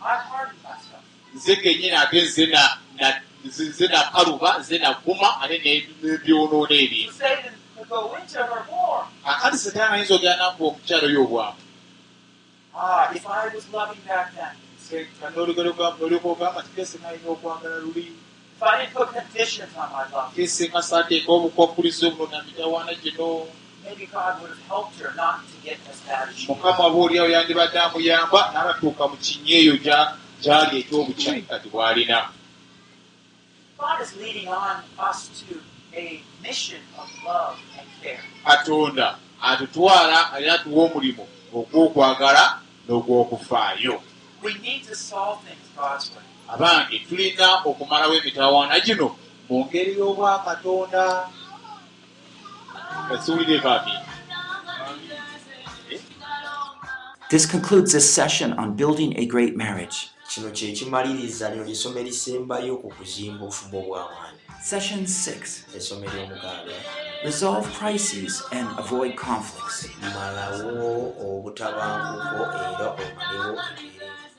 I 0.00 0.16
hardened 0.16 0.62
myself. 0.64 1.02
nze 1.34 1.56
kennyini 1.56 1.96
ate 1.96 2.22
nze 2.24 2.46
na- 2.46 2.78
na- 3.00 3.20
nze- 3.44 3.88
nakaluba 3.90 4.58
nze 4.58 4.78
navuma 4.78 5.40
ate 5.42 5.58
ne- 5.64 5.86
n'ebyonoona 6.02 6.74
ebintu 6.84 7.12
Satan 7.12 7.52
could 7.76 7.88
go 7.88 8.16
into 8.16 8.38
her 8.38 8.64
more. 8.70 9.04
akati 9.24 9.56
setaani 9.58 9.94
ayinza 9.94 10.14
ogera 10.14 10.36
nakuba 10.36 10.66
omukyalo 10.70 11.08
yo 11.10 11.22
obwamu 11.24 11.58
Ah, 12.80 13.10
if 13.14 13.26
I 13.26 13.48
was 13.54 13.64
loving 13.72 14.00
back 14.06 14.32
then, 14.36 14.54
nolyoka 15.34 16.28
ogamba 16.28 16.62
ti 16.62 16.70
kese 16.76 16.98
nalina 17.02 17.28
okwagala 17.30 17.78
luli. 17.84 18.12
If 18.56 18.62
I 18.62 18.76
didn't 18.82 18.94
put 18.94 19.08
conditions 19.14 19.70
on 19.76 19.88
my 19.92 20.04
love, 20.12 20.34
kese 20.34 20.68
nga 20.68 20.82
saateeka 20.82 21.32
obukwakulizo 21.32 22.10
buno 22.10 22.30
na 22.30 22.42
mitawaana 22.42 22.94
gino. 23.02 23.46
Maybe 23.84 24.06
God 24.06 24.40
would 24.42 24.50
have 24.50 24.66
helped 24.68 24.98
her 25.00 25.12
not 25.16 25.40
to 25.48 25.56
get 25.64 25.78
as 25.90 26.00
bad 26.06 26.28
as 26.28 26.36
she 26.36 26.46
mukama 26.52 26.84
aba 26.84 26.98
oliawo 26.98 27.28
yandibadde 27.28 27.78
amuyamba 27.78 28.40
n'abatuuka 28.52 29.02
mu 29.10 29.16
kinnya 29.16 29.56
eyo 29.62 29.74
gya- 29.84 30.12
gyali 30.42 30.74
ekyobukyayi 30.82 31.42
kati 31.48 31.68
bw'alina. 31.72 32.18
Katonda 38.44 39.18
atutwala 39.42 40.18
era 40.40 40.54
atuwa 40.54 40.84
omulimu 40.84 41.24
ogw'okwagala 41.54 42.44
n'ogw'okufaayo 42.88 43.94
We 44.42 44.54
need 44.58 44.84
to 44.84 44.94
solve 44.94 45.42
things 45.44 45.66
God's 45.76 46.10
way. 46.10 46.22
abange 46.48 46.98
tulina 47.08 47.62
okumalawo 47.64 48.14
emitawaana. 48.14 48.80
Gino 48.80 49.16
mu 49.48 49.64
ngeri 49.64 49.92
y'obwakatonda 49.98 51.28
esiwulire 53.14 53.60
babi. 53.62 53.92
This 57.30 57.44
concludes 57.46 57.92
this 57.92 58.08
session 58.14 58.52
on 58.54 58.76
building 58.76 59.18
a 59.18 59.26
great 59.26 59.56
marriage. 59.56 60.10
kino 60.28 60.50
kye 60.50 60.72
kimaliriza 60.72 61.50
lino 61.50 61.64
lyessomo 61.64 61.98
erisembayo 61.98 62.76
ku 62.76 62.88
kuzimba 62.90 63.44
obufumbo 63.44 63.80
bw'amaanyi 63.80 64.38
Session 64.62 65.00
6 65.04 65.76
essomo 65.76 66.04
eryomukaaga 66.04 66.76
Resolve 67.24 67.66
crises 67.78 68.42
and 68.52 68.68
avoid 68.78 69.16
conflicts. 69.16 69.88
Malawo 70.14 71.14
obutabanguko 71.18 72.44
era 72.68 72.86
omalewo 72.94 73.58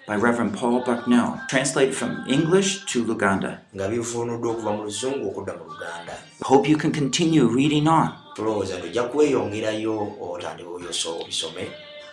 by 0.10 0.16
Reverend 0.16 0.58
Paul 0.58 0.82
Bucknell, 0.82 1.40
translated 1.48 1.94
from 1.94 2.26
English 2.28 2.84
to 2.86 3.06
Luganda. 3.06 3.60
Hope 6.42 6.68
you 6.68 6.78
can 6.78 6.92
continue 6.92 7.46
reading 7.46 7.88
on. 7.88 8.18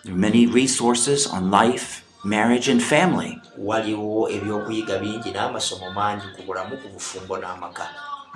There 0.04 0.12
are 0.12 0.18
many 0.28 0.46
resources 0.46 1.26
on 1.26 1.50
life, 1.50 2.04
marriage, 2.22 2.68
and 2.68 2.82
family. 2.82 3.40